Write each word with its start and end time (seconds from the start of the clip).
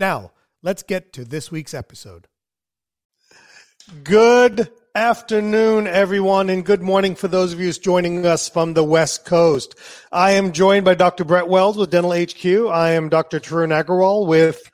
Now, 0.00 0.32
let's 0.62 0.82
get 0.82 1.12
to 1.12 1.26
this 1.26 1.52
week's 1.52 1.74
episode. 1.74 2.26
Good 4.02 4.70
afternoon, 4.94 5.86
everyone, 5.86 6.48
and 6.48 6.64
good 6.64 6.80
morning 6.80 7.14
for 7.14 7.28
those 7.28 7.52
of 7.52 7.60
you 7.60 7.70
joining 7.74 8.24
us 8.24 8.48
from 8.48 8.72
the 8.72 8.82
West 8.82 9.26
Coast. 9.26 9.74
I 10.10 10.32
am 10.32 10.52
joined 10.52 10.86
by 10.86 10.94
Dr. 10.94 11.26
Brett 11.26 11.48
Wells 11.48 11.76
with 11.76 11.90
Dental 11.90 12.12
HQ. 12.12 12.72
I 12.72 12.92
am 12.92 13.10
Dr. 13.10 13.40
Tarun 13.40 13.78
Agarwal 13.78 14.26
with 14.26 14.70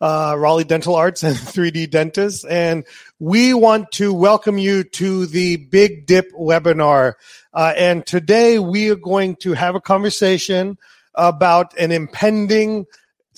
uh, 0.00 0.34
Raleigh 0.38 0.64
Dental 0.64 0.94
Arts 0.94 1.22
and 1.24 1.36
3D 1.36 1.90
Dentists, 1.90 2.46
and 2.46 2.86
we 3.18 3.52
want 3.52 3.92
to 3.92 4.14
welcome 4.14 4.56
you 4.56 4.82
to 4.82 5.26
the 5.26 5.56
Big 5.56 6.06
Dip 6.06 6.32
webinar. 6.32 7.16
Uh, 7.52 7.74
and 7.76 8.06
today 8.06 8.58
we 8.58 8.90
are 8.90 8.96
going 8.96 9.36
to 9.36 9.52
have 9.52 9.74
a 9.74 9.80
conversation 9.80 10.78
about 11.14 11.76
an 11.76 11.92
impending 11.92 12.86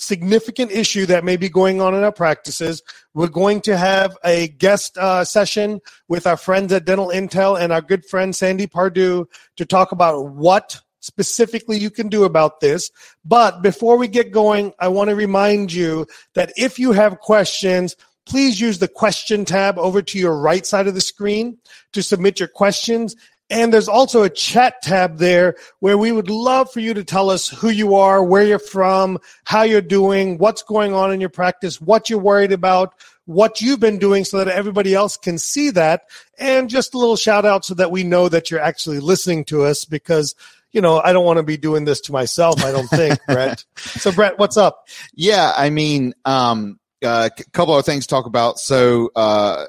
significant 0.03 0.71
issue 0.71 1.05
that 1.07 1.23
may 1.23 1.37
be 1.37 1.49
going 1.49 1.81
on 1.81 1.95
in 1.95 2.03
our 2.03 2.11
practices. 2.11 2.83
We're 3.13 3.27
going 3.27 3.61
to 3.61 3.77
have 3.77 4.17
a 4.23 4.49
guest 4.49 4.97
uh, 4.97 5.23
session 5.25 5.81
with 6.07 6.27
our 6.27 6.37
friends 6.37 6.71
at 6.73 6.85
Dental 6.85 7.07
Intel 7.07 7.59
and 7.59 7.71
our 7.71 7.81
good 7.81 8.05
friend 8.05 8.35
Sandy 8.35 8.67
Pardue 8.67 9.25
to 9.57 9.65
talk 9.65 9.91
about 9.91 10.27
what 10.27 10.81
specifically 10.99 11.77
you 11.77 11.89
can 11.89 12.07
do 12.07 12.23
about 12.23 12.59
this. 12.59 12.89
But 13.25 13.61
before 13.61 13.97
we 13.97 14.07
get 14.07 14.31
going, 14.31 14.73
I 14.79 14.87
want 14.87 15.09
to 15.09 15.15
remind 15.15 15.73
you 15.73 16.07
that 16.33 16.53
if 16.55 16.79
you 16.79 16.93
have 16.93 17.19
questions, 17.19 17.95
please 18.25 18.59
use 18.59 18.79
the 18.79 18.87
question 18.87 19.43
tab 19.45 19.77
over 19.77 20.01
to 20.01 20.17
your 20.17 20.37
right 20.37 20.65
side 20.65 20.87
of 20.87 20.93
the 20.93 21.01
screen 21.01 21.57
to 21.91 22.01
submit 22.01 22.39
your 22.39 22.47
questions. 22.47 23.15
And 23.49 23.73
there's 23.73 23.87
also 23.87 24.23
a 24.23 24.29
chat 24.29 24.81
tab 24.81 25.17
there 25.17 25.55
where 25.79 25.97
we 25.97 26.11
would 26.11 26.29
love 26.29 26.71
for 26.71 26.79
you 26.79 26.93
to 26.93 27.03
tell 27.03 27.29
us 27.29 27.49
who 27.49 27.69
you 27.69 27.95
are, 27.95 28.23
where 28.23 28.43
you're 28.43 28.57
from, 28.57 29.19
how 29.43 29.63
you're 29.63 29.81
doing, 29.81 30.37
what's 30.37 30.63
going 30.63 30.93
on 30.93 31.11
in 31.13 31.19
your 31.19 31.29
practice, 31.29 31.79
what 31.79 32.09
you're 32.09 32.19
worried 32.19 32.51
about, 32.51 32.95
what 33.25 33.61
you've 33.61 33.79
been 33.79 33.99
doing 33.99 34.25
so 34.25 34.37
that 34.37 34.47
everybody 34.47 34.93
else 34.93 35.17
can 35.17 35.37
see 35.37 35.69
that. 35.71 36.03
And 36.39 36.69
just 36.69 36.93
a 36.93 36.97
little 36.97 37.15
shout 37.15 37.45
out 37.45 37.65
so 37.65 37.73
that 37.75 37.91
we 37.91 38.03
know 38.03 38.27
that 38.29 38.49
you're 38.49 38.59
actually 38.59 38.99
listening 38.99 39.45
to 39.45 39.63
us 39.63 39.85
because 39.85 40.35
you 40.73 40.81
know, 40.81 40.99
I 40.99 41.13
don't 41.13 41.23
want 41.23 41.37
to 41.37 41.43
be 41.43 41.55
doing 41.55 41.85
this 41.85 42.01
to 42.01 42.11
myself. 42.11 42.63
I 42.63 42.71
don't 42.71 42.87
think, 42.87 43.19
Brett. 43.27 43.63
So, 43.77 44.11
Brett, 44.11 44.39
what's 44.39 44.57
up? 44.57 44.87
Yeah, 45.13 45.53
I 45.55 45.69
mean, 45.69 46.15
um, 46.25 46.79
a 47.03 47.07
uh, 47.07 47.29
couple 47.51 47.77
of 47.77 47.85
things 47.85 48.07
to 48.07 48.09
talk 48.09 48.25
about. 48.25 48.59
So, 48.59 49.11
uh, 49.15 49.65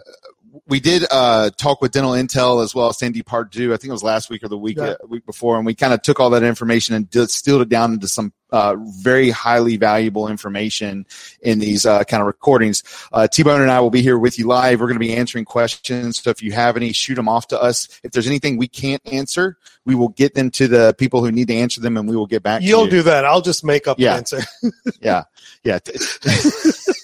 we 0.66 0.80
did 0.80 1.04
uh, 1.10 1.50
talk 1.50 1.80
with 1.80 1.92
Dental 1.92 2.12
Intel 2.12 2.62
as 2.62 2.74
well 2.74 2.88
as 2.88 2.98
Sandy 2.98 3.22
Pardue. 3.22 3.72
I 3.72 3.76
think 3.76 3.88
it 3.88 3.92
was 3.92 4.02
last 4.02 4.30
week 4.30 4.44
or 4.44 4.48
the 4.48 4.58
week 4.58 4.76
yeah. 4.76 4.94
uh, 5.02 5.06
week 5.06 5.26
before, 5.26 5.56
and 5.56 5.66
we 5.66 5.74
kind 5.74 5.92
of 5.92 6.02
took 6.02 6.20
all 6.20 6.30
that 6.30 6.42
information 6.42 6.94
and 6.94 7.08
distilled 7.08 7.62
it 7.62 7.68
down 7.68 7.92
into 7.92 8.08
some 8.08 8.32
uh, 8.50 8.76
very 8.78 9.30
highly 9.30 9.76
valuable 9.76 10.28
information 10.28 11.06
in 11.40 11.58
these 11.58 11.84
uh, 11.84 12.04
kind 12.04 12.20
of 12.20 12.26
recordings. 12.26 12.84
Uh, 13.12 13.26
T-Bone 13.26 13.60
and 13.60 13.70
I 13.70 13.80
will 13.80 13.90
be 13.90 14.02
here 14.02 14.18
with 14.18 14.38
you 14.38 14.46
live. 14.46 14.80
We're 14.80 14.86
going 14.86 14.94
to 14.94 15.00
be 15.00 15.16
answering 15.16 15.44
questions. 15.44 16.22
So 16.22 16.30
if 16.30 16.42
you 16.42 16.52
have 16.52 16.76
any, 16.76 16.92
shoot 16.92 17.16
them 17.16 17.28
off 17.28 17.48
to 17.48 17.60
us. 17.60 17.88
If 18.04 18.12
there's 18.12 18.28
anything 18.28 18.56
we 18.56 18.68
can't 18.68 19.02
answer, 19.10 19.58
we 19.84 19.94
will 19.94 20.10
get 20.10 20.34
them 20.34 20.50
to 20.52 20.68
the 20.68 20.94
people 20.96 21.24
who 21.24 21.32
need 21.32 21.48
to 21.48 21.54
answer 21.54 21.80
them, 21.80 21.96
and 21.96 22.08
we 22.08 22.16
will 22.16 22.26
get 22.26 22.42
back. 22.42 22.62
You'll 22.62 22.84
you. 22.84 22.90
do 22.90 23.02
that. 23.02 23.24
I'll 23.24 23.42
just 23.42 23.64
make 23.64 23.88
up 23.88 23.98
yeah. 23.98 24.10
the 24.10 24.16
answer. 24.16 24.40
yeah, 25.00 25.24
yeah. 25.64 25.78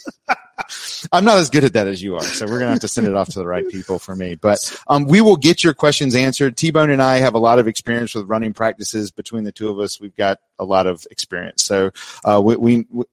I'm 1.13 1.25
not 1.25 1.39
as 1.39 1.51
good 1.51 1.65
at 1.65 1.73
that 1.75 1.87
as 1.87 2.03
you 2.03 2.17
are, 2.17 2.23
so 2.23 2.47
we're 2.47 2.59
gonna 2.59 2.71
have 2.73 2.81
to 2.81 2.89
send 2.89 3.07
it 3.07 3.15
off 3.15 3.29
to 3.31 3.39
the 3.39 3.47
right 3.47 3.69
people 3.69 3.99
for 3.99 4.15
me. 4.15 4.35
But 4.35 4.59
um, 4.89 5.05
we 5.05 5.21
will 5.21 5.37
get 5.37 5.65
your 5.65 5.75
questions 5.75 6.15
answered. 6.15 6.57
T 6.57 6.71
Bone 6.71 6.91
and 6.91 7.03
I 7.03 7.19
have 7.19 7.35
a 7.35 7.39
lot 7.39 7.59
of 7.59 7.69
experience 7.69 8.15
with 8.15 8.27
running 8.27 8.53
practices. 8.53 9.11
Between 9.11 9.45
the 9.45 9.53
two 9.53 9.69
of 9.69 9.79
us, 9.79 10.01
we've 10.01 10.17
got 10.17 10.39
a 10.59 10.65
lot 10.65 10.87
of 10.87 11.07
experience. 11.11 11.65
So 11.65 11.91
uh, 12.25 12.41
we, 12.43 12.57
we, 12.57 12.87
we, 12.91 13.05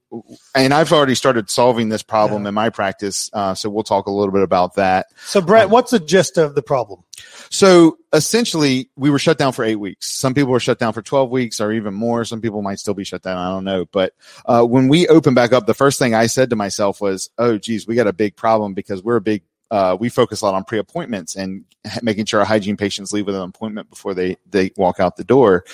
and 0.54 0.72
I've 0.72 0.92
already 0.92 1.14
started 1.14 1.50
solving 1.50 1.88
this 1.88 2.02
problem 2.02 2.42
yeah. 2.42 2.48
in 2.48 2.54
my 2.54 2.70
practice. 2.70 3.30
Uh, 3.32 3.54
so 3.54 3.70
we'll 3.70 3.84
talk 3.84 4.06
a 4.06 4.10
little 4.10 4.32
bit 4.32 4.42
about 4.42 4.74
that. 4.74 5.06
So 5.26 5.40
Brett, 5.40 5.66
um, 5.66 5.70
what's 5.70 5.90
the 5.90 6.00
gist 6.00 6.38
of 6.38 6.54
the 6.54 6.62
problem? 6.62 7.02
So 7.50 7.98
essentially, 8.12 8.90
we 8.96 9.10
were 9.10 9.18
shut 9.18 9.38
down 9.38 9.52
for 9.52 9.64
eight 9.64 9.76
weeks. 9.76 10.12
Some 10.12 10.34
people 10.34 10.52
were 10.52 10.60
shut 10.60 10.78
down 10.78 10.92
for 10.92 11.02
12 11.02 11.30
weeks 11.30 11.60
or 11.60 11.72
even 11.72 11.94
more. 11.94 12.24
Some 12.24 12.40
people 12.40 12.62
might 12.62 12.78
still 12.78 12.94
be 12.94 13.04
shut 13.04 13.22
down. 13.22 13.38
I 13.38 13.48
don't 13.48 13.64
know. 13.64 13.86
But 13.86 14.14
uh, 14.44 14.64
when 14.64 14.88
we 14.88 15.08
opened 15.08 15.36
back 15.36 15.52
up, 15.52 15.66
the 15.66 15.74
first 15.74 15.98
thing 15.98 16.14
I 16.14 16.26
said 16.26 16.50
to 16.50 16.56
myself 16.56 17.00
was, 17.00 17.30
oh, 17.38 17.58
geez, 17.58 17.86
we 17.86 17.94
got 17.94 18.06
a 18.06 18.12
big 18.12 18.36
problem 18.36 18.74
because 18.74 19.02
we're 19.02 19.16
a 19.16 19.20
big 19.20 19.42
uh, 19.70 19.96
we 19.98 20.08
focus 20.08 20.40
a 20.40 20.44
lot 20.44 20.54
on 20.54 20.64
pre-appointments 20.64 21.36
and 21.36 21.64
making 22.02 22.24
sure 22.24 22.40
our 22.40 22.46
hygiene 22.46 22.76
patients 22.76 23.12
leave 23.12 23.26
with 23.26 23.34
an 23.34 23.42
appointment 23.42 23.88
before 23.88 24.14
they 24.14 24.36
they 24.50 24.70
walk 24.76 25.00
out 25.00 25.16
the 25.16 25.24
door. 25.24 25.64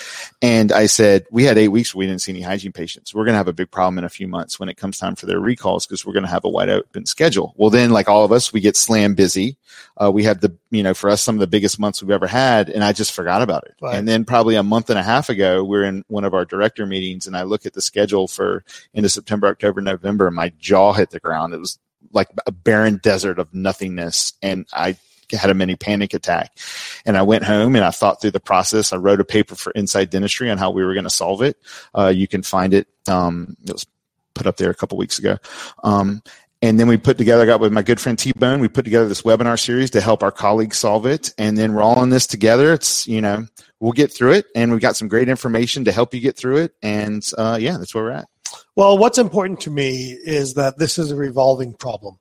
And 0.42 0.72
I 0.72 0.86
said 0.86 1.26
we 1.30 1.44
had 1.44 1.58
eight 1.58 1.68
weeks 1.68 1.94
where 1.94 2.00
we 2.00 2.06
didn't 2.06 2.22
see 2.22 2.32
any 2.32 2.40
hygiene 2.40 2.72
patients. 2.72 3.14
We're 3.14 3.24
going 3.24 3.34
to 3.34 3.38
have 3.38 3.48
a 3.48 3.52
big 3.52 3.70
problem 3.70 3.98
in 3.98 4.04
a 4.04 4.10
few 4.10 4.28
months 4.28 4.58
when 4.58 4.68
it 4.68 4.76
comes 4.76 4.98
time 4.98 5.14
for 5.14 5.26
their 5.26 5.40
recalls 5.40 5.86
because 5.86 6.04
we're 6.04 6.12
going 6.12 6.24
to 6.24 6.30
have 6.30 6.44
a 6.44 6.48
wide 6.48 6.68
open 6.68 7.06
schedule. 7.06 7.54
Well, 7.56 7.70
then, 7.70 7.90
like 7.90 8.08
all 8.08 8.24
of 8.24 8.32
us, 8.32 8.52
we 8.52 8.60
get 8.60 8.76
slam 8.76 9.14
busy. 9.14 9.56
Uh, 9.96 10.10
we 10.10 10.24
have 10.24 10.40
the 10.40 10.52
you 10.70 10.82
know 10.82 10.94
for 10.94 11.10
us 11.10 11.22
some 11.22 11.36
of 11.36 11.40
the 11.40 11.46
biggest 11.46 11.78
months 11.78 12.02
we've 12.02 12.10
ever 12.10 12.26
had, 12.26 12.68
and 12.68 12.84
I 12.84 12.92
just 12.92 13.12
forgot 13.12 13.42
about 13.42 13.64
it. 13.64 13.74
Right. 13.80 13.96
And 13.96 14.08
then 14.08 14.24
probably 14.24 14.56
a 14.56 14.62
month 14.62 14.90
and 14.90 14.98
a 14.98 15.02
half 15.02 15.28
ago, 15.28 15.62
we're 15.62 15.84
in 15.84 16.04
one 16.08 16.24
of 16.24 16.34
our 16.34 16.44
director 16.44 16.86
meetings, 16.86 17.26
and 17.26 17.36
I 17.36 17.42
look 17.42 17.64
at 17.66 17.74
the 17.74 17.82
schedule 17.82 18.28
for 18.28 18.64
into 18.92 19.08
September, 19.08 19.46
October, 19.46 19.80
November, 19.80 20.26
and 20.26 20.36
my 20.36 20.52
jaw 20.58 20.92
hit 20.92 21.10
the 21.10 21.20
ground. 21.20 21.54
It 21.54 21.58
was 21.58 21.78
like 22.14 22.28
a 22.46 22.52
barren 22.52 23.00
desert 23.02 23.38
of 23.38 23.52
nothingness. 23.52 24.32
And 24.42 24.66
I 24.72 24.96
had 25.32 25.50
a 25.50 25.54
mini 25.54 25.74
panic 25.74 26.14
attack. 26.14 26.56
And 27.04 27.16
I 27.16 27.22
went 27.22 27.44
home 27.44 27.76
and 27.76 27.84
I 27.84 27.90
thought 27.90 28.20
through 28.20 28.32
the 28.32 28.40
process. 28.40 28.92
I 28.92 28.96
wrote 28.96 29.20
a 29.20 29.24
paper 29.24 29.54
for 29.54 29.72
Inside 29.72 30.10
Dentistry 30.10 30.50
on 30.50 30.58
how 30.58 30.70
we 30.70 30.84
were 30.84 30.94
going 30.94 31.04
to 31.04 31.10
solve 31.10 31.42
it. 31.42 31.56
Uh, 31.94 32.12
you 32.14 32.28
can 32.28 32.42
find 32.42 32.72
it. 32.74 32.86
Um, 33.08 33.56
it 33.66 33.72
was 33.72 33.86
put 34.34 34.46
up 34.46 34.56
there 34.56 34.70
a 34.70 34.74
couple 34.74 34.98
weeks 34.98 35.18
ago. 35.18 35.38
Um, 35.82 36.22
and 36.62 36.80
then 36.80 36.88
we 36.88 36.96
put 36.96 37.18
together, 37.18 37.42
I 37.42 37.46
got 37.46 37.60
with 37.60 37.72
my 37.72 37.82
good 37.82 38.00
friend 38.00 38.18
T 38.18 38.32
Bone, 38.32 38.60
we 38.60 38.68
put 38.68 38.84
together 38.84 39.06
this 39.06 39.22
webinar 39.22 39.58
series 39.58 39.90
to 39.90 40.00
help 40.00 40.22
our 40.22 40.32
colleagues 40.32 40.78
solve 40.78 41.04
it. 41.04 41.32
And 41.36 41.58
then 41.58 41.74
we're 41.74 41.82
all 41.82 42.02
in 42.02 42.08
this 42.08 42.26
together. 42.26 42.72
It's, 42.72 43.06
you 43.06 43.20
know, 43.20 43.46
we'll 43.80 43.92
get 43.92 44.12
through 44.12 44.32
it. 44.32 44.46
And 44.54 44.72
we've 44.72 44.80
got 44.80 44.96
some 44.96 45.08
great 45.08 45.28
information 45.28 45.84
to 45.84 45.92
help 45.92 46.14
you 46.14 46.20
get 46.20 46.38
through 46.38 46.58
it. 46.58 46.74
And 46.82 47.22
uh, 47.36 47.58
yeah, 47.60 47.76
that's 47.76 47.94
where 47.94 48.04
we're 48.04 48.10
at. 48.12 48.28
Well, 48.76 48.98
what's 48.98 49.18
important 49.18 49.60
to 49.62 49.70
me 49.70 50.12
is 50.12 50.54
that 50.54 50.78
this 50.78 50.98
is 50.98 51.10
a 51.10 51.16
revolving 51.16 51.74
problem. 51.74 52.18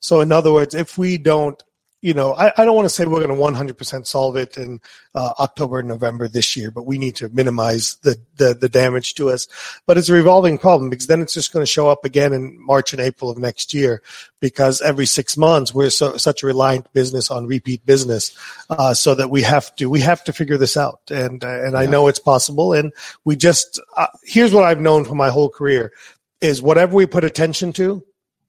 So, 0.00 0.20
in 0.20 0.32
other 0.32 0.52
words, 0.52 0.74
if 0.74 0.96
we 0.96 1.18
don't 1.18 1.62
you 2.02 2.14
know, 2.14 2.34
I, 2.34 2.52
I 2.56 2.64
don't 2.64 2.74
want 2.74 2.86
to 2.86 2.94
say 2.94 3.04
we're 3.04 3.26
going 3.26 3.36
to 3.36 3.74
100% 3.74 4.06
solve 4.06 4.36
it 4.36 4.56
in 4.56 4.80
uh, 5.14 5.32
October 5.38 5.80
and 5.80 5.88
November 5.88 6.28
this 6.28 6.56
year, 6.56 6.70
but 6.70 6.86
we 6.86 6.96
need 6.96 7.14
to 7.16 7.28
minimize 7.28 7.96
the, 7.96 8.16
the, 8.36 8.54
the 8.54 8.70
damage 8.70 9.14
to 9.16 9.28
us. 9.28 9.46
But 9.86 9.98
it's 9.98 10.08
a 10.08 10.14
revolving 10.14 10.56
problem 10.56 10.88
because 10.88 11.08
then 11.08 11.20
it's 11.20 11.34
just 11.34 11.52
going 11.52 11.62
to 11.62 11.70
show 11.70 11.88
up 11.88 12.06
again 12.06 12.32
in 12.32 12.58
March 12.64 12.94
and 12.94 13.00
April 13.00 13.30
of 13.30 13.36
next 13.36 13.74
year 13.74 14.02
because 14.40 14.80
every 14.80 15.04
six 15.04 15.36
months 15.36 15.74
we're 15.74 15.90
so, 15.90 16.16
such 16.16 16.42
a 16.42 16.46
reliant 16.46 16.90
business 16.94 17.30
on 17.30 17.46
repeat 17.46 17.84
business, 17.84 18.34
uh, 18.70 18.94
so 18.94 19.14
that 19.14 19.28
we 19.28 19.42
have 19.42 19.74
to 19.76 19.90
we 19.90 20.00
have 20.00 20.24
to 20.24 20.32
figure 20.32 20.56
this 20.56 20.78
out. 20.78 21.00
And 21.10 21.44
uh, 21.44 21.64
and 21.64 21.72
yeah. 21.72 21.80
I 21.80 21.86
know 21.86 22.08
it's 22.08 22.18
possible. 22.18 22.72
And 22.72 22.92
we 23.24 23.36
just 23.36 23.78
uh, 23.98 24.06
here's 24.24 24.54
what 24.54 24.64
I've 24.64 24.80
known 24.80 25.04
for 25.04 25.14
my 25.14 25.28
whole 25.28 25.50
career 25.50 25.92
is 26.40 26.62
whatever 26.62 26.94
we 26.94 27.04
put 27.04 27.24
attention 27.24 27.74
to, 27.74 28.02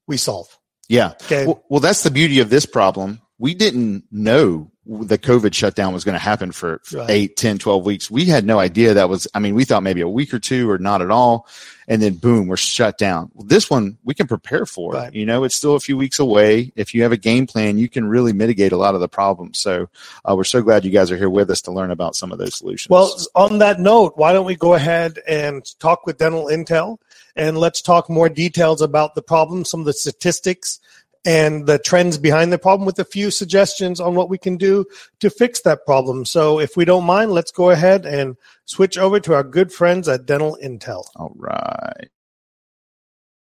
we 0.08 0.16
solve. 0.16 0.58
Yeah. 0.88 1.14
Okay. 1.24 1.46
Well, 1.46 1.64
well, 1.68 1.80
that's 1.82 2.04
the 2.04 2.12
beauty 2.12 2.40
of 2.40 2.50
this 2.50 2.66
problem 2.66 3.22
we 3.42 3.56
didn't 3.56 4.06
know 4.12 4.70
the 4.86 5.18
COVID 5.18 5.52
shutdown 5.56 5.94
was 5.94 6.04
going 6.04 6.14
to 6.14 6.20
happen 6.20 6.52
for, 6.52 6.80
right. 6.94 7.10
8, 7.10 7.36
10, 7.38 7.58
12 7.58 7.86
weeks. 7.86 8.12
We 8.12 8.26
had 8.26 8.46
no 8.46 8.60
idea 8.60 8.94
that 8.94 9.10
was, 9.10 9.28
I 9.34 9.40
mean, 9.40 9.56
we 9.56 9.66
thought 9.66 9.82
maybe 9.82 10.02
a 10.02 10.08
week 10.08 10.32
or 10.32 10.38
two 10.38 10.70
or 10.70 10.78
not 10.78 11.02
at 11.02 11.10
all. 11.10 11.48
And 11.88 12.04
then 12.04 12.16
boom, 12.16 12.48
we're 12.48 12.56
shut 12.56 13.00
down. 13.00 13.32
Well, 13.34 13.48
this 13.48 13.68
one 13.68 13.98
we 14.04 14.14
can 14.14 14.28
prepare 14.28 14.68
for. 14.68 14.94
Right. 14.94 15.12
You 15.12 15.26
know, 15.26 15.44
it's 15.44 15.56
still 15.56 15.76
a 15.76 15.80
few 15.80 15.98
weeks 15.98 16.20
away. 16.20 16.72
If 16.76 16.94
you 16.94 17.02
have 17.02 17.12
a 17.12 17.18
game 17.18 17.48
plan, 17.48 17.80
you 17.80 17.90
can 17.90 18.06
really 18.06 18.32
mitigate 18.32 18.74
a 18.74 18.78
lot 18.78 18.94
of 18.94 19.02
the 19.02 19.10
problems. 19.10 19.58
So 19.58 19.90
uh, 20.24 20.36
we're 20.36 20.44
so 20.44 20.62
glad 20.62 20.86
you 20.86 20.92
guys 20.92 21.10
are 21.10 21.18
here 21.18 21.30
with 21.30 21.50
us 21.50 21.64
to 21.64 21.72
learn 21.72 21.90
about 21.90 22.16
some 22.16 22.32
of 22.32 22.38
those 22.38 22.56
solutions. 22.56 22.92
Well, 22.92 23.20
on 23.34 23.58
that 23.58 23.80
note, 23.80 24.18
why 24.18 24.34
don't 24.34 24.46
we 24.46 24.56
go 24.56 24.76
ahead 24.76 25.20
and 25.28 25.66
talk 25.80 26.06
with 26.06 26.20
Dental 26.20 26.46
Intel 26.46 27.00
and 27.36 27.58
let's 27.58 27.82
talk 27.82 28.08
more 28.08 28.30
details 28.30 28.82
about 28.82 29.16
the 29.16 29.22
problem, 29.22 29.66
some 29.66 29.80
of 29.80 29.86
the 29.88 29.94
statistics 29.94 30.80
and 31.26 31.68
the 31.68 31.78
trends 31.78 32.18
behind 32.18 32.52
the 32.52 32.58
problem 32.58 32.86
with 32.86 33.00
a 33.00 33.06
few 33.06 33.30
suggestions 33.30 34.00
on 34.00 34.16
what 34.16 34.30
we 34.30 34.38
can 34.38 34.58
do 34.58 34.86
to 35.20 35.30
fix 35.30 35.62
that 35.62 35.86
problem. 35.86 36.26
So, 36.26 36.60
if 36.60 36.76
we 36.76 36.86
don't 36.86 37.06
mind, 37.06 37.32
let's 37.32 37.52
go 37.52 37.70
ahead 37.70 38.06
and 38.06 38.36
switch 38.66 38.98
over 38.98 39.20
to 39.20 39.34
our 39.34 39.44
good 39.44 39.72
friends 39.72 40.08
at 40.08 40.26
Dental 40.26 40.58
Intel. 40.64 41.06
All 41.16 41.34
right. 41.36 42.10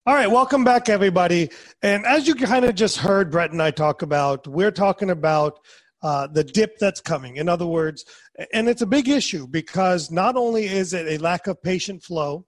All 0.06 0.14
right, 0.14 0.30
welcome 0.30 0.64
back, 0.64 0.90
everybody. 0.90 1.48
And 1.80 2.04
as 2.04 2.28
you 2.28 2.34
kind 2.34 2.66
of 2.66 2.74
just 2.74 2.98
heard 2.98 3.30
Brett 3.30 3.52
and 3.52 3.62
I 3.62 3.70
talk 3.70 4.02
about, 4.02 4.46
we're 4.46 4.70
talking 4.70 5.08
about 5.08 5.60
uh, 6.02 6.26
the 6.26 6.44
dip 6.44 6.78
that's 6.78 7.00
coming. 7.00 7.36
In 7.36 7.48
other 7.48 7.66
words, 7.66 8.04
and 8.52 8.68
it's 8.68 8.82
a 8.82 8.86
big 8.86 9.08
issue 9.08 9.46
because 9.46 10.10
not 10.10 10.36
only 10.36 10.66
is 10.66 10.92
it 10.92 11.08
a 11.08 11.22
lack 11.22 11.46
of 11.46 11.62
patient 11.62 12.02
flow, 12.02 12.44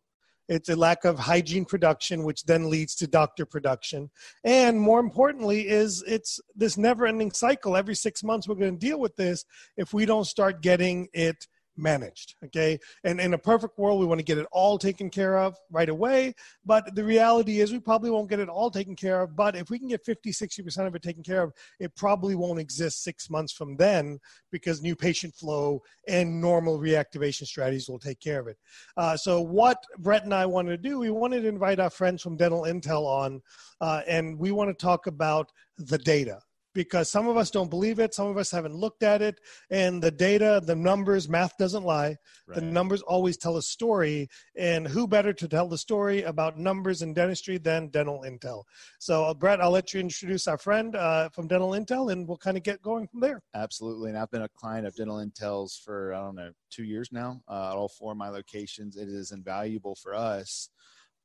it's 0.48 0.68
a 0.68 0.76
lack 0.76 1.04
of 1.04 1.18
hygiene 1.18 1.64
production, 1.64 2.22
which 2.24 2.44
then 2.44 2.70
leads 2.70 2.94
to 2.96 3.06
doctor 3.06 3.44
production. 3.44 4.10
And 4.44 4.80
more 4.80 5.00
importantly, 5.00 5.68
is 5.68 6.04
it's 6.06 6.40
this 6.54 6.76
never 6.76 7.06
ending 7.06 7.32
cycle. 7.32 7.76
Every 7.76 7.94
six 7.94 8.22
months, 8.22 8.46
we're 8.46 8.54
going 8.54 8.78
to 8.78 8.86
deal 8.86 9.00
with 9.00 9.16
this 9.16 9.44
if 9.76 9.92
we 9.92 10.06
don't 10.06 10.26
start 10.26 10.62
getting 10.62 11.08
it 11.12 11.46
managed. 11.76 12.34
Okay. 12.44 12.78
And 13.04 13.20
in 13.20 13.34
a 13.34 13.38
perfect 13.38 13.78
world, 13.78 14.00
we 14.00 14.06
want 14.06 14.18
to 14.18 14.24
get 14.24 14.38
it 14.38 14.46
all 14.52 14.78
taken 14.78 15.10
care 15.10 15.38
of 15.38 15.56
right 15.70 15.88
away. 15.88 16.34
But 16.64 16.94
the 16.94 17.04
reality 17.04 17.60
is, 17.60 17.72
we 17.72 17.78
probably 17.78 18.10
won't 18.10 18.28
get 18.28 18.40
it 18.40 18.48
all 18.48 18.70
taken 18.70 18.96
care 18.96 19.20
of. 19.22 19.36
But 19.36 19.56
if 19.56 19.70
we 19.70 19.78
can 19.78 19.88
get 19.88 20.04
50, 20.04 20.30
60% 20.30 20.86
of 20.86 20.94
it 20.94 21.02
taken 21.02 21.22
care 21.22 21.42
of, 21.42 21.52
it 21.78 21.94
probably 21.96 22.34
won't 22.34 22.60
exist 22.60 23.02
six 23.02 23.30
months 23.30 23.52
from 23.52 23.76
then 23.76 24.18
because 24.50 24.82
new 24.82 24.96
patient 24.96 25.34
flow 25.34 25.82
and 26.08 26.40
normal 26.40 26.78
reactivation 26.78 27.46
strategies 27.46 27.88
will 27.88 27.98
take 27.98 28.20
care 28.20 28.40
of 28.40 28.48
it. 28.48 28.56
Uh, 28.96 29.16
so, 29.16 29.40
what 29.40 29.82
Brett 29.98 30.24
and 30.24 30.34
I 30.34 30.46
wanted 30.46 30.82
to 30.82 30.88
do, 30.88 30.98
we 30.98 31.10
wanted 31.10 31.42
to 31.42 31.48
invite 31.48 31.80
our 31.80 31.90
friends 31.90 32.22
from 32.22 32.36
Dental 32.36 32.62
Intel 32.62 33.06
on, 33.06 33.42
uh, 33.80 34.02
and 34.06 34.38
we 34.38 34.50
want 34.50 34.70
to 34.70 34.84
talk 34.84 35.06
about 35.06 35.50
the 35.78 35.98
data 35.98 36.40
because 36.76 37.10
some 37.10 37.26
of 37.26 37.36
us 37.36 37.50
don't 37.50 37.70
believe 37.70 37.98
it 37.98 38.14
some 38.14 38.28
of 38.28 38.36
us 38.36 38.50
haven't 38.50 38.74
looked 38.74 39.02
at 39.02 39.22
it 39.22 39.40
and 39.70 40.02
the 40.02 40.10
data 40.10 40.60
the 40.64 40.76
numbers 40.76 41.28
math 41.28 41.56
doesn't 41.56 41.82
lie. 41.84 42.16
Right. 42.46 42.56
the 42.56 42.60
numbers 42.60 43.02
always 43.02 43.36
tell 43.36 43.56
a 43.56 43.62
story 43.62 44.28
and 44.56 44.86
who 44.86 45.08
better 45.08 45.32
to 45.32 45.48
tell 45.48 45.68
the 45.68 45.78
story 45.78 46.22
about 46.22 46.58
numbers 46.58 47.00
in 47.02 47.14
dentistry 47.14 47.56
than 47.58 47.88
dental 47.88 48.24
intel? 48.26 48.64
So 48.98 49.24
uh, 49.24 49.34
brett 49.34 49.60
i'll 49.60 49.70
let 49.70 49.94
you 49.94 50.00
introduce 50.00 50.46
our 50.46 50.58
friend 50.58 50.94
uh, 50.94 51.30
from 51.30 51.48
dental 51.48 51.70
intel 51.70 52.12
and 52.12 52.28
we'll 52.28 52.36
kind 52.36 52.56
of 52.56 52.62
get 52.62 52.82
going 52.82 53.08
from 53.08 53.20
there. 53.20 53.40
Absolutely 53.54 54.10
and 54.10 54.18
i've 54.18 54.30
been 54.30 54.42
a 54.42 54.48
client 54.50 54.86
of 54.86 54.94
dental 54.94 55.16
intel's 55.16 55.80
for 55.82 56.12
i 56.12 56.20
don't 56.20 56.36
know 56.36 56.50
two 56.70 56.84
years 56.84 57.08
now 57.10 57.40
uh, 57.48 57.70
at 57.70 57.76
all 57.76 57.88
four 57.88 58.12
of 58.12 58.18
my 58.18 58.28
locations. 58.28 58.96
It 58.96 59.08
is 59.08 59.32
invaluable 59.32 59.94
for 59.94 60.14
us. 60.14 60.68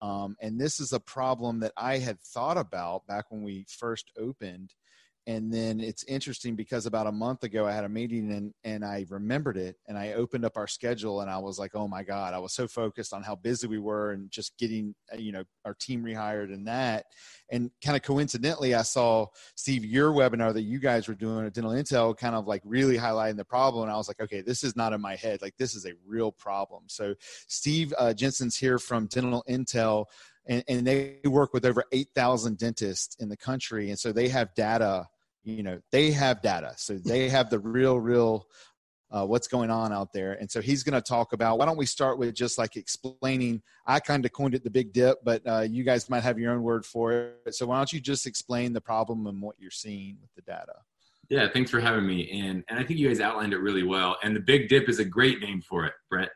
Um, 0.01 0.36
and 0.42 0.59
this 0.59 0.80
is 0.80 0.94
a 0.94 1.00
problem 1.00 1.59
that 1.59 1.74
I 1.77 2.00
had 2.00 2.19
thought 2.19 2.57
about 2.57 3.06
back 3.06 3.25
when 3.30 3.44
we 3.44 3.65
first 3.69 4.12
opened 4.18 4.74
and 5.31 5.51
then 5.51 5.80
it's 5.80 6.04
interesting 6.06 6.56
because 6.56 6.86
about 6.86 7.07
a 7.07 7.12
month 7.12 7.44
ago 7.44 7.66
i 7.66 7.72
had 7.72 7.83
a 7.83 7.89
meeting 7.89 8.31
and, 8.31 8.54
and 8.63 8.83
i 8.83 9.06
remembered 9.10 9.57
it 9.57 9.78
and 9.88 9.98
i 9.98 10.13
opened 10.13 10.45
up 10.45 10.57
our 10.57 10.68
schedule 10.68 11.22
and 11.22 11.30
i 11.30 11.38
was 11.38 11.57
like 11.57 11.72
oh 11.75 11.88
my 11.88 12.04
god. 12.04 12.33
I 12.33 12.39
was 12.39 12.54
so 12.54 12.68
focused 12.68 13.13
on 13.13 13.24
how 13.24 13.36
busy 13.36 13.68
we 13.68 13.80
were 13.80 14.12
and 14.12 14.30
just 14.31 14.57
getting 14.57 14.95
uh, 15.13 15.18
you 15.18 15.31
know 15.31 15.44
our 15.66 15.74
team 15.74 16.04
rehired 16.04 16.54
and 16.54 16.68
that. 16.68 17.06
And 17.50 17.69
kind 17.83 17.95
of 17.95 18.04
coincidentally 18.04 18.74
i 18.75 18.81
saw 18.81 19.28
steve 19.56 19.86
your 19.86 20.12
webinar 20.12 20.54
that 20.54 20.62
you 20.62 20.80
guys 20.80 21.07
were 21.07 21.13
doing 21.13 21.45
at 21.45 21.54
dental 21.54 21.72
intel 21.72 22.18
kind 22.18 22.36
of 22.36 22.48
like 22.48 22.62
really 22.66 22.98
highlighting 22.98 23.38
the 23.38 23.45
problem. 23.45 23.84
And 23.84 23.92
i 23.92 23.98
was 23.98 24.07
like 24.07 24.22
okay 24.22 24.42
this 24.42 24.63
is 24.63 24.75
not 24.75 24.94
in 24.94 25.01
my 25.01 25.16
head. 25.16 25.42
Like 25.42 25.57
this 25.57 25.75
is 25.75 25.86
a 25.86 25.94
real 26.06 26.31
problem. 26.31 26.84
So 26.88 27.16
steve 27.48 27.94
uh, 27.98 28.13
jensen's 28.13 28.57
here 28.57 28.80
from 28.80 29.07
dental 29.07 29.44
intel 29.50 30.06
and, 30.48 30.63
and 30.68 30.88
they 30.88 31.19
work 31.25 31.54
with 31.54 31.66
over 31.66 31.84
8,000 31.92 32.57
dentists 32.57 33.16
in 33.16 33.30
the 33.30 33.38
country. 33.38 33.89
And 33.89 34.00
so 34.00 34.12
they 34.12 34.27
have 34.30 34.54
data, 34.56 35.07
you 35.44 35.64
know, 35.64 35.80
they 35.92 36.12
have 36.12 36.42
data. 36.42 36.74
So 36.78 36.98
they 36.98 37.30
have 37.30 37.50
the 37.50 37.60
real, 37.60 38.00
real, 38.00 38.48
uh, 39.12 39.26
what's 39.26 39.48
going 39.48 39.70
on 39.70 39.92
out 39.92 40.14
there. 40.14 40.34
And 40.34 40.50
so 40.50 40.62
he's 40.62 40.84
going 40.84 40.94
to 40.94 41.02
talk 41.02 41.34
about, 41.34 41.58
why 41.58 41.66
don't 41.66 41.78
we 41.78 41.86
start 41.86 42.18
with 42.18 42.34
just 42.34 42.58
like 42.58 42.78
explaining, 42.78 43.62
I 43.86 44.00
kind 44.00 44.26
of 44.26 44.32
coined 44.32 44.56
it 44.56 44.64
the 44.64 44.70
big 44.70 44.94
dip, 44.94 45.18
but 45.24 45.42
uh, 45.46 45.66
you 45.70 45.84
guys 45.84 46.10
might 46.10 46.24
have 46.24 46.40
your 46.40 46.54
own 46.54 46.64
word 46.64 46.86
for 46.86 47.34
it. 47.46 47.56
So 47.56 47.66
why 47.68 47.78
don't 47.78 47.92
you 47.92 48.00
just 48.00 48.26
explain 48.26 48.74
the 48.74 48.82
problem 48.82 49.28
and 49.28 49.42
what 49.42 49.56
you're 49.60 49.72
seeing 49.72 50.18
with 50.22 50.30
the 50.36 50.42
data? 50.44 50.74
Yeah, 51.30 51.48
thanks 51.52 51.72
for 51.72 51.80
having 51.80 52.06
me. 52.06 52.30
And, 52.42 52.64
and 52.70 52.80
I 52.80 52.84
think 52.84 53.00
you 53.00 53.08
guys 53.08 53.20
outlined 53.20 53.54
it 53.54 53.60
really 53.60 53.84
well. 53.84 54.18
And 54.24 54.36
the 54.36 54.42
big 54.42 54.70
dip 54.70 54.88
is 54.90 55.00
a 55.00 55.06
great 55.06 55.42
name 55.42 55.62
for 55.62 55.86
it, 55.86 55.94
Brett. 56.10 56.30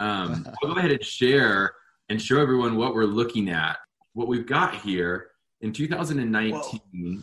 Um, 0.00 0.46
I'll 0.62 0.70
go 0.70 0.78
ahead 0.78 0.92
and 0.92 1.04
share 1.04 1.72
and 2.08 2.20
show 2.20 2.40
everyone 2.40 2.76
what 2.76 2.94
we're 2.94 3.04
looking 3.04 3.48
at. 3.48 3.76
What 4.14 4.28
we've 4.28 4.46
got 4.46 4.74
here 4.74 5.28
in 5.62 5.72
2019, 5.72 6.52
Whoa. 6.52 7.22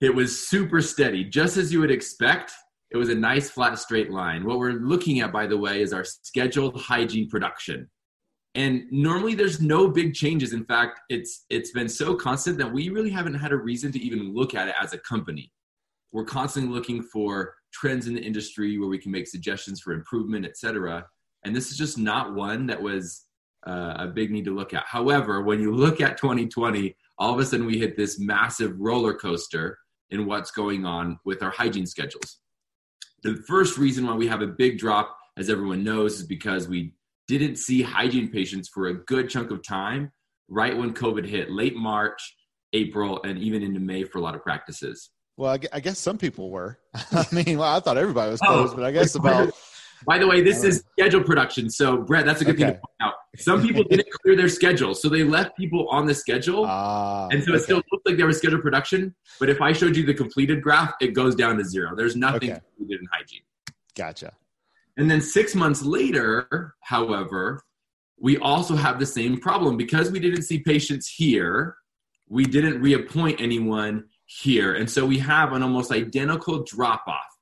It 0.00 0.14
was 0.14 0.48
super 0.48 0.80
steady, 0.80 1.24
just 1.24 1.56
as 1.56 1.72
you 1.72 1.80
would 1.80 1.90
expect. 1.90 2.52
It 2.90 2.96
was 2.96 3.08
a 3.10 3.14
nice 3.14 3.50
flat 3.50 3.78
straight 3.78 4.10
line. 4.10 4.44
What 4.44 4.58
we're 4.58 4.72
looking 4.72 5.20
at, 5.20 5.32
by 5.32 5.46
the 5.46 5.58
way, 5.58 5.82
is 5.82 5.92
our 5.92 6.04
scheduled 6.04 6.80
hygiene 6.80 7.28
production. 7.28 7.90
And 8.54 8.84
normally 8.90 9.34
there's 9.34 9.60
no 9.60 9.88
big 9.88 10.14
changes. 10.14 10.52
In 10.52 10.64
fact, 10.64 11.00
it's 11.08 11.44
it's 11.50 11.70
been 11.72 11.88
so 11.88 12.14
constant 12.14 12.58
that 12.58 12.72
we 12.72 12.88
really 12.88 13.10
haven't 13.10 13.34
had 13.34 13.52
a 13.52 13.56
reason 13.56 13.92
to 13.92 13.98
even 13.98 14.34
look 14.34 14.54
at 14.54 14.68
it 14.68 14.74
as 14.80 14.94
a 14.94 14.98
company. 14.98 15.52
We're 16.12 16.24
constantly 16.24 16.72
looking 16.72 17.02
for 17.02 17.54
trends 17.72 18.06
in 18.06 18.14
the 18.14 18.22
industry 18.22 18.78
where 18.78 18.88
we 18.88 18.98
can 18.98 19.12
make 19.12 19.26
suggestions 19.26 19.80
for 19.80 19.92
improvement, 19.92 20.46
et 20.46 20.56
cetera. 20.56 21.04
And 21.44 21.54
this 21.54 21.70
is 21.70 21.76
just 21.76 21.98
not 21.98 22.34
one 22.34 22.66
that 22.66 22.80
was 22.80 23.26
uh, 23.66 23.94
a 23.98 24.06
big 24.06 24.30
need 24.30 24.46
to 24.46 24.54
look 24.54 24.72
at. 24.72 24.84
However, 24.86 25.42
when 25.42 25.60
you 25.60 25.74
look 25.74 26.00
at 26.00 26.16
2020, 26.16 26.96
all 27.18 27.34
of 27.34 27.40
a 27.40 27.44
sudden 27.44 27.66
we 27.66 27.78
hit 27.78 27.96
this 27.96 28.18
massive 28.18 28.74
roller 28.78 29.12
coaster 29.12 29.78
in 30.10 30.26
what's 30.26 30.50
going 30.50 30.84
on 30.84 31.18
with 31.24 31.42
our 31.42 31.50
hygiene 31.50 31.86
schedules. 31.86 32.38
The 33.22 33.36
first 33.46 33.78
reason 33.78 34.06
why 34.06 34.14
we 34.14 34.28
have 34.28 34.42
a 34.42 34.46
big 34.46 34.78
drop, 34.78 35.16
as 35.36 35.50
everyone 35.50 35.84
knows, 35.84 36.20
is 36.20 36.26
because 36.26 36.68
we 36.68 36.94
didn't 37.26 37.56
see 37.56 37.82
hygiene 37.82 38.28
patients 38.28 38.68
for 38.68 38.86
a 38.86 38.94
good 38.94 39.28
chunk 39.28 39.50
of 39.50 39.62
time 39.62 40.12
right 40.48 40.76
when 40.76 40.94
COVID 40.94 41.26
hit, 41.26 41.50
late 41.50 41.76
March, 41.76 42.36
April, 42.72 43.20
and 43.22 43.38
even 43.38 43.62
into 43.62 43.80
May 43.80 44.04
for 44.04 44.18
a 44.18 44.20
lot 44.20 44.34
of 44.34 44.42
practices. 44.42 45.10
Well, 45.36 45.58
I 45.72 45.80
guess 45.80 45.98
some 45.98 46.18
people 46.18 46.50
were. 46.50 46.78
I 46.94 47.26
mean, 47.32 47.58
well, 47.58 47.76
I 47.76 47.80
thought 47.80 47.96
everybody 47.96 48.32
was 48.32 48.40
closed, 48.40 48.72
oh, 48.72 48.76
but 48.76 48.84
I 48.84 48.90
guess 48.90 49.14
about 49.14 49.52
by 50.04 50.18
the 50.18 50.26
way, 50.26 50.40
this 50.40 50.64
is 50.64 50.84
scheduled 50.92 51.26
production. 51.26 51.70
So, 51.70 51.98
Brett, 51.98 52.24
that's 52.26 52.40
a 52.40 52.44
good 52.44 52.54
okay. 52.54 52.64
thing 52.64 52.74
to 52.74 52.80
point 52.80 52.96
out. 53.00 53.14
Some 53.36 53.62
people 53.62 53.84
didn't 53.84 54.10
clear 54.22 54.36
their 54.36 54.48
schedule, 54.48 54.94
so 54.94 55.08
they 55.08 55.24
left 55.24 55.56
people 55.56 55.88
on 55.88 56.06
the 56.06 56.14
schedule, 56.14 56.64
uh, 56.64 57.28
and 57.28 57.42
so 57.42 57.50
okay. 57.50 57.58
it 57.58 57.62
still 57.64 57.82
looked 57.92 58.06
like 58.06 58.16
there 58.16 58.26
was 58.26 58.38
scheduled 58.38 58.62
production. 58.62 59.14
But 59.38 59.48
if 59.48 59.60
I 59.60 59.72
showed 59.72 59.96
you 59.96 60.04
the 60.04 60.14
completed 60.14 60.62
graph, 60.62 60.94
it 61.00 61.14
goes 61.14 61.34
down 61.34 61.56
to 61.58 61.64
zero. 61.64 61.94
There's 61.96 62.16
nothing 62.16 62.50
okay. 62.50 62.60
completed 62.76 63.00
in 63.00 63.08
hygiene. 63.12 63.42
Gotcha. 63.94 64.32
And 64.96 65.10
then 65.10 65.20
six 65.20 65.54
months 65.54 65.82
later, 65.82 66.74
however, 66.80 67.62
we 68.20 68.36
also 68.38 68.74
have 68.74 68.98
the 68.98 69.06
same 69.06 69.38
problem 69.38 69.76
because 69.76 70.10
we 70.10 70.18
didn't 70.18 70.42
see 70.42 70.58
patients 70.58 71.08
here. 71.08 71.76
We 72.28 72.44
didn't 72.44 72.82
reappoint 72.82 73.40
anyone 73.40 74.04
here, 74.26 74.74
and 74.74 74.90
so 74.90 75.06
we 75.06 75.18
have 75.18 75.52
an 75.52 75.62
almost 75.62 75.90
identical 75.90 76.64
drop 76.64 77.04
off 77.06 77.37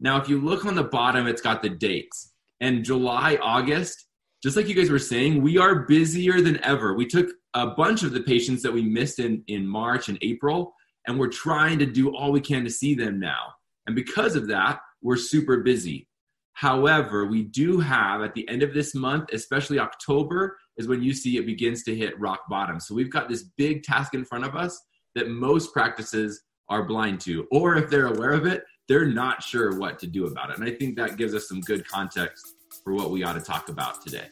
now, 0.00 0.20
if 0.20 0.28
you 0.28 0.40
look 0.40 0.64
on 0.64 0.74
the 0.74 0.84
bottom, 0.84 1.26
it's 1.26 1.40
got 1.40 1.62
the 1.62 1.70
dates. 1.70 2.32
And 2.60 2.84
July, 2.84 3.38
August, 3.42 4.06
just 4.42 4.56
like 4.56 4.68
you 4.68 4.74
guys 4.74 4.90
were 4.90 4.98
saying, 4.98 5.42
we 5.42 5.58
are 5.58 5.86
busier 5.86 6.40
than 6.40 6.62
ever. 6.62 6.94
We 6.94 7.06
took 7.06 7.30
a 7.54 7.68
bunch 7.68 8.02
of 8.02 8.12
the 8.12 8.20
patients 8.20 8.62
that 8.62 8.72
we 8.72 8.82
missed 8.82 9.18
in, 9.18 9.42
in 9.46 9.66
March 9.66 10.08
and 10.08 10.18
April, 10.20 10.74
and 11.06 11.18
we're 11.18 11.28
trying 11.28 11.78
to 11.78 11.86
do 11.86 12.14
all 12.14 12.32
we 12.32 12.40
can 12.40 12.64
to 12.64 12.70
see 12.70 12.94
them 12.94 13.18
now. 13.18 13.54
And 13.86 13.96
because 13.96 14.36
of 14.36 14.48
that, 14.48 14.80
we're 15.02 15.16
super 15.16 15.58
busy. 15.58 16.08
However, 16.52 17.26
we 17.26 17.42
do 17.42 17.80
have 17.80 18.22
at 18.22 18.34
the 18.34 18.48
end 18.48 18.62
of 18.62 18.74
this 18.74 18.94
month, 18.94 19.28
especially 19.32 19.78
October, 19.78 20.56
is 20.76 20.88
when 20.88 21.02
you 21.02 21.12
see 21.12 21.36
it 21.36 21.46
begins 21.46 21.82
to 21.84 21.94
hit 21.94 22.18
rock 22.18 22.40
bottom. 22.48 22.80
So 22.80 22.94
we've 22.94 23.10
got 23.10 23.28
this 23.28 23.44
big 23.56 23.82
task 23.82 24.14
in 24.14 24.24
front 24.24 24.44
of 24.44 24.56
us 24.56 24.80
that 25.14 25.28
most 25.28 25.72
practices 25.72 26.42
are 26.68 26.84
blind 26.84 27.20
to, 27.20 27.46
or 27.50 27.76
if 27.76 27.88
they're 27.88 28.08
aware 28.08 28.32
of 28.32 28.46
it, 28.46 28.64
they're 28.88 29.06
not 29.06 29.42
sure 29.42 29.78
what 29.78 29.98
to 30.00 30.06
do 30.06 30.26
about 30.26 30.50
it. 30.50 30.58
And 30.58 30.68
I 30.68 30.72
think 30.72 30.96
that 30.96 31.16
gives 31.16 31.34
us 31.34 31.48
some 31.48 31.60
good 31.60 31.86
context 31.86 32.54
for 32.84 32.94
what 32.94 33.10
we 33.10 33.24
ought 33.24 33.34
to 33.34 33.40
talk 33.40 33.68
about 33.68 34.02
today. 34.02 34.26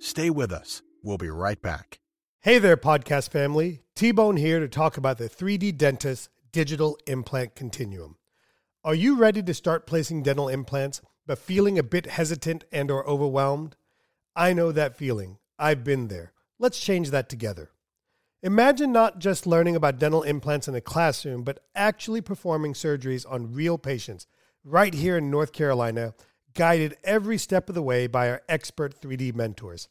Stay 0.00 0.30
with 0.30 0.52
us. 0.52 0.82
We'll 1.02 1.18
be 1.18 1.28
right 1.28 1.60
back. 1.60 1.98
Hey 2.40 2.58
there, 2.58 2.76
podcast 2.76 3.30
family. 3.30 3.80
T 3.94 4.12
Bone 4.12 4.36
here 4.36 4.60
to 4.60 4.68
talk 4.68 4.96
about 4.96 5.18
the 5.18 5.28
3D 5.28 5.76
Dentist 5.76 6.28
Digital 6.52 6.98
Implant 7.06 7.54
Continuum. 7.54 8.16
Are 8.84 8.94
you 8.94 9.16
ready 9.16 9.42
to 9.42 9.54
start 9.54 9.86
placing 9.86 10.22
dental 10.22 10.48
implants 10.48 11.00
but 11.26 11.38
feeling 11.38 11.78
a 11.78 11.82
bit 11.82 12.06
hesitant 12.06 12.64
and 12.70 12.90
or 12.90 13.06
overwhelmed? 13.08 13.76
I 14.36 14.52
know 14.52 14.72
that 14.72 14.96
feeling. 14.96 15.38
I've 15.58 15.84
been 15.84 16.08
there. 16.08 16.32
Let's 16.58 16.78
change 16.78 17.10
that 17.10 17.28
together. 17.28 17.70
Imagine 18.44 18.92
not 18.92 19.20
just 19.20 19.46
learning 19.46 19.74
about 19.74 19.98
dental 19.98 20.22
implants 20.22 20.68
in 20.68 20.74
a 20.74 20.80
classroom, 20.82 21.44
but 21.44 21.60
actually 21.74 22.20
performing 22.20 22.74
surgeries 22.74 23.24
on 23.26 23.54
real 23.54 23.78
patients 23.78 24.26
right 24.62 24.92
here 24.92 25.16
in 25.16 25.30
North 25.30 25.50
Carolina, 25.50 26.12
guided 26.52 26.94
every 27.04 27.38
step 27.38 27.70
of 27.70 27.74
the 27.74 27.80
way 27.80 28.06
by 28.06 28.28
our 28.28 28.42
expert 28.46 29.00
3D 29.00 29.34
mentors. 29.34 29.88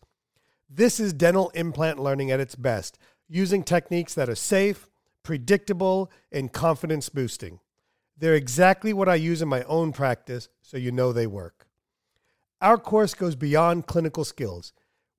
This 0.70 1.00
is 1.00 1.14
dental 1.14 1.50
implant 1.56 1.98
learning 1.98 2.30
at 2.30 2.40
its 2.40 2.54
best, 2.54 3.00
using 3.28 3.64
techniques 3.64 4.14
that 4.14 4.30
are 4.30 4.36
safe, 4.36 4.88
predictable, 5.24 6.12
and 6.32 6.54
confidence 6.54 7.10
boosting. 7.10 7.60
They're 8.16 8.36
exactly 8.36 8.94
what 8.94 9.10
I 9.10 9.16
use 9.16 9.42
in 9.42 9.48
my 9.48 9.64
own 9.64 9.94
practice, 9.94 10.48
so 10.62 10.78
you 10.78 10.92
know 10.92 11.12
they 11.12 11.26
work. 11.26 11.66
Our 12.62 12.78
course 12.78 13.16
goes 13.16 13.36
beyond 13.36 13.88
clinical 13.88 14.24
skills. 14.24 14.74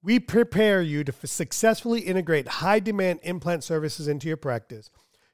We 0.04 0.20
prepare 0.20 0.82
you 0.82 1.02
to 1.02 1.26
successfully 1.26 2.00
integrate 2.00 2.46
high 2.46 2.78
demand 2.78 3.20
implant 3.22 3.64
services 3.64 4.06
into 4.06 4.28
your 4.28 4.36
practice, 4.36 4.90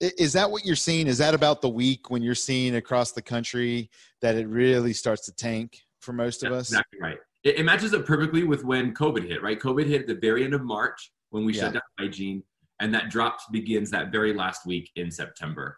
is 0.00 0.32
that 0.32 0.50
what 0.50 0.64
you're 0.64 0.76
seeing? 0.76 1.08
Is 1.08 1.18
that 1.18 1.34
about 1.34 1.60
the 1.60 1.68
week 1.68 2.08
when 2.08 2.22
you're 2.22 2.34
seeing 2.34 2.76
across 2.76 3.12
the 3.12 3.20
country 3.20 3.90
that 4.22 4.34
it 4.36 4.48
really 4.48 4.94
starts 4.94 5.26
to 5.26 5.32
tank 5.34 5.82
for 6.00 6.14
most 6.14 6.42
of 6.42 6.52
That's 6.52 6.60
us? 6.62 6.70
exactly 6.70 7.00
right. 7.02 7.18
It, 7.44 7.58
it 7.58 7.64
matches 7.64 7.92
up 7.92 8.06
perfectly 8.06 8.44
with 8.44 8.64
when 8.64 8.94
COVID 8.94 9.28
hit, 9.28 9.42
right? 9.42 9.60
COVID 9.60 9.86
hit 9.88 10.00
at 10.00 10.06
the 10.06 10.14
very 10.14 10.42
end 10.42 10.54
of 10.54 10.62
March 10.64 11.12
when 11.28 11.44
we 11.44 11.52
Yeah. 11.52 11.64
shut 11.64 11.72
down 11.74 11.82
hygiene, 12.00 12.42
and 12.80 12.94
that 12.94 13.10
drop 13.10 13.40
begins 13.52 13.90
that 13.90 14.10
very 14.10 14.32
last 14.32 14.64
week 14.64 14.90
in 14.96 15.10
September. 15.10 15.76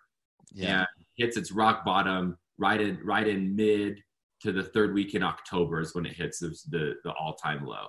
Yeah, 0.52 0.78
and 0.78 0.86
hits 1.16 1.36
its 1.36 1.52
rock 1.52 1.84
bottom 1.84 2.36
right 2.58 2.80
in 2.80 2.98
right 3.04 3.26
in 3.26 3.54
mid 3.54 4.02
to 4.42 4.52
the 4.52 4.62
third 4.62 4.94
week 4.94 5.14
in 5.14 5.22
October 5.22 5.80
is 5.80 5.94
when 5.94 6.06
it 6.06 6.14
hits 6.14 6.38
the 6.38 6.56
the, 6.70 6.94
the 7.04 7.12
all 7.12 7.34
time 7.34 7.64
low. 7.66 7.86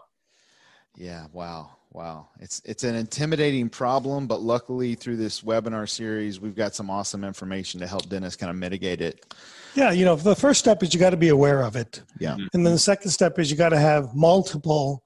yeah. 0.96 1.28
Wow, 1.32 1.72
wow. 1.92 2.30
It's 2.40 2.62
it's 2.66 2.84
an 2.84 2.96
intimidating 2.96 3.70
problem, 3.70 4.28
but 4.28 4.42
luckily 4.42 4.96
through 4.96 5.18
this 5.18 5.42
webinar 5.42 5.88
series, 5.88 6.40
we've 6.40 6.56
got 6.56 6.76
some 6.76 6.90
awesome 6.90 7.24
information 7.24 7.80
to 7.80 7.88
help 7.88 8.10
dentists 8.10 8.36
kind 8.36 8.50
of 8.50 8.56
mitigate 8.56 9.02
it. 9.02 9.34
Yeah, 9.76 9.92
you 9.92 10.06
know, 10.06 10.16
the 10.16 10.36
first 10.36 10.60
step 10.60 10.82
is 10.84 10.94
you 10.94 11.00
got 11.00 11.12
to 11.12 11.18
be 11.18 11.30
aware 11.30 11.62
of 11.62 11.76
it. 11.76 12.02
Yeah. 12.20 12.32
Mm-hmm. 12.32 12.48
And 12.54 12.66
then 12.66 12.74
the 12.74 12.80
second 12.80 13.12
step 13.12 13.38
is 13.40 13.52
you 13.52 13.58
got 13.58 13.70
to 13.70 13.80
have 13.80 14.16
multiple 14.16 15.04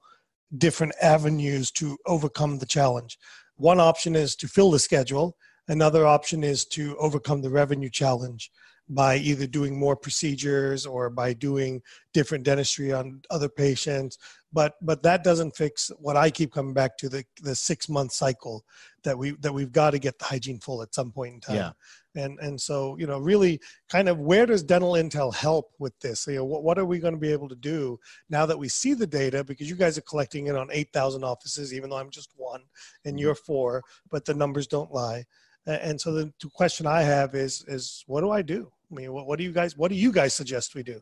different 0.56 0.94
avenues 1.02 1.70
to 1.72 1.96
overcome 2.06 2.58
the 2.58 2.66
challenge. 2.66 3.18
One 3.56 3.80
option 3.80 4.16
is 4.16 4.34
to 4.36 4.48
fill 4.48 4.70
the 4.70 4.78
schedule, 4.78 5.36
another 5.68 6.06
option 6.06 6.44
is 6.44 6.64
to 6.66 6.96
overcome 6.98 7.42
the 7.42 7.50
revenue 7.50 7.90
challenge 7.90 8.50
by 8.88 9.16
either 9.16 9.46
doing 9.46 9.78
more 9.78 9.96
procedures 9.96 10.84
or 10.84 11.08
by 11.08 11.32
doing 11.32 11.80
different 12.12 12.44
dentistry 12.44 12.92
on 12.92 13.22
other 13.30 13.48
patients. 13.48 14.18
But 14.52 14.74
but 14.82 15.02
that 15.02 15.24
doesn't 15.24 15.56
fix 15.56 15.90
what 15.98 16.16
i 16.16 16.30
keep 16.30 16.52
coming 16.52 16.74
back 16.74 16.96
to 16.98 17.08
the 17.08 17.24
the 17.42 17.54
6 17.54 17.88
month 17.88 18.12
cycle 18.12 18.64
that 19.02 19.16
we 19.16 19.32
that 19.40 19.52
we've 19.52 19.72
got 19.72 19.90
to 19.90 19.98
get 19.98 20.18
the 20.18 20.26
hygiene 20.26 20.60
full 20.60 20.82
at 20.82 20.94
some 20.94 21.10
point 21.10 21.34
in 21.34 21.40
time. 21.40 21.56
Yeah. 21.56 22.22
and 22.22 22.38
and 22.40 22.60
so 22.60 22.96
you 22.98 23.06
know 23.06 23.18
really 23.18 23.58
kind 23.88 24.08
of 24.08 24.20
where 24.20 24.46
does 24.46 24.62
dental 24.62 24.92
intel 24.92 25.34
help 25.34 25.72
with 25.78 25.98
this? 26.00 26.26
You 26.26 26.36
know 26.36 26.44
what, 26.44 26.62
what 26.62 26.78
are 26.78 26.84
we 26.84 26.98
going 26.98 27.14
to 27.14 27.20
be 27.20 27.32
able 27.32 27.48
to 27.48 27.56
do 27.56 27.98
now 28.28 28.44
that 28.46 28.58
we 28.58 28.68
see 28.68 28.92
the 28.92 29.06
data? 29.06 29.42
Because 29.42 29.68
you 29.68 29.76
guys 29.76 29.96
are 29.96 30.02
collecting 30.02 30.46
it 30.46 30.56
on 30.56 30.68
8000 30.70 31.24
offices 31.24 31.72
even 31.72 31.90
though 31.90 31.96
i'm 31.96 32.10
just 32.10 32.30
one 32.36 32.62
and 33.04 33.18
you're 33.18 33.34
mm-hmm. 33.34 33.52
four 33.52 33.82
but 34.10 34.24
the 34.24 34.34
numbers 34.34 34.66
don't 34.66 34.92
lie 34.92 35.24
and 35.66 36.00
so 36.00 36.12
the 36.12 36.32
question 36.52 36.86
i 36.86 37.02
have 37.02 37.34
is 37.34 37.64
is 37.68 38.04
what 38.06 38.20
do 38.20 38.30
i 38.30 38.42
do 38.42 38.70
i 38.90 38.94
mean 38.94 39.12
what, 39.12 39.26
what 39.26 39.38
do 39.38 39.44
you 39.44 39.52
guys 39.52 39.76
what 39.76 39.90
do 39.90 39.96
you 39.96 40.12
guys 40.12 40.32
suggest 40.34 40.74
we 40.74 40.82
do 40.82 41.00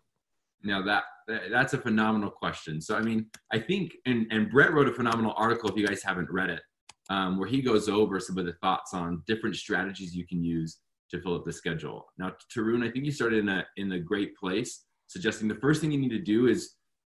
Now 0.63 0.83
that 0.83 1.05
that- 1.29 1.51
that's 1.51 1.73
a 1.75 1.79
phenomenal 1.79 2.31
question. 2.31 2.81
So 2.81 2.97
I 2.97 3.03
mean, 3.09 3.21
I 3.53 3.59
think 3.69 3.95
and 4.07 4.27
and 4.35 4.51
Brett 4.51 4.73
wrote 4.73 4.89
a 4.89 4.93
phenomenal 5.01 5.35
article 5.37 5.69
if 5.71 5.77
you 5.77 5.87
guys 5.87 6.03
haven't 6.03 6.29
read 6.31 6.51
it, 6.51 6.63
um, 7.11 7.31
where 7.39 7.49
he 7.55 7.63
goes 7.63 7.89
over 7.89 8.19
some 8.21 8.39
of 8.39 8.45
the 8.47 8.55
thoughts 8.63 8.93
on 8.93 9.23
different 9.31 9.55
strategies 9.57 10.15
you 10.15 10.27
can 10.27 10.43
use 10.43 10.71
to 11.11 11.21
fill 11.23 11.35
up 11.37 11.45
the 11.45 11.53
schedule. 11.53 11.99
Now, 12.19 12.29
Tarun, 12.53 12.81
I 12.87 12.91
think 12.91 13.05
you 13.05 13.13
started 13.13 13.39
in 13.45 13.49
a 13.49 13.61
in 13.77 13.93
a 13.93 14.01
great 14.01 14.37
place, 14.43 14.71
suggesting 15.15 15.47
the 15.49 15.61
first 15.65 15.81
thing 15.81 15.91
you 15.93 15.99
need 16.05 16.17
to 16.21 16.27
do 16.37 16.47
is 16.49 16.61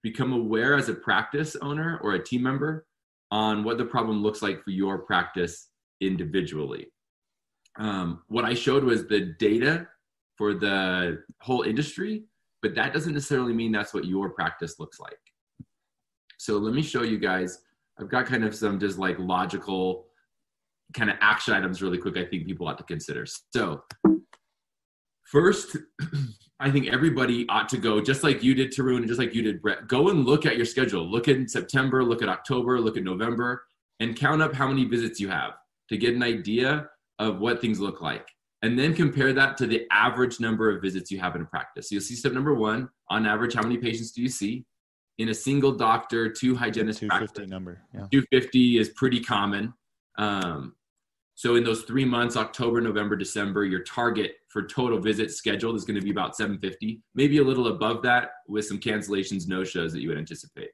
become 0.03 0.33
aware 0.33 0.75
as 0.81 0.89
a 0.89 0.95
practice 1.09 1.57
owner 1.69 1.99
or 2.03 2.11
a 2.15 2.23
team 2.25 2.43
member 2.43 2.87
on 3.31 3.65
what 3.65 3.79
the 3.79 3.85
problem 3.97 4.23
looks 4.23 4.43
like 4.43 4.59
for 4.63 4.71
your 4.71 4.99
practice 5.11 5.55
individually. 6.01 6.87
Um, 7.77 8.23
what 8.29 8.45
I 8.45 8.55
showed 8.55 8.85
was 8.85 9.07
the 9.07 9.35
data 9.39 9.89
for 10.37 10.55
the 10.55 11.23
whole 11.41 11.63
industry, 11.63 12.25
but 12.63 12.75
that 12.75 12.93
doesn't 12.93 13.13
necessarily 13.13 13.53
mean 13.53 13.73
that's 13.73 13.95
what 13.95 14.05
your 14.05 14.31
practice 14.31 14.79
looks 14.79 15.01
like. 15.01 15.19
So 16.39 16.59
let 16.59 16.75
me 16.75 16.83
show 16.83 17.03
you 17.03 17.19
guys. 17.19 17.61
I've 17.99 18.09
got 18.09 18.27
kind 18.27 18.45
of 18.45 18.55
some 18.55 18.79
just 18.79 18.99
like 18.99 19.19
logical 19.19 20.07
kind 20.93 21.11
of 21.11 21.17
action 21.21 21.55
items 21.55 21.83
really 21.83 21.99
quick 21.99 22.17
I 22.17 22.25
think 22.25 22.47
people 22.47 22.69
ought 22.69 22.79
to 22.79 22.85
consider. 22.85 23.27
So 23.55 23.83
first, 25.25 25.77
I 26.61 26.71
think 26.71 26.89
everybody 26.89 27.47
ought 27.49 27.69
to 27.71 27.79
go, 27.79 28.01
just 28.01 28.23
like 28.23 28.43
you 28.43 28.55
did, 28.55 28.71
Tarun, 28.71 28.99
and 28.99 29.09
just 29.09 29.19
like 29.19 29.35
you 29.35 29.43
did, 29.43 29.61
Brett, 29.61 29.89
go 29.89 30.09
and 30.09 30.25
look 30.25 30.47
at 30.47 30.57
your 30.57 30.65
schedule. 30.67 31.05
Look 31.11 31.29
at 31.29 31.51
September, 31.51 32.05
look 32.05 32.23
at 32.23 32.29
October, 32.29 32.81
look 32.81 32.97
at 32.97 33.03
November, 33.03 33.65
and 34.01 34.17
count 34.17 34.41
up 34.41 34.55
how 34.55 34.69
many 34.69 34.85
visits 34.85 35.21
you 35.21 35.29
have 35.29 35.55
to 35.89 35.97
get 35.97 36.15
an 36.15 36.23
idea 36.23 36.89
of 37.19 37.39
what 37.41 37.61
things 37.61 37.81
look 37.81 38.01
like. 38.01 38.29
And 38.63 38.79
then 38.79 38.95
compare 38.95 39.33
that 39.35 39.57
to 39.59 39.67
the 39.67 39.87
average 39.91 40.41
number 40.41 40.75
of 40.75 40.81
visits 40.81 41.11
you 41.11 41.21
have 41.21 41.37
in 41.37 41.43
a 41.43 41.45
practice. 41.45 41.89
So 41.89 41.97
you'll 41.97 42.03
see 42.03 42.15
step 42.15 42.33
number 42.33 42.55
one, 42.55 42.89
on 43.11 43.27
average, 43.27 43.55
how 43.55 43.63
many 43.63 43.77
patients 43.77 44.13
do 44.13 44.23
you 44.23 44.29
see? 44.29 44.65
In 45.19 45.29
a 45.29 45.35
single 45.35 45.73
doctor, 45.73 46.31
two 46.31 46.57
hygienist 46.57 47.01
Two 47.01 47.09
practice, 47.09 47.47
number. 47.47 47.83
Yeah. 47.93 48.07
250 48.11 48.79
is 48.79 48.89
pretty 48.91 49.21
common. 49.21 49.75
Um, 50.17 50.75
so 51.35 51.57
in 51.57 51.65
those 51.65 51.83
three 51.83 52.05
months, 52.05 52.37
October, 52.37 52.81
November, 52.81 53.17
December, 53.17 53.65
your 53.65 53.81
target 53.81 54.37
for 54.49 54.63
total 54.63 54.99
visits 55.01 55.37
scheduled 55.37 55.77
is 55.77 55.85
going 55.85 55.99
to 55.99 56.05
be 56.05 56.11
about 56.11 56.37
750, 56.37 57.03
maybe 57.15 57.39
a 57.39 57.45
little 57.45 57.69
above 57.69 58.03
that 58.03 58.31
with 58.49 58.67
some 58.67 58.79
cancellations, 58.79 59.49
no 59.49 59.65
shows 59.65 59.93
that 59.93 60.01
you 60.01 60.09
would 60.09 60.19
anticipate. 60.19 60.71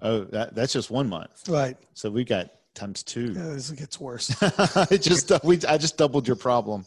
Oh, 0.00 0.24
that, 0.24 0.54
that's 0.54 0.72
just 0.72 0.90
one 0.90 1.08
month. 1.08 1.48
right 1.48 1.76
So 1.94 2.10
we 2.10 2.24
got 2.24 2.50
times 2.74 3.02
two. 3.02 3.32
yeah, 3.32 3.48
this 3.54 3.70
gets 3.72 3.98
worse 4.00 4.30
it 4.90 5.02
just 5.02 5.30
we 5.44 5.58
I 5.68 5.76
just 5.76 5.96
doubled 5.96 6.26
your 6.26 6.36
problem. 6.36 6.84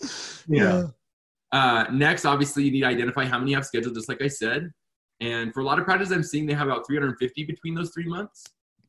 yeah 0.47 0.87
Uh, 1.51 1.85
next, 1.91 2.25
obviously, 2.25 2.63
you 2.63 2.71
need 2.71 2.81
to 2.81 2.87
identify 2.87 3.25
how 3.25 3.37
many 3.37 3.51
you 3.51 3.57
have 3.57 3.65
scheduled, 3.65 3.93
just 3.93 4.09
like 4.09 4.23
I 4.23 4.27
said. 4.27 4.71
And 5.21 5.53
for 5.53 5.59
a 5.59 5.63
lot 5.63 5.77
of 5.77 5.85
practices, 5.85 6.11
I'm 6.11 6.23
seeing 6.23 6.47
they 6.47 6.55
have 6.55 6.65
about 6.67 6.87
350 6.87 7.43
between 7.43 7.75
those 7.75 7.91
three 7.93 8.07
months. 8.07 8.43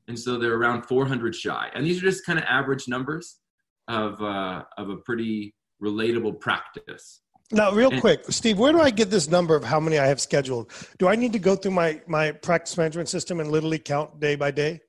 And 0.08 0.18
so 0.18 0.38
they're 0.38 0.54
around 0.54 0.84
400 0.86 1.34
shy. 1.34 1.68
And 1.74 1.84
these 1.84 1.98
are 1.98 2.06
just 2.06 2.24
kind 2.24 2.38
of 2.38 2.44
average 2.46 2.88
numbers 2.88 3.40
of, 3.86 4.18
uh, 4.22 4.62
of 4.78 4.88
a 4.88 4.96
pretty 4.96 5.54
relatable 5.82 6.40
practice. 6.40 7.20
Now, 7.52 7.70
real 7.70 7.90
And- 7.92 8.00
quick, 8.00 8.24
Steve, 8.30 8.58
where 8.58 8.72
do 8.72 8.80
I 8.80 8.88
get 8.88 9.10
this 9.10 9.28
number 9.28 9.54
of 9.54 9.62
how 9.62 9.78
many 9.78 9.98
I 9.98 10.06
have 10.06 10.18
scheduled? 10.18 10.70
Do 10.98 11.06
I 11.08 11.16
need 11.16 11.34
to 11.34 11.38
go 11.38 11.56
through 11.56 11.72
my 11.72 12.00
my 12.06 12.32
practice 12.32 12.78
management 12.78 13.10
system 13.10 13.40
and 13.40 13.50
literally 13.50 13.78
count 13.78 14.18
day 14.20 14.36
by 14.36 14.50
day? 14.50 14.80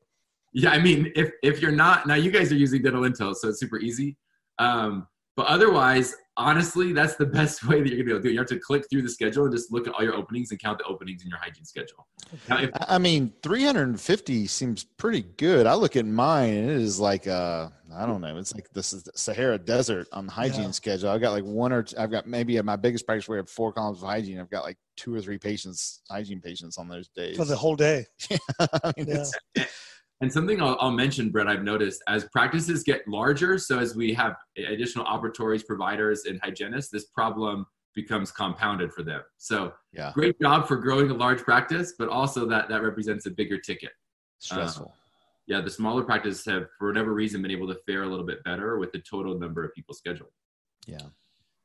Yeah, 0.57 0.69
I 0.71 0.79
mean, 0.79 1.11
if 1.17 1.31
if 1.43 1.61
you're 1.61 1.73
not 1.73 2.07
now, 2.07 2.15
you 2.15 2.31
guys 2.31 2.49
are 2.49 2.55
using 2.55 2.81
Dental 2.81 3.01
Intel, 3.01 3.35
so 3.35 3.49
it's 3.49 3.59
super 3.59 3.77
easy. 3.77 4.15
Um, 4.57 5.05
but 5.35 5.47
otherwise, 5.47 6.15
honestly, 6.37 6.93
that's 6.93 7.17
the 7.17 7.25
best 7.39 7.67
way 7.67 7.81
that 7.81 7.89
you're 7.89 7.97
gonna 7.97 8.05
be 8.05 8.11
able 8.11 8.19
to 8.19 8.23
do 8.23 8.29
it. 8.29 8.33
You 8.35 8.39
have 8.39 8.47
to 8.47 8.59
click 8.59 8.85
through 8.89 9.01
the 9.01 9.09
schedule 9.09 9.43
and 9.43 9.53
just 9.53 9.69
look 9.73 9.85
at 9.85 9.93
all 9.93 10.01
your 10.01 10.15
openings 10.15 10.51
and 10.51 10.59
count 10.61 10.77
the 10.77 10.85
openings 10.85 11.23
in 11.23 11.27
your 11.29 11.39
hygiene 11.39 11.65
schedule. 11.65 12.07
Now, 12.47 12.59
if, 12.61 12.69
I 12.73 12.95
I 12.95 12.97
mean, 12.99 13.33
350 13.43 14.47
seems 14.47 14.85
pretty 14.85 15.23
good. 15.35 15.67
I 15.67 15.73
look 15.73 15.97
at 15.97 16.05
mine 16.05 16.53
and 16.53 16.69
it 16.69 16.77
is 16.81 17.01
like, 17.01 17.27
uh, 17.27 17.67
I 17.93 18.05
don't 18.05 18.21
know. 18.21 18.37
It's 18.37 18.55
like 18.55 18.69
this 18.71 18.93
is 18.93 19.03
the 19.03 19.11
Sahara 19.15 19.57
Desert 19.59 20.07
on 20.13 20.25
the 20.25 20.31
hygiene 20.31 20.63
Yeah. 20.63 20.71
schedule. 20.71 21.09
I've 21.09 21.19
got 21.19 21.31
like 21.31 21.43
one 21.43 21.73
or 21.73 21.83
two, 21.83 21.97
I've 21.97 22.11
got 22.11 22.27
maybe 22.27 22.57
at 22.57 22.63
my 22.63 22.77
biggest 22.77 23.05
practice 23.05 23.27
where 23.27 23.37
I 23.37 23.41
have 23.41 23.49
four 23.49 23.73
columns 23.73 24.01
of 24.01 24.07
hygiene. 24.07 24.39
I've 24.39 24.49
got 24.49 24.63
like 24.63 24.77
two 24.95 25.13
or 25.13 25.19
three 25.19 25.37
patients, 25.37 26.01
hygiene 26.09 26.39
patients 26.39 26.77
on 26.77 26.87
those 26.87 27.09
days. 27.09 27.35
For 27.35 27.43
the 27.43 27.57
whole 27.57 27.75
day. 27.75 28.05
I 28.59 28.93
mean, 28.95 29.07
Yeah. 29.57 29.65
And 30.21 30.31
something 30.31 30.61
I'll, 30.61 30.77
I'll 30.79 30.91
mention, 30.91 31.29
Brett, 31.29 31.47
I've 31.47 31.63
noticed 31.63 32.01
as 32.07 32.25
practices 32.31 32.83
get 32.83 33.05
larger, 33.07 33.57
so 33.57 33.79
as 33.79 33.95
we 33.95 34.13
have 34.13 34.35
additional 34.57 35.05
operatories, 35.05 35.65
providers, 35.65 36.23
and 36.25 36.39
hygienists, 36.41 36.89
this 36.89 37.05
problem 37.07 37.65
becomes 37.93 38.31
compounded 38.31 38.93
for 38.93 39.03
them. 39.03 39.21
So 39.37 39.73
yeah, 39.91 40.11
great 40.13 40.39
job 40.39 40.67
for 40.67 40.77
growing 40.77 41.09
a 41.11 41.13
large 41.13 41.41
practice, 41.41 41.93
but 41.97 42.09
also 42.09 42.45
that 42.47 42.69
that 42.69 42.81
represents 42.81 43.25
a 43.25 43.31
bigger 43.31 43.57
ticket. 43.57 43.91
stressful. 44.39 44.93
Yeah, 45.47 45.61
the 45.61 45.69
smaller 45.69 46.03
practices 46.03 46.43
have, 46.45 46.67
for 46.77 46.87
whatever 46.87 47.13
reason, 47.13 47.41
been 47.41 47.51
able 47.51 47.67
to 47.67 47.77
fare 47.85 48.03
a 48.03 48.07
little 48.07 48.25
bit 48.25 48.43
better 48.43 48.79
with 48.79 48.91
the 48.91 48.99
total 48.99 49.37
number 49.37 49.63
of 49.63 49.73
people 49.73 49.93
scheduled. 49.93 50.31
yeah. 50.87 50.97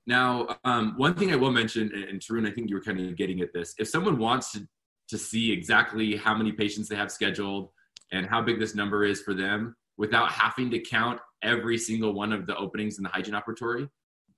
Now, 0.06 0.58
um, 0.64 0.94
one 0.96 1.14
thing 1.14 1.32
I 1.32 1.36
will 1.36 1.52
mention, 1.52 1.90
and, 1.94 2.04
and 2.04 2.20
Tarun, 2.20 2.48
I 2.48 2.50
think 2.50 2.68
you 2.68 2.74
were 2.74 2.82
kind 2.82 2.98
of 2.98 3.16
getting 3.16 3.40
at 3.42 3.52
this. 3.52 3.74
If 3.78 3.88
someone 3.88 4.18
wants 4.18 4.52
to, 4.52 4.66
to 5.08 5.18
see 5.18 5.52
exactly 5.52 6.16
how 6.16 6.34
many 6.34 6.52
patients 6.52 6.88
they 6.88 6.96
have 6.96 7.12
scheduled 7.12 7.70
and 8.12 8.26
how 8.26 8.42
big 8.42 8.58
this 8.58 8.74
number 8.74 9.04
is 9.04 9.22
for 9.22 9.34
them 9.34 9.74
without 9.96 10.30
having 10.30 10.70
to 10.70 10.78
count 10.78 11.20
every 11.42 11.76
single 11.78 12.12
one 12.12 12.32
of 12.32 12.46
the 12.46 12.56
openings 12.56 12.96
in 12.96 13.04
the 13.04 13.10
hygiene 13.10 13.34
operatory, 13.34 13.88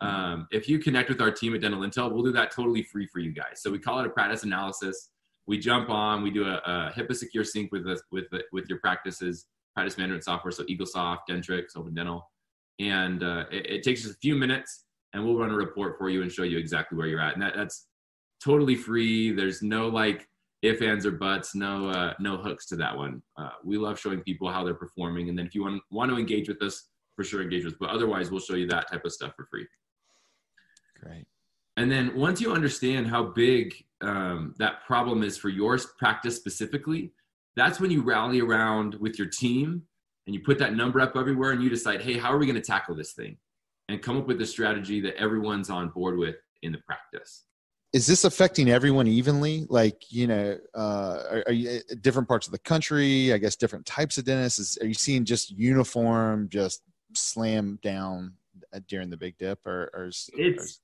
um, 0.01 0.49
if 0.51 0.69
you 0.69 0.81
connect 0.81 1.09
with 1.09 1.21
our 1.21 1.31
team 1.31 1.55
at 1.55 1.61
Dental 1.61 1.81
Intel, 1.81 2.11
we'll 2.11 2.25
do 2.25 2.33
that 2.33 2.51
totally 2.51 2.83
free 2.83 3.07
for 3.07 3.21
you 3.21 3.33
guys. 3.33 3.63
So 3.63 3.71
we 3.71 3.79
call 3.79 4.01
it 4.01 4.07
a 4.07 4.11
practice 4.11 4.43
analysis. 4.43 5.11
We 5.47 5.59
jump 5.59 5.91
on, 5.91 6.23
we 6.23 6.31
do 6.31 6.45
a, 6.45 6.55
a 6.57 6.93
HIPAA 6.97 7.15
secure 7.15 7.45
sync 7.45 7.71
with, 7.71 7.87
us 7.87 8.03
with, 8.11 8.25
with 8.53 8.69
your 8.69 8.79
practices, 8.81 9.47
practice 9.75 9.97
management 9.97 10.25
software, 10.25 10.51
so 10.51 10.65
EagleSoft, 10.65 11.19
Dentrix, 11.31 11.77
Open 11.77 11.95
Dental. 11.95 12.29
And 12.81 13.23
uh, 13.23 13.45
it, 13.53 13.67
it 13.67 13.83
takes 13.85 14.05
us 14.05 14.11
a 14.11 14.17
few 14.17 14.35
minutes 14.35 14.85
and 15.13 15.25
we'll 15.25 15.37
run 15.37 15.51
a 15.51 15.55
report 15.55 15.97
for 15.99 16.09
you 16.09 16.23
and 16.23 16.33
show 16.33 16.43
you 16.43 16.59
exactly 16.59 16.99
where 16.99 17.07
you're 17.07 17.21
at. 17.21 17.35
And 17.35 17.43
that, 17.43 17.55
that's 17.55 17.87
totally 18.43 18.75
free. 18.75 19.31
There's 19.31 19.63
no 19.63 19.89
like 19.89 20.27
if, 20.63 20.81
ands, 20.81 21.05
or 21.05 21.11
buts, 21.11 21.55
no 21.55 21.89
uh, 21.89 22.15
no 22.21 22.37
hooks 22.37 22.67
to 22.67 22.77
that 22.77 22.97
one. 22.97 23.23
Uh, 23.37 23.51
we 23.65 23.77
love 23.77 23.99
showing 23.99 24.21
people 24.21 24.49
how 24.49 24.65
they're 24.65 24.75
performing, 24.75 25.29
and 25.29 25.39
then 25.39 25.47
if 25.47 25.55
you 25.55 25.63
want 25.63 25.83
want 25.91 26.11
to 26.11 26.17
engage 26.17 26.49
with 26.49 26.63
us, 26.63 26.89
for 27.17 27.25
sure 27.25 27.43
engage 27.43 27.65
with. 27.65 27.75
us. 27.75 27.79
But 27.81 27.91
otherwise, 27.91 28.31
we'll 28.31 28.41
show 28.41 28.55
you 28.55 28.69
that 28.69 28.91
type 28.91 29.05
of 29.05 29.13
stuff 29.13 29.35
for 29.37 29.47
free. 29.47 29.67
Great. 31.03 31.27
And 31.77 31.91
then 31.91 32.15
once 32.15 32.41
you 32.41 32.53
understand 32.53 33.07
how 33.07 33.25
big 33.25 33.75
um, 34.03 34.55
that 34.59 34.85
problem 34.87 35.23
is 35.23 35.37
for 35.39 35.49
your 35.49 35.79
practice 35.99 36.37
specifically, 36.37 37.13
that's 37.57 37.81
when 37.81 37.91
you 37.91 38.03
rally 38.03 38.41
around 38.41 38.95
with 38.97 39.19
your 39.19 39.29
team 39.29 39.83
and 40.27 40.35
you 40.35 40.41
put 40.41 40.59
that 40.59 40.75
number 40.75 41.01
up 41.01 41.17
everywhere 41.17 41.51
and 41.51 41.63
you 41.63 41.71
decide, 41.71 42.03
hey, 42.03 42.19
how 42.19 42.33
are 42.33 42.39
we 42.39 42.47
going 42.47 42.61
to 42.61 42.63
tackle 42.63 42.95
this 42.95 43.13
thing? 43.13 43.37
And 43.89 44.03
come 44.03 44.17
up 44.17 44.27
with 44.27 44.41
a 44.41 44.47
strategy 44.47 45.01
that 45.01 45.17
everyone's 45.17 45.71
on 45.71 45.89
board 45.89 46.19
with 46.19 46.37
in 46.63 46.73
the 46.73 46.79
practice. 46.79 47.45
Is 47.93 48.07
this 48.07 48.25
affecting 48.25 48.71
everyone 48.71 49.07
evenly? 49.07 49.67
Like, 49.69 50.11
you 50.11 50.27
know, 50.27 50.57
uh, 50.75 51.23
are, 51.31 51.45
are 51.47 51.53
you 51.53 51.81
different 52.01 52.27
parts 52.27 52.47
of 52.47 52.53
the 52.53 52.59
country? 52.59 53.35
I 53.35 53.39
guess 53.39 53.55
different 53.55 53.85
types 53.85 54.17
of 54.17 54.25
dentists. 54.25 54.59
Is, 54.59 54.79
are 54.81 54.87
you 54.87 54.95
seeing 54.95 55.27
just 55.27 55.51
uniform, 55.51 56.49
just 56.49 56.83
slam 57.15 57.79
down 57.83 58.33
uh, 58.75 58.81
during 58.89 59.11
the 59.11 59.17
big 59.19 59.37
dip, 59.37 59.67
or, 59.67 59.91
or 59.93 60.07
is, 60.07 60.31
It's 60.35 60.81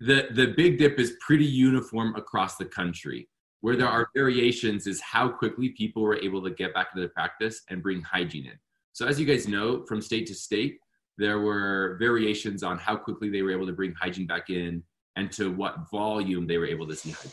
the 0.00 0.28
the 0.34 0.52
big 0.54 0.78
dip 0.78 0.98
is 0.98 1.16
pretty 1.26 1.46
uniform 1.46 2.14
across 2.14 2.56
the 2.56 2.66
country. 2.66 3.28
Where 3.62 3.76
there 3.76 3.88
are 3.88 4.08
variations 4.14 4.86
is 4.86 5.00
how 5.00 5.28
quickly 5.28 5.70
people 5.70 6.02
were 6.02 6.16
able 6.16 6.42
to 6.42 6.50
get 6.50 6.72
back 6.72 6.88
into 6.92 7.00
their 7.00 7.10
practice 7.10 7.62
and 7.68 7.82
bring 7.82 8.02
hygiene 8.02 8.46
in. 8.46 8.58
So 8.92 9.06
as 9.06 9.20
you 9.20 9.26
guys 9.26 9.46
know, 9.46 9.84
from 9.86 10.00
state 10.00 10.26
to 10.26 10.34
state, 10.34 10.78
there 11.18 11.40
were 11.40 11.96
variations 12.00 12.62
on 12.62 12.78
how 12.78 12.96
quickly 12.96 13.28
they 13.30 13.42
were 13.42 13.52
able 13.52 13.66
to 13.66 13.72
bring 13.72 13.92
hygiene 13.92 14.26
back 14.26 14.48
in 14.48 14.82
and 15.16 15.30
to 15.32 15.50
what 15.50 15.90
volume 15.90 16.46
they 16.46 16.58
were 16.58 16.66
able 16.66 16.86
to 16.88 16.94
see 16.96 17.10
hygiene. 17.10 17.32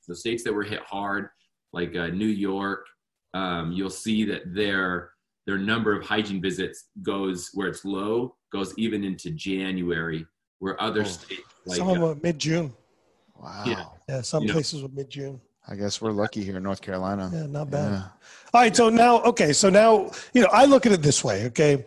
So 0.00 0.14
states 0.14 0.42
that 0.44 0.52
were 0.52 0.62
hit 0.62 0.80
hard, 0.80 1.28
like 1.72 1.94
uh, 1.96 2.08
New 2.08 2.26
York, 2.26 2.86
um, 3.34 3.72
you'll 3.72 3.90
see 3.90 4.24
that 4.24 4.54
their 4.54 5.10
their 5.46 5.58
number 5.58 5.92
of 5.98 6.04
hygiene 6.04 6.42
visits 6.42 6.86
goes 7.02 7.50
where 7.54 7.68
it's 7.68 7.84
low, 7.84 8.34
goes 8.52 8.74
even 8.76 9.02
into 9.02 9.30
January, 9.30 10.26
where 10.58 10.80
other 10.80 11.00
Oh. 11.02 11.04
states 11.04 11.42
like 11.66 11.78
some 11.78 11.88
of 11.88 11.94
them 12.00 12.04
uh, 12.04 12.14
mid 12.22 12.38
June. 12.38 12.74
wow. 13.40 13.64
Yeah. 13.66 13.84
Yeah, 14.08 14.20
some 14.22 14.42
You 14.42 14.48
know. 14.48 14.54
places 14.54 14.82
were 14.82 14.88
mid 14.88 15.08
June. 15.10 15.40
I 15.70 15.74
guess 15.74 16.00
we're 16.00 16.12
lucky 16.12 16.42
here 16.42 16.56
in 16.56 16.62
North 16.62 16.80
Carolina. 16.80 17.30
Yeah, 17.32 17.44
not 17.46 17.70
bad. 17.70 17.92
Yeah. 17.92 18.02
All 18.54 18.60
right, 18.62 18.74
so 18.74 18.88
now, 18.88 19.20
okay, 19.24 19.52
so 19.52 19.68
now, 19.68 20.10
you 20.32 20.40
know, 20.40 20.48
I 20.50 20.64
look 20.64 20.86
at 20.86 20.92
it 20.92 21.02
this 21.02 21.22
way, 21.22 21.44
okay, 21.46 21.84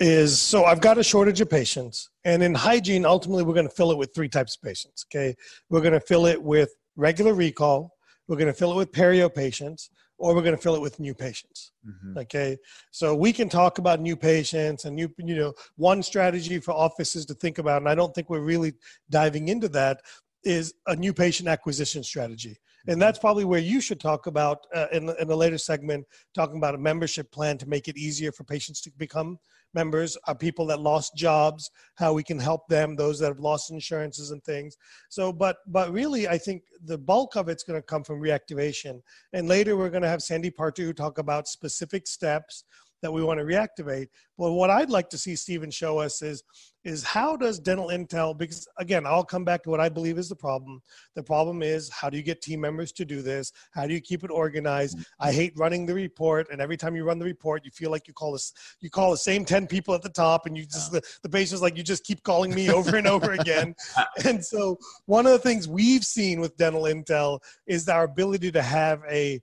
is 0.00 0.40
so 0.40 0.64
I've 0.64 0.80
got 0.80 0.98
a 0.98 1.04
shortage 1.04 1.40
of 1.40 1.48
patients, 1.48 2.09
and 2.24 2.42
in 2.42 2.54
hygiene, 2.54 3.04
ultimately, 3.04 3.44
we're 3.44 3.54
going 3.54 3.68
to 3.68 3.74
fill 3.74 3.92
it 3.92 3.98
with 3.98 4.14
three 4.14 4.28
types 4.28 4.56
of 4.56 4.62
patients, 4.62 5.06
okay? 5.08 5.34
We're 5.68 5.80
going 5.80 5.94
to 5.94 6.00
fill 6.00 6.26
it 6.26 6.42
with 6.42 6.74
regular 6.96 7.34
recall, 7.34 7.94
we're 8.28 8.36
going 8.36 8.52
to 8.52 8.58
fill 8.58 8.72
it 8.72 8.76
with 8.76 8.92
perio 8.92 9.32
patients, 9.34 9.90
or 10.18 10.34
we're 10.34 10.42
going 10.42 10.54
to 10.54 10.60
fill 10.60 10.74
it 10.74 10.82
with 10.82 11.00
new 11.00 11.14
patients. 11.14 11.72
Mhm. 11.88 12.18
Okay, 12.18 12.58
so 12.90 13.14
we 13.14 13.32
can 13.32 13.48
talk 13.48 13.78
about 13.78 14.00
new 14.00 14.16
patients 14.16 14.84
and 14.84 14.94
new, 14.94 15.12
you 15.18 15.34
know, 15.34 15.54
one 15.76 16.02
strategy 16.02 16.58
for 16.60 16.72
offices 16.72 17.24
to 17.26 17.34
think 17.34 17.58
about, 17.58 17.80
and 17.80 17.88
I 17.88 17.94
don't 17.94 18.14
think 18.14 18.28
we're 18.28 18.40
really 18.40 18.74
diving 19.08 19.48
into 19.48 19.68
that, 19.70 20.02
is 20.44 20.74
a 20.86 20.94
new 20.94 21.12
patient 21.14 21.48
acquisition 21.48 22.02
strategy. 22.02 22.58
And 22.88 23.00
that's 23.00 23.18
probably 23.18 23.44
where 23.44 23.60
you 23.60 23.80
should 23.80 24.00
talk 24.00 24.26
about 24.26 24.66
uh, 24.74 24.86
in, 24.92 25.06
the- 25.06 25.20
in 25.20 25.28
the 25.28 25.36
later 25.36 25.58
segment, 25.58 26.06
talking 26.34 26.56
about 26.56 26.74
a 26.74 26.78
membership 26.78 27.30
plan 27.30 27.58
to 27.58 27.68
make 27.68 27.88
it 27.88 27.96
easier 27.96 28.32
for 28.32 28.44
patients 28.44 28.80
to 28.82 28.90
become 28.96 29.38
members, 29.74 30.16
are 30.26 30.34
people 30.34 30.66
that 30.66 30.80
lost 30.80 31.14
jobs, 31.14 31.70
how 31.94 32.12
we 32.12 32.22
can 32.22 32.38
help 32.38 32.66
them, 32.68 32.96
those 32.96 33.18
that 33.20 33.28
have 33.28 33.38
lost 33.40 33.70
insurances 33.70 34.30
and 34.30 34.42
things. 34.42 34.76
So, 35.08 35.32
but 35.32 35.58
but 35.68 35.92
really, 35.92 36.26
I 36.28 36.38
think 36.38 36.62
the 36.84 36.98
bulk 36.98 37.36
of 37.36 37.48
it's 37.48 37.62
going 37.62 37.78
to 37.78 37.86
come 37.86 38.02
from 38.02 38.20
reactivation. 38.20 39.00
And 39.32 39.48
later, 39.48 39.76
we're 39.76 39.90
going 39.90 40.02
to 40.02 40.08
have 40.08 40.22
Sandy 40.22 40.52
who 40.76 40.92
talk 40.92 41.18
about 41.18 41.48
specific 41.48 42.06
steps 42.06 42.64
that 43.02 43.12
we 43.12 43.22
want 43.22 43.38
to 43.40 43.44
reactivate. 43.44 44.08
But 44.38 44.52
what 44.52 44.70
I'd 44.70 44.90
like 44.90 45.10
to 45.10 45.18
see 45.18 45.36
Stephen 45.36 45.70
show 45.70 45.98
us 45.98 46.22
is 46.22 46.42
is 46.84 47.04
how 47.04 47.36
does 47.36 47.58
dental 47.58 47.88
intel 47.88 48.36
because 48.36 48.66
again 48.78 49.04
i'll 49.04 49.24
come 49.24 49.44
back 49.44 49.62
to 49.62 49.68
what 49.68 49.80
i 49.80 49.88
believe 49.88 50.16
is 50.16 50.28
the 50.28 50.36
problem. 50.36 50.80
The 51.14 51.22
problem 51.22 51.62
is 51.62 51.90
how 51.90 52.08
do 52.08 52.16
you 52.16 52.22
get 52.22 52.40
team 52.40 52.60
members 52.60 52.92
to 52.92 53.04
do 53.04 53.20
this? 53.20 53.52
How 53.72 53.86
do 53.86 53.92
you 53.92 54.00
keep 54.00 54.24
it 54.24 54.30
organized? 54.30 54.98
I 55.18 55.28
mm-hmm. 55.28 55.36
hate 55.36 55.52
running 55.56 55.84
the 55.84 55.94
report 55.94 56.48
and 56.50 56.60
every 56.60 56.76
time 56.76 56.96
you 56.96 57.04
run 57.04 57.18
the 57.18 57.24
report 57.24 57.64
you 57.64 57.70
feel 57.70 57.90
like 57.90 58.08
you 58.08 58.14
call 58.14 58.32
this 58.32 58.52
you 58.80 58.88
call 58.88 59.10
the 59.10 59.18
same 59.18 59.44
10 59.44 59.66
people 59.66 59.94
at 59.94 60.02
the 60.02 60.08
top 60.08 60.46
and 60.46 60.56
you 60.56 60.64
just 60.64 60.92
the, 60.92 61.02
the 61.22 61.28
patient's 61.28 61.62
like 61.62 61.76
you 61.76 61.82
just 61.82 62.04
keep 62.04 62.22
calling 62.22 62.54
me 62.54 62.70
over 62.70 62.96
and 62.96 63.06
over 63.06 63.32
again. 63.32 63.74
And 64.24 64.44
so 64.44 64.78
one 65.06 65.26
of 65.26 65.32
the 65.32 65.38
things 65.38 65.66
we've 65.66 66.04
seen 66.04 66.40
with 66.40 66.56
dental 66.56 66.82
intel 66.82 67.40
is 67.66 67.88
our 67.88 68.04
ability 68.04 68.50
to 68.52 68.62
have 68.62 69.02
a 69.10 69.40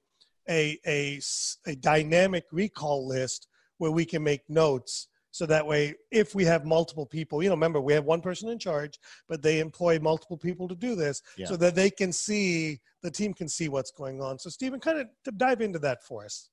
a 0.49 0.77
a, 0.85 1.17
s- 1.17 1.57
a 1.67 1.75
dynamic 1.75 2.45
recall 2.51 3.07
list 3.07 3.47
where 3.77 3.91
we 3.91 4.05
can 4.05 4.23
make 4.23 4.41
notes 4.49 5.07
so 5.31 5.45
that 5.45 5.65
way 5.65 5.93
if 6.11 6.33
we 6.33 6.43
have 6.45 6.65
multiple 6.65 7.05
people 7.05 7.43
you 7.43 7.49
know 7.49 7.55
remember 7.55 7.79
we 7.79 7.93
have 7.93 8.05
one 8.05 8.21
person 8.21 8.49
in 8.49 8.57
charge 8.57 8.97
but 9.29 9.41
they 9.41 9.59
employ 9.59 9.99
multiple 9.99 10.37
people 10.37 10.67
to 10.67 10.75
do 10.75 10.95
this 10.95 11.21
Yeah. 11.37 11.47
so 11.47 11.57
that 11.57 11.75
they 11.75 11.89
can 11.89 12.11
see 12.11 12.79
the 13.03 13.11
team 13.11 13.33
can 13.33 13.47
see 13.49 13.69
what's 13.69 13.91
going 13.91 14.21
on 14.21 14.39
so 14.39 14.49
stephen 14.49 14.79
kind 14.79 14.99
of 14.99 15.07
to 15.25 15.31
dive 15.31 15.61
into 15.61 15.79
that 15.79 16.03
for 16.03 16.25
us 16.25 16.49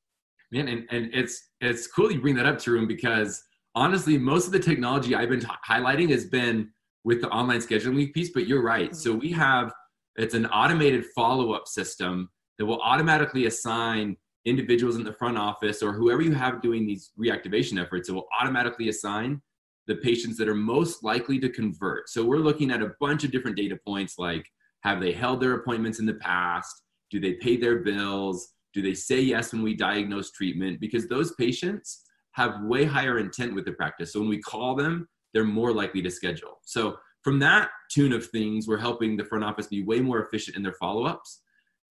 Man, 0.53 0.69
and, 0.69 0.87
and 0.91 1.11
it's 1.13 1.51
it's 1.61 1.87
cool 1.89 2.13
you 2.13 2.21
bring 2.21 2.37
that 2.37 2.47
up, 2.47 2.59
Tarun, 2.59 2.87
because 2.87 3.43
honestly, 3.75 4.17
most 4.19 4.47
of 4.47 4.53
the 4.53 4.61
technology 4.61 5.15
I've 5.15 5.31
been 5.31 5.41
t- 5.41 5.47
highlighting 5.69 6.11
has 6.11 6.27
been 6.27 6.71
with 7.03 7.23
the 7.23 7.29
online 7.31 7.59
scheduling 7.61 8.13
piece. 8.13 8.31
But 8.33 8.47
you're 8.47 8.63
right. 8.63 8.91
Mm-hmm. 8.91 8.95
So 8.95 9.15
we 9.15 9.33
have 9.33 9.73
it's 10.17 10.35
an 10.35 10.47
automated 10.47 11.07
follow 11.17 11.53
up 11.55 11.67
system 11.67 12.29
that 12.59 12.67
will 12.67 12.81
automatically 12.81 13.47
assign 13.47 14.17
individuals 14.45 14.97
in 14.97 15.05
the 15.05 15.13
front 15.13 15.39
office 15.39 15.83
or 15.83 15.93
whoever 15.93 16.23
you 16.23 16.33
have 16.35 16.63
doing 16.63 16.87
these 16.87 17.13
reactivation 17.19 17.81
efforts. 17.81 18.09
It 18.09 18.13
will 18.13 18.29
automatically 18.39 18.89
assign 18.89 19.41
the 19.87 19.97
patients 19.97 20.37
that 20.39 20.49
are 20.49 20.55
most 20.55 21.03
likely 21.03 21.39
to 21.41 21.49
convert. 21.49 22.09
So 22.09 22.25
we're 22.25 22.39
looking 22.39 22.71
at 22.71 22.83
a 22.83 22.93
bunch 23.01 23.25
of 23.25 23.31
different 23.31 23.57
data 23.57 23.79
points 23.87 24.19
like 24.19 24.47
have 24.83 25.01
they 25.01 25.13
held 25.13 25.41
their 25.41 25.55
appointments 25.55 25.99
in 25.99 26.07
the 26.07 26.15
past? 26.15 26.83
Do 27.11 27.21
they 27.21 27.35
pay 27.35 27.57
their 27.57 27.79
bills? 27.79 28.49
Do 28.75 28.83
they 28.83 28.95
say 28.95 29.21
yes 29.21 29.53
when 29.53 29.63
we 29.63 29.75
diagnose 29.75 30.31
treatment? 30.31 30.81
Because 30.81 31.07
those 31.07 31.33
patients 31.35 32.03
have 32.33 32.63
way 32.63 32.85
higher 32.85 33.19
intent 33.19 33.55
with 33.55 33.65
the 33.65 33.73
practice. 33.73 34.13
So 34.13 34.21
when 34.21 34.29
we 34.29 34.41
call 34.41 34.75
them, 34.75 35.09
they're 35.33 35.45
more 35.45 35.73
likely 35.73 36.03
to 36.03 36.11
schedule. 36.11 36.61
So 36.65 36.97
from 37.23 37.39
that 37.39 37.71
tune 37.91 38.13
of 38.13 38.27
things, 38.27 38.69
we're 38.69 38.77
helping 38.77 39.17
the 39.17 39.25
front 39.25 39.45
office 39.45 39.69
be 39.69 39.83
way 39.83 40.01
more 40.01 40.23
efficient 40.23 40.57
in 40.57 40.63
their 40.63 40.75
follow 40.75 41.05
ups. 41.05 41.41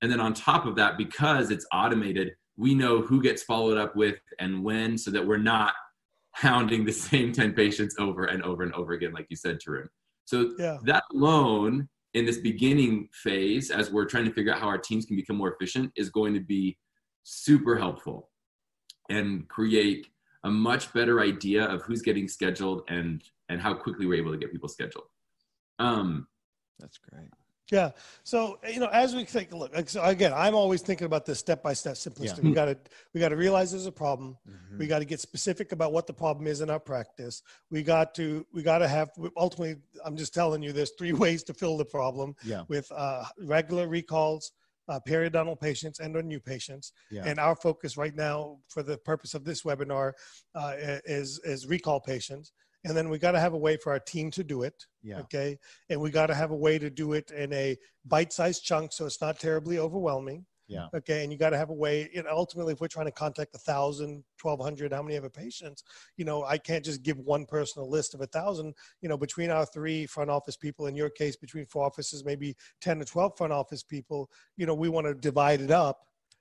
And 0.03 0.11
then 0.11 0.19
on 0.19 0.33
top 0.33 0.65
of 0.65 0.75
that, 0.75 0.97
because 0.97 1.49
it's 1.49 1.65
automated, 1.73 2.33
we 2.57 2.75
know 2.75 3.01
who 3.01 3.23
gets 3.23 3.41
followed 3.41 3.77
up 3.77 3.95
with 3.95 4.19
and 4.37 4.61
when 4.61 4.97
so 4.97 5.09
that 5.11 5.25
we're 5.25 5.37
not 5.37 5.73
hounding 6.33 6.83
the 6.83 6.91
same 6.91 7.31
10 7.31 7.53
patients 7.53 7.95
over 7.97 8.25
and 8.25 8.43
over 8.43 8.63
and 8.63 8.73
over 8.73 8.91
again, 8.91 9.13
like 9.13 9.27
you 9.29 9.37
said, 9.37 9.59
Tarun. 9.65 9.87
So 10.25 10.51
yeah. 10.59 10.77
that 10.83 11.03
alone 11.13 11.87
in 12.13 12.25
this 12.25 12.39
beginning 12.39 13.07
phase, 13.13 13.71
as 13.71 13.91
we're 13.91 14.05
trying 14.05 14.25
to 14.25 14.33
figure 14.33 14.53
out 14.53 14.59
how 14.59 14.67
our 14.67 14.77
teams 14.77 15.05
can 15.05 15.15
become 15.15 15.37
more 15.37 15.53
efficient, 15.53 15.91
is 15.95 16.09
going 16.09 16.33
to 16.33 16.41
be 16.41 16.77
super 17.23 17.77
helpful 17.77 18.29
and 19.09 19.47
create 19.47 20.07
a 20.43 20.49
much 20.49 20.91
better 20.91 21.21
idea 21.21 21.63
of 21.63 21.81
who's 21.83 22.01
getting 22.01 22.27
scheduled 22.27 22.81
and 22.89 23.23
and 23.47 23.61
how 23.61 23.73
quickly 23.73 24.05
we're 24.05 24.19
able 24.19 24.31
to 24.31 24.37
get 24.37 24.51
people 24.51 24.67
scheduled. 24.67 25.05
Um, 25.79 26.27
That's 26.79 26.97
great. 26.97 27.29
Yeah. 27.73 27.91
So 28.23 28.59
you 28.69 28.79
know, 28.79 28.87
as 28.87 29.15
we 29.15 29.25
take 29.25 29.51
a 29.51 29.57
look, 29.57 29.89
so 29.89 30.03
again, 30.03 30.31
I'm 30.33 30.55
always 30.55 30.81
thinking 30.81 31.05
about 31.05 31.25
this 31.25 31.39
step 31.39 31.63
by 31.63 31.73
step 31.73 31.97
simplicity. 31.97 32.43
Yeah. 32.43 32.49
We 32.49 32.55
got 32.55 32.65
to 32.65 32.77
we 33.13 33.19
got 33.19 33.29
to 33.29 33.35
realize 33.35 33.71
there's 33.71 33.87
a 33.87 33.91
problem. 33.91 34.37
Mm-hmm. 34.47 34.77
We 34.77 34.87
got 34.87 34.99
to 34.99 35.05
get 35.05 35.19
specific 35.19 35.71
about 35.71 35.91
what 35.91 36.05
the 36.05 36.13
problem 36.13 36.47
is 36.47 36.61
in 36.61 36.69
our 36.69 36.79
practice. 36.79 37.41
We 37.71 37.83
got 37.83 38.13
to 38.15 38.45
we 38.53 38.61
got 38.61 38.79
to 38.79 38.87
have 38.87 39.09
ultimately. 39.35 39.77
I'm 40.05 40.15
just 40.15 40.33
telling 40.33 40.61
you, 40.61 40.71
there's 40.71 40.91
three 40.97 41.13
ways 41.23 41.43
to 41.45 41.53
fill 41.53 41.77
the 41.77 41.85
problem. 41.85 42.35
Yeah. 42.45 42.63
With 42.67 42.91
uh, 42.91 43.25
regular 43.39 43.87
recalls, 43.87 44.51
uh, 44.87 44.99
periodontal 45.07 45.59
patients 45.59 45.99
and 45.99 46.15
or 46.15 46.21
new 46.21 46.39
patients. 46.39 46.91
Yeah. 47.09 47.23
And 47.25 47.39
our 47.39 47.55
focus 47.55 47.97
right 47.97 48.15
now, 48.15 48.59
for 48.67 48.83
the 48.83 48.97
purpose 48.97 49.33
of 49.33 49.43
this 49.45 49.63
webinar, 49.63 50.13
uh, 50.55 50.73
is 51.05 51.39
is 51.43 51.67
recall 51.67 51.99
patients 51.99 52.51
and 52.85 52.95
then 52.95 53.09
we 53.09 53.17
got 53.17 53.31
to 53.31 53.39
have 53.39 53.53
a 53.53 53.57
way 53.57 53.77
for 53.77 53.91
our 53.91 53.99
team 53.99 54.31
to 54.31 54.43
do 54.43 54.63
it 54.63 54.85
yeah. 55.01 55.19
okay 55.19 55.57
and 55.89 55.99
we 55.99 56.09
got 56.09 56.27
to 56.27 56.35
have 56.35 56.51
a 56.51 56.55
way 56.55 56.77
to 56.77 56.89
do 56.89 57.13
it 57.13 57.31
in 57.31 57.51
a 57.53 57.77
bite-sized 58.05 58.63
chunk 58.63 58.91
so 58.91 59.05
it's 59.05 59.21
not 59.21 59.39
terribly 59.39 59.79
overwhelming 59.79 60.45
yeah 60.67 60.87
okay 60.95 61.23
and 61.23 61.31
you 61.31 61.37
got 61.37 61.49
to 61.49 61.57
have 61.57 61.69
a 61.69 61.73
way 61.73 62.09
you 62.13 62.23
know 62.23 62.29
ultimately 62.31 62.73
if 62.73 62.79
we're 62.79 62.87
trying 62.87 63.05
to 63.05 63.11
contact 63.11 63.53
a 63.55 63.57
thousand 63.57 64.23
1200 64.41 64.93
how 64.93 65.01
many 65.01 65.15
of 65.15 65.23
a 65.23 65.29
patients 65.29 65.83
you 66.17 66.25
know 66.25 66.43
i 66.45 66.57
can't 66.57 66.85
just 66.85 67.03
give 67.03 67.17
one 67.19 67.45
person 67.45 67.81
a 67.81 67.85
list 67.85 68.13
of 68.13 68.21
a 68.21 68.27
thousand 68.27 68.73
you 69.01 69.09
know 69.09 69.17
between 69.17 69.49
our 69.49 69.65
three 69.65 70.05
front 70.05 70.29
office 70.29 70.55
people 70.55 70.87
in 70.87 70.95
your 70.95 71.09
case 71.09 71.35
between 71.35 71.65
four 71.65 71.85
offices 71.85 72.23
maybe 72.23 72.55
10 72.81 72.99
to 72.99 73.05
12 73.05 73.37
front 73.37 73.53
office 73.53 73.83
people 73.83 74.29
you 74.55 74.65
know 74.65 74.73
we 74.73 74.89
want 74.89 75.05
to 75.05 75.13
divide 75.13 75.59
it 75.59 75.71
up 75.71 75.99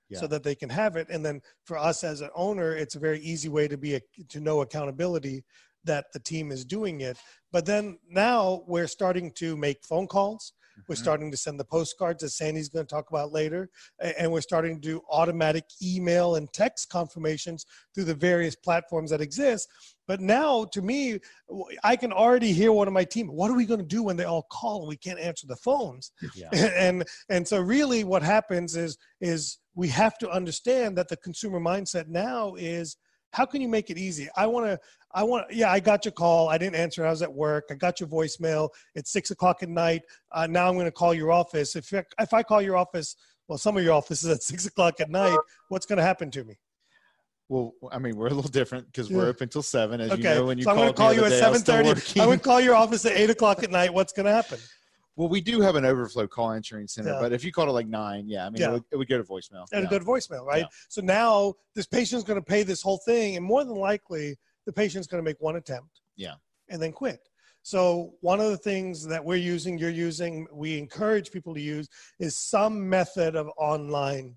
yeah. 0.08 0.20
so 0.20 0.26
that 0.26 0.42
they 0.42 0.54
can 0.54 0.68
have 0.68 0.96
it 0.96 1.08
and 1.10 1.24
then 1.24 1.40
for 1.64 1.76
us 1.76 2.04
as 2.04 2.20
an 2.20 2.30
owner 2.34 2.76
it's 2.76 2.94
a 2.94 3.00
very 3.00 3.20
easy 3.20 3.48
way 3.48 3.66
to 3.66 3.76
be 3.76 3.96
a, 3.96 4.00
to 4.28 4.40
know 4.40 4.60
accountability 4.60 5.42
that 5.84 6.06
the 6.12 6.20
team 6.20 6.50
is 6.50 6.64
doing 6.64 7.00
it. 7.00 7.18
But 7.50 7.66
then 7.66 7.98
now 8.08 8.62
we're 8.66 8.86
starting 8.86 9.32
to 9.32 9.56
make 9.56 9.84
phone 9.84 10.06
calls. 10.06 10.52
Mm-hmm. 10.72 10.82
We're 10.88 10.96
starting 10.96 11.30
to 11.30 11.36
send 11.36 11.60
the 11.60 11.64
postcards, 11.64 12.22
as 12.22 12.36
Sandy's 12.36 12.68
going 12.68 12.86
to 12.86 12.94
talk 12.94 13.10
about 13.10 13.32
later. 13.32 13.68
And 14.18 14.32
we're 14.32 14.40
starting 14.40 14.80
to 14.80 14.80
do 14.80 15.02
automatic 15.10 15.64
email 15.82 16.36
and 16.36 16.50
text 16.52 16.88
confirmations 16.88 17.66
through 17.94 18.04
the 18.04 18.14
various 18.14 18.56
platforms 18.56 19.10
that 19.10 19.20
exist. 19.20 19.68
But 20.08 20.20
now, 20.20 20.64
to 20.72 20.82
me, 20.82 21.20
I 21.84 21.96
can 21.96 22.12
already 22.12 22.52
hear 22.52 22.72
one 22.72 22.88
of 22.88 22.94
my 22.94 23.04
team. 23.04 23.28
What 23.28 23.50
are 23.50 23.56
we 23.56 23.66
going 23.66 23.80
to 23.80 23.86
do 23.86 24.02
when 24.02 24.16
they 24.16 24.24
all 24.24 24.46
call 24.50 24.80
and 24.80 24.88
we 24.88 24.96
can't 24.96 25.20
answer 25.20 25.46
the 25.46 25.56
phones? 25.56 26.12
Yeah. 26.34 26.48
And 26.82 27.04
and 27.28 27.46
so, 27.46 27.60
really, 27.60 28.02
what 28.02 28.22
happens 28.22 28.76
is 28.76 28.96
is 29.20 29.58
we 29.74 29.88
have 29.88 30.18
to 30.18 30.30
understand 30.30 30.96
that 30.98 31.08
the 31.08 31.16
consumer 31.16 31.60
mindset 31.60 32.08
now 32.08 32.54
is 32.54 32.96
how 33.32 33.44
can 33.44 33.60
you 33.60 33.68
make 33.68 33.90
it 33.90 33.98
easy? 33.98 34.28
I 34.36 34.46
want 34.46 34.66
to 34.66 34.78
I 35.14 35.24
want, 35.24 35.52
yeah, 35.52 35.70
I 35.70 35.80
got 35.80 36.04
your 36.04 36.12
call. 36.12 36.48
I 36.48 36.56
didn't 36.56 36.76
answer. 36.76 37.04
I 37.04 37.10
was 37.10 37.22
at 37.22 37.32
work. 37.32 37.66
I 37.70 37.74
got 37.74 38.00
your 38.00 38.08
voicemail. 38.08 38.70
It's 38.94 39.12
six 39.12 39.30
o'clock 39.30 39.62
at 39.62 39.68
night. 39.68 40.02
Uh, 40.30 40.46
now 40.46 40.68
I'm 40.68 40.74
going 40.74 40.86
to 40.86 40.92
call 40.92 41.12
your 41.12 41.30
office. 41.30 41.76
If, 41.76 41.92
if 41.92 42.32
I 42.32 42.42
call 42.42 42.62
your 42.62 42.76
office, 42.76 43.16
well, 43.46 43.58
some 43.58 43.76
of 43.76 43.84
your 43.84 43.92
offices 43.92 44.30
at 44.30 44.42
six 44.42 44.66
o'clock 44.66 45.00
at 45.00 45.10
night, 45.10 45.36
what's 45.68 45.86
going 45.86 45.98
to 45.98 46.02
happen 46.02 46.30
to 46.30 46.44
me? 46.44 46.54
Well, 47.48 47.74
I 47.90 47.98
mean, 47.98 48.16
we're 48.16 48.28
a 48.28 48.34
little 48.34 48.50
different 48.50 48.86
because 48.86 49.10
we're 49.10 49.28
up 49.28 49.42
until 49.42 49.62
seven, 49.62 50.00
as 50.00 50.12
okay. 50.12 50.22
you 50.22 50.34
know. 50.36 50.46
When 50.46 50.56
you 50.56 50.64
so 50.64 50.70
I'm 50.70 50.76
going 50.76 50.88
to 50.88 50.94
call 50.94 51.12
you 51.12 51.26
at 51.26 51.32
seven 51.32 51.60
thirty. 51.60 51.92
Going 52.14 52.38
to 52.38 52.42
call 52.42 52.62
your 52.62 52.74
office 52.74 53.04
at 53.04 53.12
eight 53.12 53.28
o'clock 53.28 53.62
at 53.62 53.70
night. 53.70 53.92
What's 53.92 54.14
going 54.14 54.24
to 54.24 54.32
happen? 54.32 54.58
Well, 55.16 55.28
we 55.28 55.40
do 55.40 55.60
have 55.60 55.76
an 55.76 55.84
overflow 55.84 56.26
call 56.26 56.52
answering 56.52 56.88
center, 56.88 57.10
yeah. 57.10 57.20
but 57.20 57.32
if 57.32 57.44
you 57.44 57.52
called 57.52 57.68
it 57.68 57.72
like 57.72 57.86
nine, 57.86 58.28
yeah, 58.28 58.46
I 58.46 58.50
mean, 58.50 58.62
yeah. 58.62 58.68
It, 58.68 58.72
would, 58.72 58.84
it, 58.92 58.96
would, 58.96 59.08
go 59.08 59.18
to 59.18 59.24
voicemail. 59.24 59.66
And 59.72 59.84
yeah. 59.84 59.90
go 59.90 59.98
to 59.98 60.04
voicemail, 60.04 60.44
right? 60.44 60.64
So 60.88 61.02
now 61.02 61.54
this 61.74 61.86
patient's 61.86 62.24
going 62.24 62.40
to 62.40 62.44
pay 62.44 62.62
this 62.62 62.80
whole 62.80 62.98
thing, 62.98 63.36
and 63.36 63.44
more 63.44 63.64
than 63.64 63.76
likely, 63.76 64.36
the 64.64 64.72
patient's 64.72 65.06
going 65.06 65.22
to 65.22 65.28
make 65.28 65.40
one 65.40 65.56
attempt. 65.56 66.00
Yeah. 66.16 66.34
And 66.68 66.80
then 66.80 66.92
quit. 66.92 67.28
So 67.62 68.14
one 68.20 68.40
of 68.40 68.50
the 68.50 68.56
things 68.56 69.06
that 69.06 69.24
we're 69.24 69.36
using, 69.36 69.78
you're 69.78 69.90
using, 69.90 70.46
we 70.52 70.78
encourage 70.78 71.30
people 71.30 71.54
to 71.54 71.60
use 71.60 71.88
is 72.18 72.36
some 72.36 72.88
method 72.88 73.36
of 73.36 73.48
online 73.56 74.36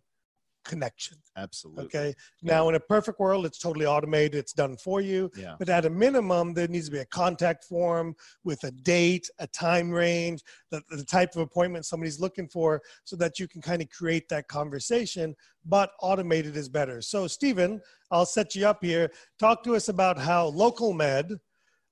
connection. 0.65 1.17
Absolutely. 1.38 1.86
Okay. 1.86 2.13
Now, 2.43 2.67
in 2.69 2.75
a 2.75 2.80
perfect 2.80 3.19
world, 3.19 3.45
it's 3.45 3.60
totally 3.60 3.86
automated. 3.86 4.36
It's 4.36 4.54
done 4.54 4.75
for 4.75 4.99
you. 4.99 5.32
Yeah. 5.38 5.56
But 5.58 5.69
at 5.69 5.86
a 5.86 5.89
minimum, 5.89 6.54
there 6.54 6.67
needs 6.67 6.88
to 6.88 6.91
be 6.91 6.99
a 6.99 7.06
contact 7.06 7.63
form 7.63 8.15
with 8.43 8.63
a 8.63 8.71
date, 8.71 9.30
a 9.39 9.47
time 9.47 9.91
range, 9.91 10.41
the, 10.71 10.82
the 10.89 11.06
type 11.06 11.36
of 11.36 11.41
appointment 11.41 11.86
somebody's 11.86 12.19
looking 12.19 12.47
for, 12.49 12.82
so 13.06 13.15
that 13.15 13.39
you 13.39 13.47
can 13.47 13.62
kind 13.62 13.82
of 13.82 13.89
create 13.89 14.28
that 14.30 14.47
conversation. 14.47 15.36
But 15.65 15.91
automated 16.01 16.58
is 16.58 16.67
better. 16.67 17.01
So, 17.01 17.28
Stephen, 17.28 17.82
I'll 18.12 18.25
set 18.25 18.56
you 18.56 18.67
up 18.67 18.84
here. 18.84 19.12
Talk 19.39 19.63
to 19.63 19.75
us 19.75 19.89
about 19.89 20.19
how 20.19 20.51
LocalMed 20.51 21.32
uh, 21.32 21.38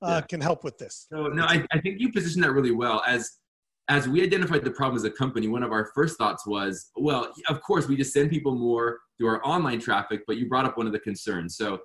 yeah. 0.07 0.21
can 0.21 0.41
help 0.41 0.63
with 0.63 0.77
this. 0.77 1.07
So, 1.09 1.27
no, 1.27 1.45
I, 1.45 1.65
I 1.71 1.79
think 1.79 1.99
you 1.99 2.11
position 2.11 2.41
that 2.41 2.51
really 2.51 2.71
well 2.71 3.01
as 3.07 3.31
as 3.89 4.07
we 4.07 4.23
identified 4.23 4.63
the 4.63 4.71
problem 4.71 4.95
as 4.95 5.03
a 5.03 5.11
company, 5.11 5.47
one 5.47 5.63
of 5.63 5.71
our 5.71 5.91
first 5.93 6.17
thoughts 6.17 6.47
was, 6.47 6.91
well, 6.95 7.33
of 7.49 7.61
course, 7.61 7.87
we 7.87 7.97
just 7.97 8.13
send 8.13 8.29
people 8.29 8.55
more 8.55 8.99
through 9.17 9.27
our 9.27 9.45
online 9.45 9.79
traffic, 9.79 10.21
but 10.25 10.37
you 10.37 10.47
brought 10.47 10.65
up 10.65 10.77
one 10.77 10.87
of 10.87 10.93
the 10.93 10.99
concerns. 10.99 11.57
So, 11.57 11.79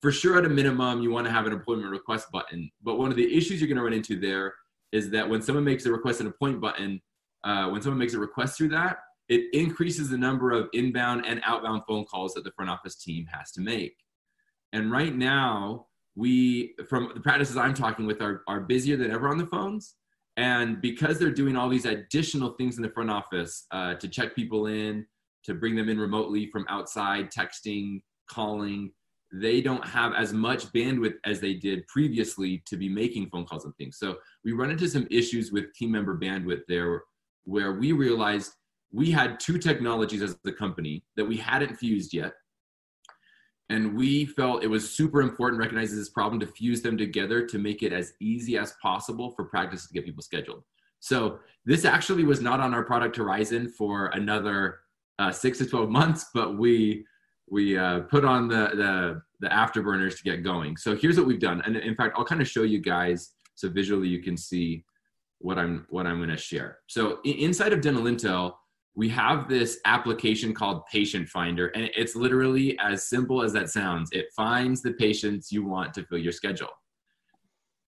for 0.00 0.10
sure, 0.10 0.38
at 0.38 0.44
a 0.44 0.48
minimum, 0.48 1.00
you 1.00 1.10
want 1.10 1.26
to 1.26 1.32
have 1.32 1.46
an 1.46 1.52
appointment 1.52 1.90
request 1.90 2.26
button. 2.32 2.68
But 2.82 2.98
one 2.98 3.10
of 3.10 3.16
the 3.16 3.36
issues 3.36 3.60
you're 3.60 3.68
going 3.68 3.76
to 3.76 3.84
run 3.84 3.92
into 3.92 4.18
there 4.18 4.54
is 4.90 5.10
that 5.10 5.28
when 5.28 5.40
someone 5.40 5.62
makes 5.62 5.86
a 5.86 5.92
request 5.92 6.20
an 6.20 6.26
appointment 6.26 6.60
button, 6.60 7.00
uh, 7.44 7.68
when 7.68 7.82
someone 7.82 7.98
makes 7.98 8.14
a 8.14 8.18
request 8.18 8.56
through 8.56 8.70
that, 8.70 8.98
it 9.28 9.44
increases 9.52 10.10
the 10.10 10.18
number 10.18 10.50
of 10.50 10.68
inbound 10.72 11.24
and 11.24 11.40
outbound 11.44 11.82
phone 11.86 12.04
calls 12.04 12.34
that 12.34 12.42
the 12.42 12.50
front 12.52 12.70
office 12.70 12.96
team 12.96 13.26
has 13.30 13.52
to 13.52 13.60
make. 13.60 13.94
And 14.72 14.90
right 14.90 15.14
now, 15.14 15.86
we, 16.16 16.74
from 16.88 17.12
the 17.14 17.20
practices 17.20 17.56
I'm 17.56 17.74
talking 17.74 18.04
with, 18.04 18.20
are, 18.20 18.42
are 18.48 18.60
busier 18.60 18.96
than 18.96 19.12
ever 19.12 19.28
on 19.28 19.38
the 19.38 19.46
phones 19.46 19.94
and 20.42 20.80
because 20.80 21.20
they're 21.20 21.30
doing 21.30 21.54
all 21.54 21.68
these 21.68 21.84
additional 21.84 22.54
things 22.54 22.76
in 22.76 22.82
the 22.82 22.90
front 22.90 23.08
office 23.08 23.64
uh, 23.70 23.94
to 23.94 24.08
check 24.08 24.34
people 24.34 24.66
in, 24.66 25.06
to 25.44 25.54
bring 25.54 25.76
them 25.76 25.88
in 25.88 26.00
remotely 26.00 26.48
from 26.50 26.66
outside, 26.68 27.30
texting, 27.30 28.00
calling, 28.28 28.90
they 29.32 29.60
don't 29.60 29.86
have 29.86 30.12
as 30.14 30.32
much 30.32 30.64
bandwidth 30.72 31.14
as 31.24 31.38
they 31.38 31.54
did 31.54 31.86
previously 31.86 32.60
to 32.66 32.76
be 32.76 32.88
making 32.88 33.30
phone 33.30 33.46
calls 33.46 33.64
and 33.64 33.74
things. 33.76 33.98
So 33.98 34.16
we 34.44 34.50
run 34.50 34.72
into 34.72 34.88
some 34.88 35.06
issues 35.12 35.52
with 35.52 35.72
team 35.74 35.92
member 35.92 36.18
bandwidth 36.18 36.62
there 36.66 37.04
where 37.44 37.74
we 37.74 37.92
realized 37.92 38.50
we 38.92 39.12
had 39.12 39.38
two 39.38 39.58
technologies 39.58 40.22
as 40.22 40.36
the 40.42 40.52
company 40.52 41.04
that 41.16 41.24
we 41.24 41.36
hadn't 41.36 41.76
fused 41.76 42.12
yet 42.12 42.32
and 43.70 43.96
we 43.96 44.26
felt 44.26 44.62
it 44.62 44.68
was 44.68 44.90
super 44.90 45.22
important 45.22 45.60
recognizing 45.60 45.98
this 45.98 46.10
problem 46.10 46.40
to 46.40 46.46
fuse 46.46 46.82
them 46.82 46.96
together 46.96 47.46
to 47.46 47.58
make 47.58 47.82
it 47.82 47.92
as 47.92 48.12
easy 48.20 48.58
as 48.58 48.74
possible 48.82 49.30
for 49.30 49.44
practices 49.44 49.86
to 49.86 49.94
get 49.94 50.04
people 50.04 50.22
scheduled. 50.22 50.62
So 51.00 51.38
this 51.64 51.84
actually 51.84 52.24
was 52.24 52.40
not 52.40 52.60
on 52.60 52.74
our 52.74 52.84
product 52.84 53.16
horizon 53.16 53.68
for 53.68 54.06
another 54.08 54.80
uh, 55.18 55.30
six 55.30 55.58
to 55.58 55.66
12 55.66 55.90
months 55.90 56.26
but 56.34 56.58
we 56.58 57.04
we 57.50 57.76
uh, 57.76 58.00
put 58.00 58.24
on 58.24 58.48
the, 58.48 58.70
the 58.74 59.22
the 59.40 59.48
afterburners 59.48 60.16
to 60.16 60.22
get 60.22 60.42
going. 60.42 60.76
So 60.76 60.96
here's 60.96 61.18
what 61.18 61.26
we've 61.26 61.40
done. 61.40 61.62
And 61.64 61.76
in 61.76 61.94
fact 61.94 62.16
i'll 62.18 62.24
kind 62.24 62.40
of 62.40 62.48
show 62.48 62.62
you 62.62 62.80
guys 62.80 63.32
so 63.54 63.68
visually 63.68 64.08
you 64.08 64.22
can 64.22 64.36
see 64.36 64.84
what 65.38 65.58
i'm 65.58 65.86
what 65.90 66.06
i'm 66.06 66.18
going 66.18 66.30
to 66.30 66.36
share. 66.36 66.78
So 66.86 67.20
inside 67.24 67.72
of 67.72 67.80
dental 67.80 68.04
intel 68.04 68.54
we 68.94 69.08
have 69.08 69.48
this 69.48 69.80
application 69.84 70.52
called 70.52 70.84
Patient 70.86 71.28
Finder, 71.28 71.68
and 71.68 71.90
it's 71.96 72.14
literally 72.14 72.78
as 72.78 73.08
simple 73.08 73.42
as 73.42 73.52
that 73.54 73.70
sounds. 73.70 74.10
It 74.12 74.26
finds 74.36 74.82
the 74.82 74.92
patients 74.92 75.50
you 75.50 75.64
want 75.64 75.94
to 75.94 76.04
fill 76.04 76.18
your 76.18 76.32
schedule. 76.32 76.68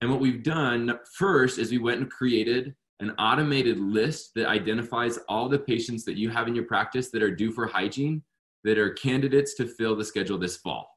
And 0.01 0.09
what 0.09 0.19
we've 0.19 0.43
done 0.43 0.99
first 1.13 1.59
is 1.59 1.71
we 1.71 1.77
went 1.77 2.01
and 2.01 2.09
created 2.09 2.75
an 2.99 3.11
automated 3.19 3.79
list 3.79 4.31
that 4.35 4.47
identifies 4.47 5.19
all 5.29 5.47
the 5.47 5.59
patients 5.59 6.05
that 6.05 6.17
you 6.17 6.29
have 6.29 6.47
in 6.47 6.55
your 6.55 6.65
practice 6.65 7.11
that 7.11 7.21
are 7.21 7.35
due 7.35 7.51
for 7.51 7.67
hygiene 7.67 8.23
that 8.63 8.77
are 8.79 8.91
candidates 8.91 9.53
to 9.55 9.67
fill 9.67 9.95
the 9.95 10.03
schedule 10.03 10.37
this 10.37 10.57
fall. 10.57 10.89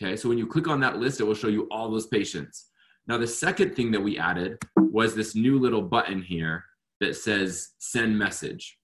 Okay, 0.00 0.16
so 0.16 0.28
when 0.28 0.38
you 0.38 0.46
click 0.46 0.66
on 0.66 0.80
that 0.80 0.98
list, 0.98 1.20
it 1.20 1.24
will 1.24 1.34
show 1.34 1.48
you 1.48 1.68
all 1.70 1.90
those 1.90 2.06
patients. 2.06 2.68
Now, 3.06 3.18
the 3.18 3.26
second 3.26 3.74
thing 3.74 3.90
that 3.90 4.00
we 4.00 4.18
added 4.18 4.58
was 4.76 5.14
this 5.14 5.34
new 5.34 5.58
little 5.58 5.82
button 5.82 6.22
here 6.22 6.64
that 7.00 7.16
says 7.16 7.70
send 7.78 8.18
message. 8.18 8.78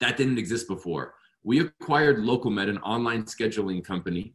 That 0.00 0.16
didn't 0.16 0.38
exist 0.38 0.68
before. 0.68 1.14
We 1.42 1.60
acquired 1.60 2.18
LocalMed, 2.18 2.68
an 2.68 2.78
online 2.78 3.24
scheduling 3.24 3.84
company, 3.84 4.34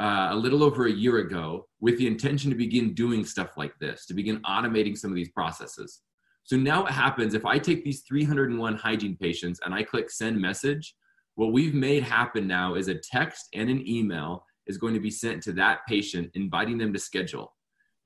uh, 0.00 0.28
a 0.30 0.36
little 0.36 0.62
over 0.62 0.86
a 0.86 0.92
year 0.92 1.18
ago 1.18 1.66
with 1.80 1.98
the 1.98 2.06
intention 2.06 2.50
to 2.50 2.56
begin 2.56 2.94
doing 2.94 3.24
stuff 3.24 3.56
like 3.56 3.78
this, 3.78 4.06
to 4.06 4.14
begin 4.14 4.40
automating 4.42 4.96
some 4.96 5.10
of 5.10 5.16
these 5.16 5.30
processes. 5.30 6.00
So 6.44 6.56
now 6.56 6.82
what 6.82 6.92
happens 6.92 7.34
if 7.34 7.46
I 7.46 7.58
take 7.58 7.84
these 7.84 8.02
301 8.02 8.76
hygiene 8.76 9.16
patients 9.16 9.60
and 9.64 9.74
I 9.74 9.82
click 9.82 10.10
send 10.10 10.40
message, 10.40 10.94
what 11.36 11.52
we've 11.52 11.74
made 11.74 12.02
happen 12.02 12.46
now 12.46 12.74
is 12.74 12.88
a 12.88 12.94
text 12.94 13.48
and 13.54 13.70
an 13.70 13.86
email 13.88 14.44
is 14.66 14.78
going 14.78 14.94
to 14.94 15.00
be 15.00 15.10
sent 15.10 15.42
to 15.44 15.52
that 15.52 15.80
patient 15.88 16.30
inviting 16.34 16.78
them 16.78 16.92
to 16.92 16.98
schedule. 16.98 17.54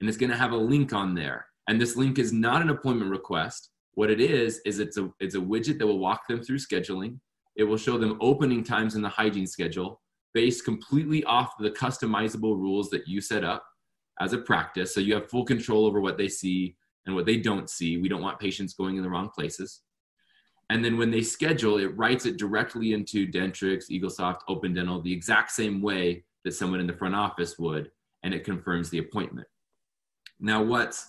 And 0.00 0.08
it's 0.08 0.18
going 0.18 0.30
to 0.30 0.36
have 0.36 0.52
a 0.52 0.56
link 0.56 0.92
on 0.92 1.14
there. 1.14 1.46
And 1.68 1.80
this 1.80 1.96
link 1.96 2.18
is 2.18 2.32
not 2.32 2.62
an 2.62 2.70
appointment 2.70 3.10
request. 3.10 3.70
What 3.98 4.12
it 4.12 4.20
is 4.20 4.60
is 4.64 4.78
it's 4.78 4.96
a 4.96 5.10
it's 5.18 5.34
a 5.34 5.40
widget 5.40 5.80
that 5.80 5.86
will 5.88 5.98
walk 5.98 6.28
them 6.28 6.40
through 6.40 6.58
scheduling. 6.58 7.18
It 7.56 7.64
will 7.64 7.76
show 7.76 7.98
them 7.98 8.16
opening 8.20 8.62
times 8.62 8.94
in 8.94 9.02
the 9.02 9.08
hygiene 9.08 9.48
schedule 9.48 10.00
based 10.32 10.64
completely 10.64 11.24
off 11.24 11.58
the 11.58 11.72
customizable 11.72 12.56
rules 12.56 12.90
that 12.90 13.08
you 13.08 13.20
set 13.20 13.42
up 13.42 13.64
as 14.20 14.32
a 14.34 14.38
practice. 14.38 14.94
So 14.94 15.00
you 15.00 15.14
have 15.14 15.28
full 15.28 15.44
control 15.44 15.84
over 15.84 16.00
what 16.00 16.16
they 16.16 16.28
see 16.28 16.76
and 17.06 17.16
what 17.16 17.26
they 17.26 17.38
don't 17.38 17.68
see. 17.68 17.98
We 17.98 18.08
don't 18.08 18.22
want 18.22 18.38
patients 18.38 18.72
going 18.72 18.98
in 18.98 19.02
the 19.02 19.10
wrong 19.10 19.30
places. 19.30 19.80
And 20.70 20.84
then 20.84 20.96
when 20.96 21.10
they 21.10 21.22
schedule, 21.22 21.78
it 21.78 21.96
writes 21.96 22.24
it 22.24 22.36
directly 22.36 22.92
into 22.92 23.26
Dentrix, 23.26 23.90
Eaglesoft, 23.90 24.42
Open 24.46 24.74
Dental, 24.74 25.02
the 25.02 25.12
exact 25.12 25.50
same 25.50 25.82
way 25.82 26.24
that 26.44 26.54
someone 26.54 26.78
in 26.78 26.86
the 26.86 26.96
front 26.96 27.16
office 27.16 27.58
would, 27.58 27.90
and 28.22 28.32
it 28.32 28.44
confirms 28.44 28.90
the 28.90 28.98
appointment. 28.98 29.48
Now, 30.38 30.62
what's 30.62 31.08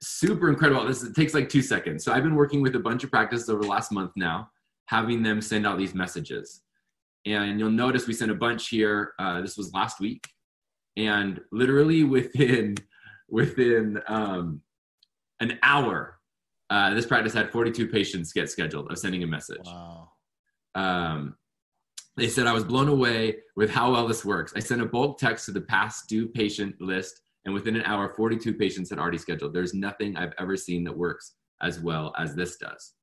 super 0.00 0.48
incredible 0.48 0.84
this, 0.86 1.02
it 1.02 1.14
takes 1.14 1.34
like 1.34 1.48
two 1.48 1.62
seconds. 1.62 2.04
So 2.04 2.12
I've 2.12 2.22
been 2.22 2.34
working 2.34 2.62
with 2.62 2.74
a 2.76 2.80
bunch 2.80 3.04
of 3.04 3.10
practices 3.10 3.48
over 3.48 3.62
the 3.62 3.68
last 3.68 3.92
month 3.92 4.12
now, 4.16 4.50
having 4.86 5.22
them 5.22 5.40
send 5.40 5.66
out 5.66 5.78
these 5.78 5.94
messages. 5.94 6.62
And 7.24 7.58
you'll 7.58 7.70
notice 7.70 8.06
we 8.06 8.14
sent 8.14 8.30
a 8.30 8.34
bunch 8.34 8.68
here. 8.68 9.12
Uh, 9.18 9.40
this 9.40 9.56
was 9.56 9.72
last 9.72 10.00
week. 10.00 10.28
And 10.96 11.40
literally 11.50 12.04
within, 12.04 12.76
within 13.28 14.00
um, 14.06 14.60
an 15.40 15.58
hour, 15.62 16.18
uh, 16.70 16.94
this 16.94 17.06
practice 17.06 17.32
had 17.32 17.50
42 17.50 17.88
patients 17.88 18.32
get 18.32 18.50
scheduled 18.50 18.90
of 18.90 18.98
sending 18.98 19.22
a 19.22 19.26
message. 19.26 19.64
Wow. 19.64 20.10
Um, 20.74 21.36
they 22.16 22.28
said 22.28 22.46
I 22.46 22.52
was 22.52 22.64
blown 22.64 22.88
away 22.88 23.36
with 23.56 23.70
how 23.70 23.92
well 23.92 24.08
this 24.08 24.24
works. 24.24 24.52
I 24.56 24.60
sent 24.60 24.80
a 24.80 24.86
bulk 24.86 25.18
text 25.18 25.46
to 25.46 25.52
the 25.52 25.60
past 25.60 26.08
due 26.08 26.26
patient 26.28 26.80
list, 26.80 27.20
and 27.46 27.54
within 27.54 27.76
an 27.76 27.84
hour, 27.84 28.08
42 28.08 28.54
patients 28.54 28.90
had 28.90 28.98
already 28.98 29.18
scheduled. 29.18 29.54
There's 29.54 29.72
nothing 29.72 30.16
I've 30.16 30.34
ever 30.38 30.56
seen 30.56 30.84
that 30.84 30.96
works 30.96 31.34
as 31.62 31.80
well 31.80 32.12
as 32.18 32.34
this 32.34 32.56
does. 32.56 32.94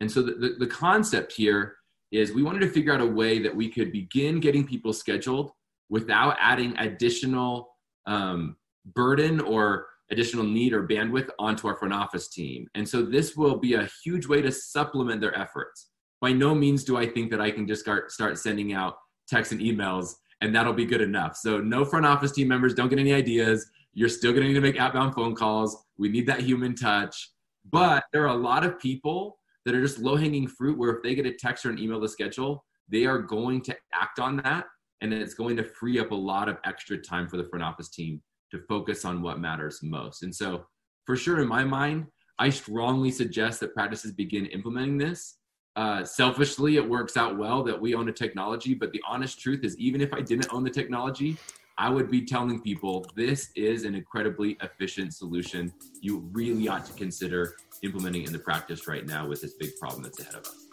And 0.00 0.10
so 0.10 0.22
the, 0.22 0.32
the, 0.32 0.56
the 0.60 0.66
concept 0.66 1.32
here 1.32 1.76
is 2.10 2.32
we 2.32 2.42
wanted 2.42 2.60
to 2.60 2.70
figure 2.70 2.92
out 2.92 3.02
a 3.02 3.06
way 3.06 3.38
that 3.40 3.54
we 3.54 3.68
could 3.68 3.92
begin 3.92 4.40
getting 4.40 4.66
people 4.66 4.92
scheduled 4.92 5.52
without 5.90 6.36
adding 6.40 6.76
additional 6.78 7.68
um, 8.06 8.56
burden 8.94 9.40
or 9.40 9.86
additional 10.10 10.44
need 10.44 10.72
or 10.72 10.86
bandwidth 10.86 11.28
onto 11.38 11.68
our 11.68 11.76
front 11.76 11.92
office 11.92 12.28
team. 12.28 12.66
And 12.74 12.88
so 12.88 13.02
this 13.02 13.36
will 13.36 13.58
be 13.58 13.74
a 13.74 13.88
huge 14.02 14.26
way 14.26 14.40
to 14.42 14.50
supplement 14.50 15.20
their 15.20 15.38
efforts. 15.38 15.90
By 16.20 16.32
no 16.32 16.54
means 16.54 16.84
do 16.84 16.96
I 16.96 17.06
think 17.06 17.30
that 17.30 17.40
I 17.40 17.50
can 17.50 17.66
just 17.66 17.82
start, 17.82 18.10
start 18.10 18.38
sending 18.38 18.72
out 18.72 18.96
texts 19.28 19.52
and 19.52 19.60
emails 19.60 20.14
and 20.40 20.54
that'll 20.54 20.72
be 20.72 20.84
good 20.84 21.00
enough. 21.00 21.36
So 21.36 21.60
no 21.60 21.84
front 21.84 22.06
office 22.06 22.32
team 22.32 22.48
members 22.48 22.74
don't 22.74 22.88
get 22.88 22.98
any 22.98 23.12
ideas. 23.12 23.70
You're 23.92 24.08
still 24.08 24.32
going 24.32 24.42
to 24.42 24.48
need 24.48 24.54
to 24.54 24.60
make 24.60 24.78
outbound 24.78 25.14
phone 25.14 25.34
calls. 25.34 25.84
We 25.98 26.08
need 26.08 26.26
that 26.26 26.40
human 26.40 26.74
touch. 26.74 27.30
But 27.70 28.04
there 28.12 28.22
are 28.24 28.36
a 28.36 28.40
lot 28.40 28.64
of 28.64 28.78
people 28.78 29.38
that 29.64 29.74
are 29.74 29.80
just 29.80 29.98
low 29.98 30.16
hanging 30.16 30.46
fruit 30.46 30.78
where 30.78 30.90
if 30.90 31.02
they 31.02 31.14
get 31.14 31.26
a 31.26 31.32
text 31.32 31.64
or 31.64 31.70
an 31.70 31.78
email 31.78 32.00
to 32.00 32.08
schedule, 32.08 32.64
they 32.88 33.06
are 33.06 33.18
going 33.18 33.62
to 33.62 33.76
act 33.92 34.18
on 34.18 34.36
that 34.38 34.66
and 35.00 35.12
it's 35.12 35.34
going 35.34 35.56
to 35.56 35.64
free 35.64 35.98
up 35.98 36.10
a 36.10 36.14
lot 36.14 36.48
of 36.48 36.58
extra 36.64 36.96
time 36.98 37.28
for 37.28 37.36
the 37.36 37.44
front 37.44 37.64
office 37.64 37.88
team 37.88 38.22
to 38.50 38.60
focus 38.68 39.04
on 39.04 39.22
what 39.22 39.40
matters 39.40 39.80
most. 39.82 40.22
And 40.22 40.34
so, 40.34 40.66
for 41.06 41.16
sure, 41.16 41.40
in 41.40 41.48
my 41.48 41.64
mind, 41.64 42.06
I 42.38 42.48
strongly 42.50 43.10
suggest 43.10 43.60
that 43.60 43.74
practices 43.74 44.12
begin 44.12 44.46
implementing 44.46 44.98
this. 44.98 45.36
Uh, 45.76 46.04
selfishly, 46.04 46.76
it 46.76 46.88
works 46.88 47.16
out 47.16 47.36
well 47.36 47.64
that 47.64 47.80
we 47.80 47.94
own 47.94 48.08
a 48.08 48.12
technology, 48.12 48.74
but 48.74 48.92
the 48.92 49.02
honest 49.06 49.40
truth 49.40 49.64
is, 49.64 49.76
even 49.78 50.00
if 50.00 50.14
I 50.14 50.20
didn't 50.20 50.46
own 50.52 50.62
the 50.62 50.70
technology, 50.70 51.36
I 51.76 51.90
would 51.90 52.08
be 52.08 52.24
telling 52.24 52.60
people 52.60 53.04
this 53.16 53.50
is 53.56 53.84
an 53.84 53.96
incredibly 53.96 54.56
efficient 54.62 55.12
solution. 55.14 55.72
You 56.00 56.28
really 56.32 56.68
ought 56.68 56.86
to 56.86 56.92
consider 56.92 57.56
implementing 57.82 58.22
in 58.22 58.32
the 58.32 58.38
practice 58.38 58.86
right 58.86 59.04
now 59.04 59.26
with 59.26 59.40
this 59.40 59.54
big 59.54 59.76
problem 59.80 60.04
that's 60.04 60.20
ahead 60.20 60.36
of 60.36 60.46
us. 60.46 60.68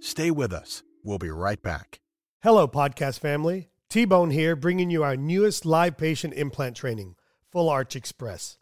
Stay 0.00 0.30
with 0.30 0.52
us. 0.52 0.82
We'll 1.02 1.18
be 1.18 1.30
right 1.30 1.62
back. 1.62 2.00
Hello, 2.42 2.68
podcast 2.68 3.18
family. 3.18 3.70
T 3.88 4.04
Bone 4.04 4.30
here, 4.30 4.54
bringing 4.54 4.90
you 4.90 5.02
our 5.02 5.16
newest 5.16 5.64
live 5.64 5.96
patient 5.96 6.34
implant 6.34 6.76
training, 6.76 7.14
Full 7.50 7.70
Arch 7.70 7.96
Express. 7.96 8.58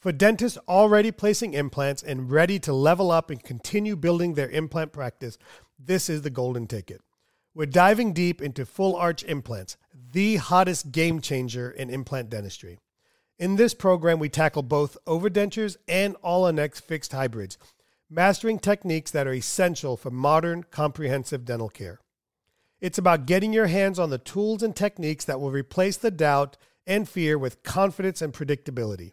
For 0.00 0.12
dentists 0.12 0.56
already 0.66 1.12
placing 1.12 1.52
implants 1.52 2.02
and 2.02 2.30
ready 2.30 2.58
to 2.60 2.72
level 2.72 3.10
up 3.10 3.28
and 3.28 3.42
continue 3.42 3.96
building 3.96 4.32
their 4.32 4.48
implant 4.48 4.94
practice, 4.94 5.36
this 5.78 6.08
is 6.08 6.22
the 6.22 6.30
golden 6.30 6.66
ticket. 6.66 7.02
We're 7.54 7.66
diving 7.66 8.14
deep 8.14 8.40
into 8.40 8.64
full 8.64 8.96
arch 8.96 9.22
implants, 9.24 9.76
the 10.12 10.36
hottest 10.36 10.90
game 10.90 11.20
changer 11.20 11.70
in 11.70 11.90
implant 11.90 12.30
dentistry. 12.30 12.78
In 13.38 13.56
this 13.56 13.74
program, 13.74 14.18
we 14.18 14.30
tackle 14.30 14.62
both 14.62 14.96
overdentures 15.06 15.76
and 15.86 16.16
all 16.22 16.46
on 16.46 16.56
fixed 16.70 17.12
hybrids, 17.12 17.58
mastering 18.08 18.58
techniques 18.58 19.10
that 19.10 19.26
are 19.26 19.34
essential 19.34 19.98
for 19.98 20.10
modern 20.10 20.62
comprehensive 20.62 21.44
dental 21.44 21.68
care. 21.68 22.00
It's 22.80 22.96
about 22.96 23.26
getting 23.26 23.52
your 23.52 23.66
hands 23.66 23.98
on 23.98 24.08
the 24.08 24.16
tools 24.16 24.62
and 24.62 24.74
techniques 24.74 25.26
that 25.26 25.40
will 25.40 25.50
replace 25.50 25.98
the 25.98 26.10
doubt 26.10 26.56
and 26.86 27.06
fear 27.06 27.36
with 27.36 27.62
confidence 27.62 28.22
and 28.22 28.32
predictability. 28.32 29.12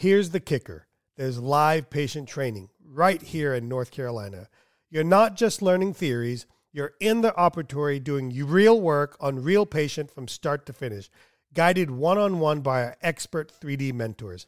Here's 0.00 0.30
the 0.30 0.38
kicker 0.38 0.86
there's 1.16 1.40
live 1.40 1.90
patient 1.90 2.28
training 2.28 2.68
right 2.84 3.20
here 3.20 3.52
in 3.52 3.68
North 3.68 3.90
Carolina. 3.90 4.46
You're 4.88 5.02
not 5.02 5.34
just 5.34 5.60
learning 5.60 5.94
theories, 5.94 6.46
you're 6.72 6.92
in 7.00 7.22
the 7.22 7.32
operatory 7.32 8.04
doing 8.04 8.32
real 8.46 8.80
work 8.80 9.16
on 9.18 9.42
real 9.42 9.66
patient 9.66 10.12
from 10.12 10.28
start 10.28 10.66
to 10.66 10.72
finish, 10.72 11.10
guided 11.52 11.90
one 11.90 12.16
on 12.16 12.38
one 12.38 12.60
by 12.60 12.84
our 12.84 12.96
expert 13.02 13.52
3D 13.60 13.92
mentors. 13.92 14.46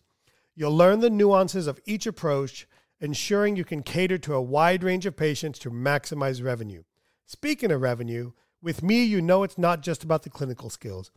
You'll 0.55 0.77
learn 0.77 1.01
the 1.01 1.11
nuances 1.11 1.67
of 1.67 1.81
each 1.85 2.07
approach, 2.07 2.69
ensuring 3.01 3.57
you 3.57 3.65
can 3.65 3.83
cater 3.83 4.19
to 4.19 4.35
a 4.35 4.41
wide 4.41 4.85
range 4.85 5.05
of 5.05 5.17
patients 5.17 5.59
to 5.59 5.71
maximize 5.73 6.45
revenue. 6.45 6.85
Speaking 7.27 7.73
of 7.73 7.81
revenue, 7.81 8.31
with 8.63 8.85
me, 8.85 9.03
you 9.03 9.21
know 9.21 9.43
it's 9.43 9.59
not 9.59 9.83
just 9.83 10.05
about 10.05 10.23
the 10.23 10.31
clinical 10.31 10.71
skills. 10.71 11.11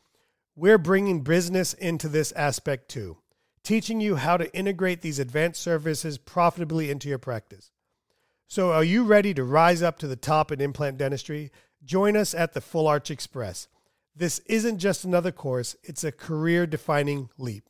We're 0.56 0.80
bringing 0.80 1.22
business 1.22 1.76
into 1.76 2.10
this 2.10 2.32
aspect 2.32 2.90
too, 2.90 3.18
teaching 3.64 4.02
you 4.02 4.18
how 4.18 4.38
to 4.38 4.56
integrate 4.56 5.02
these 5.02 5.20
advanced 5.20 5.62
services 5.62 6.18
profitably 6.18 6.92
into 6.92 7.10
your 7.10 7.18
practice. 7.18 7.72
So, 8.48 8.72
are 8.72 8.84
you 8.84 9.04
ready 9.04 9.34
to 9.34 9.44
rise 9.44 9.82
up 9.82 9.98
to 10.00 10.08
the 10.08 10.16
top 10.16 10.52
in 10.52 10.62
implant 10.62 10.98
dentistry? 10.98 11.52
Join 11.84 12.16
us 12.16 12.36
at 12.36 12.54
the 12.54 12.62
Full 12.62 12.88
Arch 12.88 13.10
Express. 13.10 13.68
This 14.16 14.40
isn't 14.46 14.78
just 14.78 15.04
another 15.04 15.32
course, 15.32 15.76
it's 15.84 16.04
a 16.04 16.12
career 16.12 16.68
defining 16.68 17.30
leap. 17.38 17.68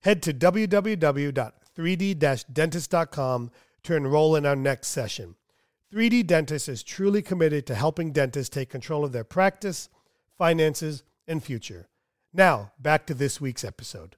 Head 0.00 0.22
to 0.24 0.34
www.3d 0.34 2.44
dentist.com 2.52 3.50
to 3.84 3.96
enroll 3.96 4.36
in 4.36 4.44
our 4.44 4.56
next 4.56 4.88
session. 4.88 5.36
3D 5.92 6.26
Dentist 6.26 6.68
is 6.68 6.82
truly 6.82 7.20
committed 7.20 7.66
to 7.66 7.74
helping 7.74 8.12
dentists 8.12 8.48
take 8.48 8.70
control 8.70 9.04
of 9.04 9.12
their 9.12 9.24
practice, 9.24 9.90
finances, 10.38 11.02
and 11.28 11.42
future. 11.42 11.88
Now, 12.32 12.72
back 12.78 13.06
to 13.06 13.14
this 13.14 13.40
week's 13.40 13.64
episode. 13.64 14.16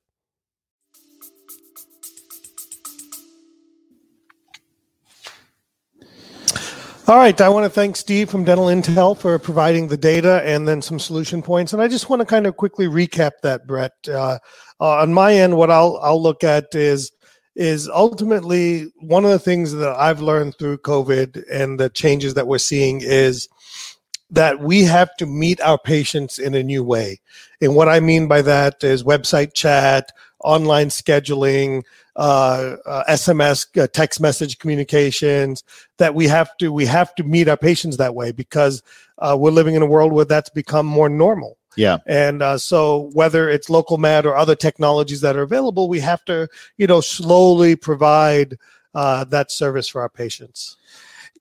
All 7.07 7.19
right, 7.19 7.39
I 7.39 7.51
want 7.51 7.65
to 7.65 7.71
thank 7.71 7.97
Steve 7.97 8.31
from 8.31 8.45
Dental 8.45 8.69
Intel 8.69 9.15
for 9.15 9.39
providing 9.39 9.89
the 9.89 9.97
data 9.97 10.41
and 10.43 10.67
then 10.67 10.81
some 10.81 10.99
solution 10.99 11.43
points. 11.43 11.75
And 11.75 11.83
I 11.83 11.87
just 11.87 12.09
want 12.09 12.21
to 12.21 12.27
kind 12.27 12.47
of 12.47 12.57
quickly 12.57 12.87
recap 12.87 13.33
that, 13.43 13.67
Brett. 13.67 13.93
Uh, 14.09 14.39
uh, 14.81 15.03
on 15.03 15.13
my 15.13 15.35
end, 15.35 15.55
what 15.55 15.71
I'll 15.71 15.99
I'll 16.03 16.23
look 16.23 16.43
at 16.43 16.75
is 16.75 17.13
is 17.57 17.91
ultimately 17.91 18.91
one 19.01 19.27
of 19.27 19.31
the 19.31 19.39
things 19.39 19.73
that 19.73 19.95
I've 19.95 20.23
learned 20.23 20.57
through 20.59 20.79
COVID 20.79 21.45
and 21.53 21.79
the 21.79 21.91
changes 21.91 22.33
that 22.35 22.47
we're 22.47 22.57
seeing 22.57 23.03
is 23.03 23.51
that 24.31 24.61
we 24.61 24.85
have 24.85 25.15
to 25.19 25.27
meet 25.27 25.61
our 25.61 25.79
patients 25.79 26.39
in 26.39 26.55
a 26.55 26.63
new 26.63 26.83
way. 26.83 27.21
And 27.61 27.77
what 27.77 27.91
I 27.91 28.01
mean 28.01 28.29
by 28.29 28.41
that 28.41 28.83
is 28.83 29.05
website 29.05 29.53
chat, 29.53 30.11
online 30.43 30.89
scheduling, 30.89 31.83
uh, 32.17 32.77
uh, 32.87 33.05
SMS, 33.09 33.67
uh, 33.81 33.87
text 33.87 34.21
message 34.21 34.59
communications. 34.59 35.65
That 35.99 36.15
we 36.15 36.27
have 36.29 36.57
to 36.59 36.73
we 36.73 36.87
have 36.87 37.15
to 37.17 37.25
meet 37.25 37.49
our 37.49 37.57
patients 37.57 37.97
that 37.99 38.15
way 38.15 38.33
because 38.33 38.83
uh, 39.19 39.37
we're 39.39 39.51
living 39.51 39.75
in 39.75 39.83
a 39.83 39.87
world 39.87 40.13
where 40.13 40.25
that's 40.25 40.51
become 40.51 40.87
more 40.87 41.09
normal. 41.09 41.59
Yeah. 41.77 41.99
And 42.07 42.43
uh, 42.43 42.59
so 42.59 43.11
whether 43.15 43.49
it's 43.49 43.69
LocalMed 43.69 44.25
or 44.25 44.37
other 44.37 44.55
technologies 44.55 45.21
that 45.23 45.37
are 45.37 45.43
available, 45.43 45.89
we 45.89 46.01
have 46.01 46.25
to, 46.27 46.49
you 46.77 46.87
know, 46.87 47.01
slowly 47.01 47.75
provide 47.77 48.59
uh, 48.95 49.25
that 49.25 49.51
service 49.51 49.89
for 49.89 50.01
our 50.01 50.09
patients. 50.09 50.77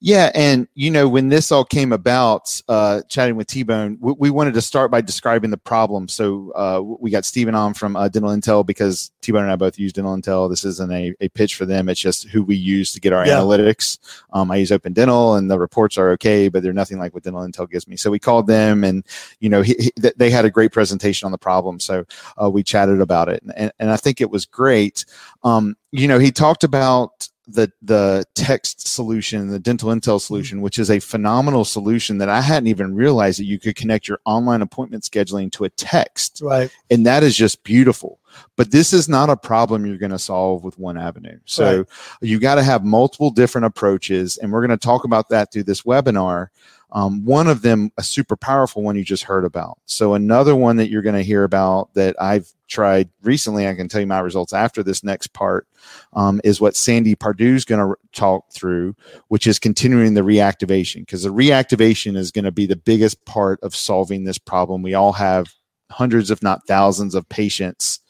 Yeah, 0.06 0.32
and 0.36 0.68
you 0.76 0.92
know 0.92 1.08
when 1.08 1.30
this 1.30 1.50
all 1.50 1.64
came 1.64 1.94
about, 1.94 2.62
uh, 2.68 3.04
chatting 3.04 3.38
with 3.38 3.48
T 3.48 3.64
Bone, 3.64 3.98
we, 4.02 4.12
we, 4.20 4.30
wanted 4.32 4.54
to 4.56 4.62
start 4.62 4.92
by 4.92 5.00
describing 5.00 5.50
the 5.50 5.56
problem. 5.56 6.10
So 6.10 6.52
uh, 6.56 6.82
we 6.84 7.10
got 7.10 7.24
Stephen 7.24 7.56
on 7.56 7.74
from 7.74 7.96
uh, 7.96 8.10
Dental 8.10 8.32
Intel 8.32 8.66
because 8.66 9.14
T 9.22 9.32
Bone 9.32 9.44
and 9.44 9.52
I 9.54 9.56
both 9.56 9.80
use 9.80 9.94
Dental 9.94 10.14
Intel. 10.14 10.50
This 10.50 10.66
isn't 10.66 10.92
a, 10.92 11.16
a 11.22 11.30
pitch 11.30 11.56
for 11.56 11.66
them; 11.66 11.88
it's 11.88 12.02
just 12.02 12.28
who 12.28 12.44
we 12.44 12.58
use 12.58 12.92
to 12.92 13.00
get 13.00 13.14
our 13.14 13.26
yeah. 13.26 13.38
analytics. 13.38 13.98
Um, 14.34 14.52
I 14.52 14.58
use 14.58 14.74
Open 14.74 14.92
Dental, 14.92 15.36
and 15.36 15.50
the 15.50 15.58
reports 15.58 15.98
are 15.98 16.10
okay, 16.12 16.50
but 16.50 16.64
they're 16.64 16.74
nothing 16.74 17.00
like 17.00 17.14
what 17.14 17.24
Dental 17.24 17.48
Intel 17.48 17.72
gives 17.72 17.88
me. 17.88 17.96
So 17.96 18.12
we 18.12 18.20
called 18.20 18.46
them, 18.46 18.84
and 18.84 19.06
you 19.40 19.48
know 19.48 19.62
he, 19.62 19.74
he, 19.80 20.12
they 20.18 20.30
had 20.30 20.44
a 20.44 20.52
great 20.52 20.74
presentation 20.74 21.28
on 21.28 21.32
the 21.32 21.38
problem. 21.38 21.80
So 21.80 22.04
uh, 22.44 22.50
we 22.50 22.62
chatted 22.62 23.00
about 23.00 23.30
it, 23.30 23.42
and, 23.56 23.72
and, 23.80 23.90
I 23.90 23.96
think 23.96 24.20
it 24.20 24.30
was 24.30 24.46
great. 24.46 25.06
Um, 25.46 25.78
you 25.94 26.10
know, 26.10 26.20
he 26.20 26.32
talked 26.32 26.66
about 26.66 27.30
the 27.48 27.72
the 27.82 28.26
text 28.36 28.88
solution, 28.88 29.48
the 29.48 29.60
dental 29.60 29.90
intel 29.90 30.00
mm-hmm. 30.00 30.18
solution, 30.18 30.62
which 30.62 30.80
is 30.80 30.90
a 30.90 31.00
phenomenal 31.00 31.66
solution 31.66 32.18
that 32.20 32.30
I 32.30 32.42
hadn't 32.42 32.68
even 32.68 32.96
realized 32.96 33.40
that 33.40 33.46
you 33.46 33.60
could 33.60 33.76
connect 33.76 34.08
your 34.08 34.20
online 34.26 34.62
appointment 34.62 35.04
scheduling 35.04 35.52
to 35.54 35.66
a 35.66 35.70
text. 35.70 36.42
Right. 36.44 36.72
And 36.90 37.06
that 37.06 37.24
is 37.24 37.36
just 37.36 37.64
beautiful. 37.64 38.20
But 38.56 38.72
this 38.72 38.94
is 38.94 39.10
not 39.10 39.30
a 39.30 39.38
problem 39.38 39.86
you're 39.86 39.98
going 39.98 40.12
to 40.12 40.20
solve 40.20 40.64
with 40.64 40.80
one 40.80 40.98
avenue. 40.98 41.40
So 41.46 41.78
right. 41.78 41.88
you 42.22 42.40
got 42.40 42.56
to 42.56 42.64
have 42.64 42.84
multiple 42.84 43.30
different 43.30 43.66
approaches. 43.66 44.38
And 44.38 44.52
we're 44.52 44.66
going 44.66 44.78
to 44.78 44.86
talk 44.86 45.04
about 45.04 45.30
that 45.30 45.52
through 45.52 45.64
this 45.64 45.84
webinar. 45.84 46.48
Um, 46.94 47.26
one 47.26 47.48
of 47.48 47.64
them, 47.64 47.92
a 47.98 48.04
super 48.04 48.36
powerful 48.36 48.84
one 48.84 48.96
you 48.96 49.04
just 49.04 49.24
heard 49.24 49.46
about. 49.46 49.80
So 49.86 50.14
another 50.14 50.56
one 50.56 50.78
that 50.78 50.90
you're 50.90 51.02
going 51.02 51.16
to 51.16 51.24
hear 51.24 51.44
about 51.44 51.92
that 51.96 52.16
I've 52.22 52.48
tried 52.68 53.10
recently, 53.24 53.68
I 53.68 53.74
can 53.74 53.88
tell 53.88 54.00
you 54.00 54.08
my 54.08 54.20
results 54.20 54.54
after 54.54 54.84
this 54.84 55.04
next 55.04 55.34
part, 55.34 55.68
um, 56.14 56.40
is 56.44 56.62
what 56.62 56.76
Sandy 56.76 57.16
Pardue 57.16 57.56
is 57.56 57.66
going 57.66 57.86
to 57.86 57.96
talk 58.14 58.52
through, 58.54 58.96
which 59.30 59.48
is 59.48 59.58
continuing 59.58 60.14
the 60.14 60.22
reactivation 60.22 60.98
because 60.98 61.24
the 61.24 61.34
reactivation 61.34 62.16
is 62.16 62.32
going 62.32 62.46
to 62.46 62.52
be 62.52 62.68
the 62.68 62.76
biggest 62.76 63.26
part 63.26 63.60
of 63.64 63.76
solving 63.76 64.24
this 64.24 64.38
problem. 64.38 64.84
We 64.84 64.94
all 64.94 65.14
have 65.14 65.52
hundreds, 65.92 66.30
if 66.30 66.44
not 66.44 66.68
thousands, 66.68 67.16
of 67.16 67.28
patients 67.28 68.02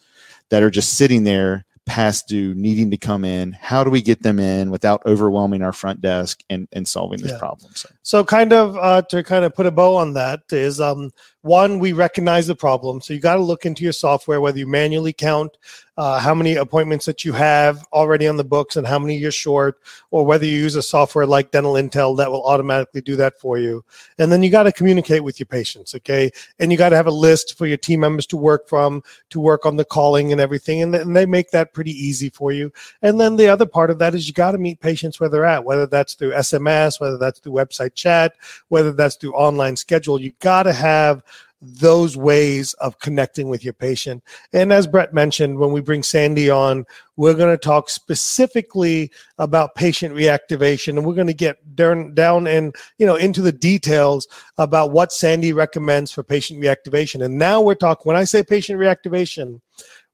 that 0.50 0.62
are 0.62 0.70
just 0.70 0.94
sitting 0.96 1.24
there 1.24 1.66
past 1.86 2.28
due 2.28 2.54
needing 2.54 2.90
to 2.90 2.98
come 2.98 3.26
in 3.26 3.52
how 3.54 3.84
do 3.84 3.90
we 3.90 4.02
get 4.02 4.24
them 4.24 4.40
in 4.40 4.72
without 4.72 5.06
overwhelming 5.06 5.62
our 5.62 5.74
front 5.74 6.00
desk 6.00 6.42
and, 6.50 6.68
and 6.72 6.88
solving 6.88 7.20
this 7.22 7.32
yeah. 7.32 7.38
problem 7.38 7.70
so. 7.76 7.90
so 8.04 8.24
kind 8.24 8.54
of 8.54 8.78
uh, 8.78 9.02
to 9.02 9.22
kind 9.22 9.44
of 9.44 9.54
put 9.54 9.66
a 9.66 9.72
bow 9.72 9.96
on 9.98 10.14
that 10.14 10.42
is 10.52 10.80
um, 10.80 11.12
one 11.44 11.78
we 11.78 11.94
recognize 11.94 12.48
the 12.48 12.56
problem 12.56 13.00
so 13.00 13.14
you 13.14 13.20
got 13.20 13.36
to 13.36 13.42
look 13.42 13.66
into 13.66 13.84
your 13.84 13.94
software 13.94 14.42
whether 14.42 14.58
you 14.58 14.68
manually 14.68 15.14
count 15.14 15.58
uh, 15.98 16.20
how 16.20 16.34
many 16.34 16.56
appointments 16.56 17.06
that 17.06 17.24
you 17.24 17.32
have 17.34 17.86
already 17.94 18.28
on 18.28 18.36
the 18.36 18.44
books 18.44 18.78
and 18.78 18.88
how 18.88 18.98
many 18.98 19.16
you're 19.16 19.32
short, 19.32 19.80
or 20.10 20.26
whether 20.26 20.46
you 20.46 20.58
use 20.58 20.76
a 20.76 20.82
software 20.82 21.26
like 21.26 21.52
Dental 21.52 21.74
Intel 21.74 22.18
that 22.18 22.32
will 22.32 22.44
automatically 22.46 23.02
do 23.02 23.16
that 23.16 23.40
for 23.40 23.60
you. 23.60 23.86
And 24.18 24.32
then 24.32 24.42
you 24.42 24.50
got 24.50 24.64
to 24.64 24.72
communicate 24.72 25.24
with 25.24 25.40
your 25.40 25.46
patients, 25.46 25.94
okay? 25.94 26.32
And 26.58 26.72
you 26.72 26.78
got 26.80 26.90
to 26.90 26.96
have 26.96 27.06
a 27.06 27.12
list 27.12 27.58
for 27.58 27.68
your 27.68 27.78
team 27.78 28.00
members 28.00 28.26
to 28.28 28.38
work 28.38 28.68
from, 28.68 29.04
to 29.30 29.40
work 29.40 29.68
on 29.68 29.76
the 29.76 29.86
calling 29.86 30.32
and 30.32 30.42
everything. 30.42 30.82
And, 30.82 30.96
and 30.96 31.16
they 31.16 31.28
make 31.28 31.52
that 31.52 31.74
pretty 31.74 31.92
easy 31.92 32.30
for 32.30 32.52
you. 32.52 32.72
And 33.04 33.20
then 33.20 33.36
the 33.36 33.48
other 33.48 33.68
part 33.68 33.92
of 33.92 34.00
that 34.00 34.16
is 34.16 34.28
you 34.28 34.34
got 34.34 34.54
to 34.54 34.58
meet 34.58 34.80
patients 34.80 35.20
where 35.20 35.30
they're 35.30 35.46
at, 35.46 35.64
whether 35.64 35.86
that's 35.86 36.16
through 36.16 36.32
SMS, 36.32 37.00
whether 37.00 37.18
that's 37.20 37.40
through 37.40 37.54
website 37.54 37.94
chat, 37.94 38.34
whether 38.70 38.94
that's 38.94 39.16
through 39.16 39.36
online 39.36 39.76
schedule. 39.76 40.20
You 40.20 40.32
got 40.40 40.64
to 40.64 40.74
have 40.74 41.24
those 41.64 42.18
ways 42.18 42.74
of 42.76 43.00
connecting 43.00 43.50
with 43.50 43.64
your 43.64 43.74
patient. 43.74 44.24
And 44.52 44.74
as 44.74 44.86
Brett 44.86 45.14
mentioned, 45.14 45.58
when 45.58 45.72
we 45.72 45.82
bring 45.82 46.04
Sandy 46.04 46.50
on, 46.50 46.86
we're 47.16 47.34
going 47.34 47.54
to 47.54 47.58
talk 47.58 47.90
specifically 47.90 49.12
about 49.38 49.76
patient 49.76 50.14
reactivation, 50.14 50.90
and 50.90 51.06
we're 51.06 51.16
going 51.16 51.28
to 51.28 51.34
get 51.34 51.76
down, 51.76 52.14
down 52.14 52.48
and 52.48 52.76
you 52.98 53.06
know 53.06 53.16
into 53.16 53.42
the 53.42 53.52
details 53.52 54.28
about 54.58 54.92
what 54.92 55.12
Sandy 55.12 55.54
recommends 55.54 56.12
for 56.12 56.24
patient 56.24 56.62
reactivation. 56.62 57.24
And 57.24 57.38
now 57.38 57.62
we're 57.62 57.76
talking. 57.76 58.04
When 58.04 58.18
I 58.18 58.26
say 58.26 58.44
patient 58.44 58.80
reactivation, 58.80 59.62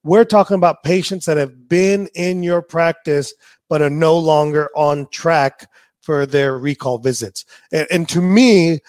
we're 0.03 0.25
talking 0.25 0.55
about 0.55 0.83
patients 0.83 1.25
that 1.25 1.37
have 1.37 1.67
been 1.67 2.07
in 2.15 2.43
your 2.43 2.61
practice 2.61 3.33
but 3.69 3.81
are 3.81 3.89
no 3.89 4.17
longer 4.17 4.69
on 4.75 5.07
track 5.11 5.69
for 6.01 6.25
their 6.25 6.57
recall 6.57 6.97
visits. 6.97 7.45
and, 7.71 7.87
and 7.91 8.09
to 8.09 8.19
me 8.19 8.79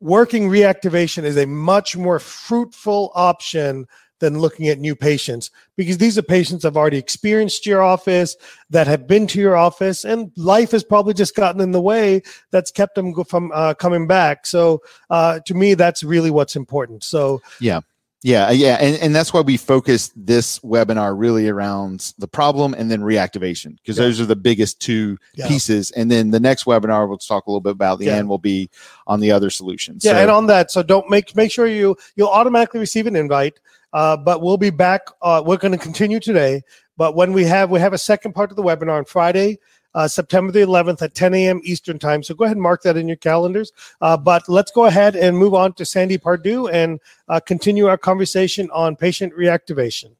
working 0.00 0.48
reactivation 0.48 1.24
is 1.24 1.36
a 1.36 1.46
much 1.46 1.96
more 1.96 2.18
fruitful 2.18 3.12
option 3.14 3.86
than 4.20 4.38
looking 4.38 4.68
at 4.68 4.78
new 4.78 4.96
patients 4.96 5.50
because 5.76 5.98
these 5.98 6.18
are 6.18 6.22
patients 6.22 6.64
have 6.64 6.76
already 6.76 6.98
experienced 6.98 7.66
your 7.66 7.82
office 7.82 8.36
that 8.70 8.86
have 8.86 9.06
been 9.06 9.26
to 9.28 9.40
your 9.40 9.56
office 9.56 10.04
and 10.04 10.32
life 10.36 10.72
has 10.72 10.82
probably 10.82 11.14
just 11.14 11.36
gotten 11.36 11.60
in 11.60 11.70
the 11.70 11.80
way 11.80 12.20
that's 12.50 12.70
kept 12.70 12.94
them 12.96 13.14
from 13.24 13.52
uh, 13.54 13.74
coming 13.74 14.06
back. 14.06 14.44
So 14.46 14.82
uh, 15.10 15.40
to 15.40 15.54
me 15.54 15.74
that's 15.74 16.02
really 16.02 16.30
what's 16.30 16.56
important. 16.56 17.04
So 17.04 17.40
yeah 17.60 17.80
yeah, 18.22 18.48
uh, 18.48 18.52
yeah, 18.52 18.78
and, 18.80 18.96
and 18.96 19.14
that's 19.14 19.32
why 19.32 19.40
we 19.40 19.56
focused 19.56 20.12
this 20.16 20.58
webinar 20.60 21.16
really 21.16 21.48
around 21.48 22.14
the 22.18 22.26
problem 22.26 22.74
and 22.74 22.90
then 22.90 23.00
reactivation 23.00 23.76
because 23.76 23.96
yeah. 23.96 24.04
those 24.04 24.20
are 24.20 24.26
the 24.26 24.34
biggest 24.34 24.80
two 24.80 25.18
yeah. 25.34 25.46
pieces. 25.46 25.92
And 25.92 26.10
then 26.10 26.30
the 26.30 26.40
next 26.40 26.64
webinar 26.64 27.08
we'll 27.08 27.18
talk 27.18 27.46
a 27.46 27.50
little 27.50 27.60
bit 27.60 27.72
about 27.72 28.00
the 28.00 28.06
yeah. 28.06 28.16
end 28.16 28.28
will 28.28 28.38
be 28.38 28.70
on 29.06 29.20
the 29.20 29.30
other 29.30 29.50
solutions. 29.50 30.04
Yeah, 30.04 30.12
so, 30.12 30.18
and 30.18 30.30
on 30.30 30.46
that, 30.46 30.72
so 30.72 30.82
don't 30.82 31.08
make 31.08 31.36
make 31.36 31.52
sure 31.52 31.68
you 31.68 31.96
you'll 32.16 32.28
automatically 32.28 32.80
receive 32.80 33.06
an 33.06 33.14
invite. 33.14 33.60
Uh, 33.92 34.16
but 34.16 34.42
we'll 34.42 34.58
be 34.58 34.70
back. 34.70 35.02
Uh, 35.22 35.42
we're 35.44 35.56
going 35.56 35.72
to 35.72 35.78
continue 35.78 36.20
today. 36.20 36.62
But 36.96 37.14
when 37.14 37.32
we 37.32 37.44
have 37.44 37.70
we 37.70 37.78
have 37.78 37.92
a 37.92 37.98
second 37.98 38.32
part 38.32 38.50
of 38.50 38.56
the 38.56 38.62
webinar 38.62 38.98
on 38.98 39.04
Friday, 39.04 39.60
uh, 39.98 40.06
September 40.06 40.52
the 40.52 40.60
11th 40.60 41.02
at 41.02 41.12
10 41.16 41.34
a.m. 41.34 41.60
Eastern 41.64 41.98
Time. 41.98 42.22
So 42.22 42.32
go 42.32 42.44
ahead 42.44 42.56
and 42.56 42.62
mark 42.62 42.82
that 42.82 42.96
in 42.96 43.08
your 43.08 43.16
calendars. 43.16 43.72
Uh, 44.00 44.16
but 44.16 44.48
let's 44.48 44.70
go 44.70 44.84
ahead 44.84 45.16
and 45.16 45.36
move 45.36 45.54
on 45.54 45.72
to 45.72 45.84
Sandy 45.84 46.16
Pardue 46.16 46.68
and 46.68 47.00
uh, 47.28 47.40
continue 47.40 47.88
our 47.88 47.98
conversation 47.98 48.70
on 48.70 48.94
patient 48.94 49.34
reactivation. 49.34 50.12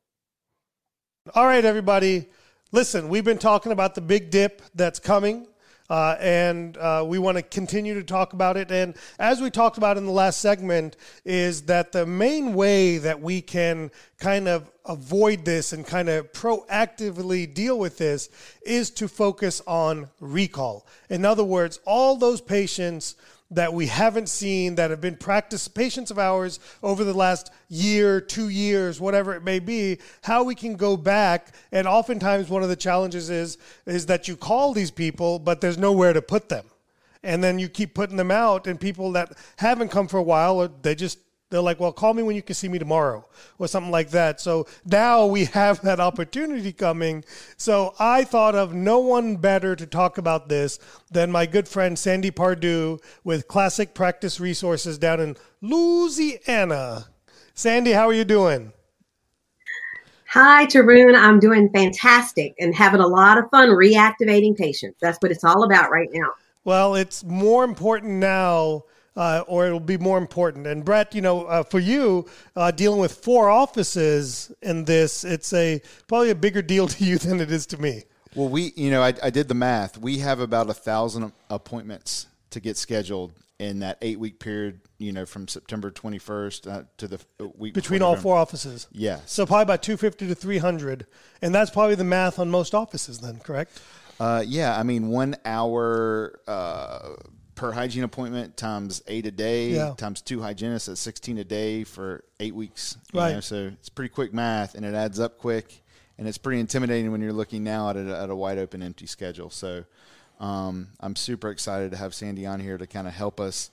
All 1.33 1.47
right, 1.47 1.65
everybody. 1.65 2.27
Listen, 2.73 3.09
we've 3.09 3.25
been 3.25 3.39
talking 3.39 3.71
about 3.71 3.95
the 3.95 4.01
big 4.01 4.31
dip 4.31 4.63
that's 4.75 4.99
coming. 4.99 5.47
Uh, 5.91 6.17
and 6.21 6.77
uh, 6.77 7.03
we 7.07 7.19
want 7.19 7.37
to 7.37 7.43
continue 7.43 7.95
to 7.95 8.03
talk 8.03 8.35
about 8.35 8.57
it. 8.57 8.71
And 8.71 8.95
as 9.19 9.41
we 9.41 9.51
talked 9.51 9.79
about 9.79 9.97
in 9.97 10.05
the 10.05 10.13
last 10.13 10.41
segment, 10.41 10.97
is 11.25 11.63
that 11.63 11.93
the 11.93 12.05
main 12.05 12.53
way 12.55 12.99
that 12.99 13.21
we 13.21 13.41
can 13.41 13.91
kind 14.19 14.49
of 14.49 14.71
avoid 14.85 15.45
this 15.45 15.73
and 15.73 15.87
kind 15.87 16.09
of 16.09 16.31
proactively 16.33 17.53
deal 17.53 17.79
with 17.79 17.99
this 17.99 18.29
is 18.67 18.91
to 18.91 19.09
focus 19.09 19.63
on 19.67 20.09
recall. 20.21 20.87
In 21.09 21.25
other 21.25 21.45
words, 21.45 21.81
all 21.87 22.17
those 22.17 22.41
patients 22.41 23.17
that 23.51 23.73
we 23.73 23.87
haven't 23.87 24.29
seen 24.29 24.75
that 24.75 24.91
have 24.91 25.01
been 25.01 25.17
practice 25.17 25.69
patients 25.69 26.11
of 26.11 26.19
ours 26.19 26.61
over 26.83 27.03
the 27.03 27.15
last 27.15 27.51
year, 27.69 28.21
two 28.21 28.51
years, 28.51 29.01
whatever 29.01 29.35
it 29.35 29.43
may 29.43 29.59
be, 29.59 29.99
how 30.23 30.45
we 30.45 30.55
can 30.55 30.77
go 30.77 30.97
back. 30.97 31.55
And 31.73 31.87
oftentimes 31.87 32.51
one 32.51 32.63
of 32.63 32.69
the 32.69 32.77
challenges 32.77 33.31
is 33.31 33.57
is 33.87 34.07
that 34.07 34.29
you 34.29 34.37
call 34.37 34.75
these 34.75 34.91
people, 34.91 35.39
but 35.39 35.61
there's 35.61 35.79
nowhere 35.79 36.13
to 36.13 36.23
put 36.23 36.49
them. 36.49 36.67
And 37.23 37.43
then 37.43 37.59
you 37.59 37.69
keep 37.69 37.95
putting 37.95 38.17
them 38.17 38.31
out, 38.31 38.67
and 38.67 38.79
people 38.79 39.13
that 39.13 39.33
haven't 39.57 39.89
come 39.89 40.07
for 40.07 40.19
a 40.19 40.23
while, 40.23 40.61
or 40.61 40.69
they 40.69 40.95
just 40.95 41.19
they're 41.51 41.63
like, 41.63 41.81
well, 41.81 41.93
call 41.93 42.13
me 42.13 42.23
when 42.23 42.37
you 42.37 42.43
can 42.43 42.55
see 42.55 42.69
me 42.69 42.79
tomorrow 42.79 43.27
or 43.59 43.69
something 43.69 43.91
like 43.91 44.11
that. 44.11 44.41
So 44.41 44.67
now 44.85 45.27
we 45.27 45.45
have 45.57 45.81
that 45.83 46.01
opportunity 46.01 46.73
coming. 46.73 47.25
So 47.57 47.95
I 47.99 48.25
thought 48.25 48.55
of 48.55 48.75
no 48.75 48.99
one 48.99 49.37
better 49.37 49.75
to 49.75 49.87
talk 49.87 50.19
about 50.19 50.49
this 50.49 50.79
than 51.11 51.31
my 51.31 51.47
good 51.47 51.67
friend 51.67 51.99
Sandy 51.99 52.31
Pardue 52.31 52.99
with 53.25 53.49
Classic 53.49 53.95
Practice 53.95 54.41
Resources 54.41 54.99
down 54.99 55.21
in 55.21 55.37
Louisiana. 55.63 57.07
Sandy, 57.55 57.93
how 57.93 58.09
are 58.09 58.15
you 58.15 58.25
doing? 58.25 58.73
Hi, 60.31 60.67
Tarun. 60.67 61.19
I'm 61.19 61.41
doing 61.41 61.71
fantastic 61.71 62.55
and 62.61 62.75
having 62.75 63.01
a 63.01 63.07
lot 63.07 63.39
of 63.39 63.49
fun 63.51 63.71
reactivating 63.71 64.55
patients. 64.57 64.99
That's 65.01 65.17
what 65.23 65.33
it's 65.33 65.43
all 65.43 65.65
about 65.65 65.91
right 65.91 66.11
now. 66.13 66.29
Well, 66.65 66.95
it's 66.97 67.25
more 67.25 67.65
important 67.65 68.13
now 68.13 68.85
uh, 69.19 69.43
or 69.49 69.67
it'll 69.67 69.81
be 69.81 69.99
more 69.99 70.17
important. 70.17 70.67
And 70.69 70.85
Brett, 70.85 71.13
you 71.13 71.21
know, 71.21 71.45
uh, 71.47 71.65
for 71.65 71.81
you 71.81 72.27
uh, 72.55 72.71
dealing 72.71 73.01
with 73.01 73.13
four 73.13 73.51
offices 73.51 74.53
in 74.63 74.85
this, 74.85 75.25
it's 75.25 75.53
a 75.53 75.83
probably 76.07 76.31
a 76.31 76.37
bigger 76.37 76.63
deal 76.63 76.87
to 76.97 77.05
you 77.05 77.19
than 77.19 77.41
it 77.41 77.51
is 77.51 77.67
to 77.67 77.83
me. 77.83 78.05
Well, 78.37 78.49
we, 78.49 78.73
you 78.77 78.91
know, 78.91 79.03
I, 79.03 79.15
I 79.21 79.31
did 79.31 79.49
the 79.49 79.55
math. 79.55 79.99
We 79.99 80.19
have 80.19 80.39
about 80.39 80.71
a 80.71 80.75
thousand 80.75 81.33
appointments 81.51 82.29
to 82.51 82.61
get 82.61 82.77
scheduled 82.77 83.33
in 83.59 83.81
that 83.81 83.99
eight 84.03 84.21
week 84.21 84.39
period, 84.39 84.83
you 84.99 85.11
know, 85.11 85.27
from 85.27 85.49
September 85.49 85.91
21st 85.91 86.71
uh, 86.71 86.83
to 86.99 87.09
the 87.09 87.21
uh, 87.41 87.49
week 87.57 87.75
between 87.75 88.03
all 88.03 88.15
four 88.15 88.37
offices. 88.37 88.87
Yeah. 88.93 89.19
So 89.27 89.45
probably 89.47 89.65
about 89.65 89.83
250 89.83 90.29
to 90.29 90.35
300. 90.37 91.07
And 91.43 91.53
that's 91.53 91.73
probably 91.73 91.97
the 91.97 92.05
math 92.05 92.39
on 92.39 92.51
most 92.51 92.73
offices 92.73 93.19
then, 93.19 93.41
correct? 93.41 93.81
Uh, 94.21 94.45
yeah. 94.47 94.79
I 94.79 94.85
mean, 94.85 95.09
one 95.09 95.35
hour, 95.45 96.39
uh, 96.47 97.15
per 97.59 97.73
hygiene 97.73 98.05
appointment 98.05 98.57
times 98.57 99.03
eight 99.09 99.27
a 99.27 99.31
day 99.33 99.71
yeah. 99.71 99.93
times 99.97 100.23
two 100.23 100.41
hygienists 100.41 100.89
at 100.89 100.97
16 100.97 101.39
a 101.39 101.45
day 101.45 101.85
for 101.85 102.25
eight 102.39 102.55
weeks. 102.55 102.97
right. 103.13 103.35
Know? 103.35 103.41
So 103.41 103.57
it's 103.67 103.89
pretty 103.89 104.11
quick 104.11 104.33
math 104.33 104.77
and 104.77 104.87
it 104.87 104.95
adds 104.95 105.19
up 105.21 105.39
quick. 105.39 105.83
And 106.17 106.27
it's 106.27 106.39
pretty 106.39 106.59
intimidating 106.61 107.13
when 107.13 107.21
you're 107.21 107.33
looking 107.33 107.63
now 107.63 107.91
at 107.91 107.97
a, 107.97 108.23
at 108.23 108.31
a 108.31 108.35
wide 108.35 108.59
open 108.59 108.83
empty 108.83 109.07
schedule. 109.07 109.51
So 109.51 109.85
Um, 110.41 110.89
I'm 111.01 111.17
super 111.17 111.51
excited 111.51 111.91
to 111.91 111.97
have 111.97 112.15
Sandy 112.15 112.47
on 112.47 112.61
here 112.61 112.79
to 112.79 112.87
kind 112.87 113.09
of 113.09 113.13
help 113.13 113.41
us 113.41 113.71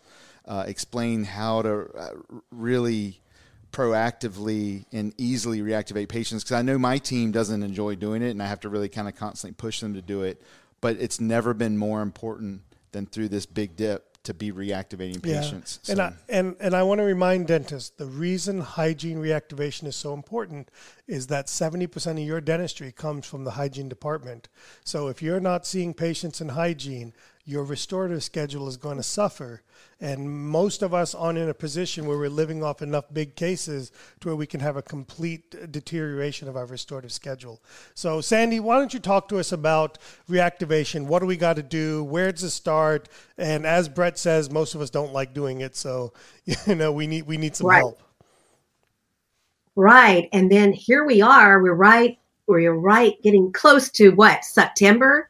uh, 0.47 0.65
explain 0.67 1.23
how 1.23 1.61
to 1.61 1.89
uh, 1.95 2.09
really 2.51 3.21
proactively 3.71 4.85
and 4.91 5.13
easily 5.17 5.59
reactivate 5.59 6.09
patients 6.09 6.43
because 6.43 6.55
I 6.55 6.61
know 6.61 6.77
my 6.77 6.97
team 6.97 7.31
doesn't 7.31 7.61
enjoy 7.61 7.95
doing 7.95 8.21
it 8.21 8.31
and 8.31 8.41
I 8.41 8.47
have 8.47 8.61
to 8.61 8.69
really 8.69 8.89
kind 8.89 9.07
of 9.07 9.15
constantly 9.15 9.53
push 9.53 9.79
them 9.79 9.93
to 9.93 10.01
do 10.01 10.23
it. 10.23 10.41
But 10.81 10.97
it's 10.99 11.19
never 11.19 11.53
been 11.53 11.77
more 11.77 12.01
important 12.01 12.61
than 12.95 13.05
through 13.05 13.27
this 13.27 13.45
big 13.45 13.75
dip 13.75 14.23
to 14.23 14.33
be 14.33 14.53
reactivating 14.53 15.21
patients. 15.21 15.79
Yeah. 15.83 15.91
And, 15.91 16.01
I, 16.01 16.13
and, 16.29 16.55
and 16.61 16.73
I 16.73 16.81
want 16.83 16.99
to 16.99 17.03
remind 17.03 17.47
dentists 17.47 17.89
the 17.89 18.05
reason 18.05 18.61
hygiene 18.61 19.19
reactivation 19.19 19.85
is 19.85 19.97
so 19.97 20.13
important 20.13 20.71
is 21.07 21.27
that 21.27 21.47
70% 21.47 22.11
of 22.11 22.19
your 22.19 22.39
dentistry 22.39 22.93
comes 22.93 23.25
from 23.27 23.43
the 23.43 23.51
hygiene 23.51 23.89
department. 23.89 24.47
So 24.85 25.09
if 25.09 25.21
you're 25.21 25.41
not 25.41 25.67
seeing 25.67 25.93
patients 25.93 26.39
in 26.39 26.49
hygiene, 26.49 27.13
your 27.45 27.63
restorative 27.63 28.23
schedule 28.23 28.67
is 28.67 28.75
going 28.75 28.97
to 28.97 29.03
suffer. 29.03 29.61
And 30.01 30.29
most 30.29 30.81
of 30.81 30.93
us 30.93 31.15
aren't 31.15 31.37
in 31.37 31.47
a 31.47 31.53
position 31.53 32.05
where 32.05 32.17
we're 32.17 32.27
living 32.27 32.63
off 32.63 32.81
enough 32.81 33.05
big 33.13 33.35
cases 33.35 33.91
to 34.19 34.29
where 34.29 34.35
we 34.35 34.47
can 34.47 34.59
have 34.59 34.75
a 34.75 34.81
complete 34.81 35.55
uh, 35.55 35.67
deterioration 35.67 36.47
of 36.47 36.57
our 36.57 36.65
restorative 36.65 37.11
schedule. 37.11 37.61
So, 37.93 38.19
Sandy, 38.19 38.59
why 38.59 38.77
don't 38.77 38.93
you 38.93 38.99
talk 38.99 39.29
to 39.29 39.37
us 39.37 39.51
about 39.51 39.99
reactivation? 40.27 41.05
What 41.05 41.19
do 41.19 41.27
we 41.27 41.37
got 41.37 41.55
to 41.55 41.63
do? 41.63 42.03
Where 42.03 42.31
does 42.31 42.43
it 42.43 42.49
start? 42.49 43.07
And 43.37 43.65
as 43.65 43.87
Brett 43.87 44.17
says, 44.17 44.49
most 44.49 44.75
of 44.75 44.81
us 44.81 44.89
don't 44.89 45.13
like 45.13 45.33
doing 45.33 45.61
it. 45.61 45.75
So, 45.75 46.13
you 46.65 46.75
know, 46.75 46.91
we 46.91 47.05
need 47.05 47.27
we 47.27 47.37
need 47.37 47.55
some 47.55 47.67
right. 47.67 47.77
help. 47.77 48.01
Right. 49.75 50.29
And 50.33 50.51
then 50.51 50.73
here 50.73 51.05
we 51.05 51.21
are. 51.21 51.61
We're 51.61 51.73
right. 51.73 52.17
We're 52.47 52.73
right 52.73 53.15
getting 53.23 53.51
close 53.51 53.89
to 53.91 54.11
what? 54.11 54.45
September 54.45 55.29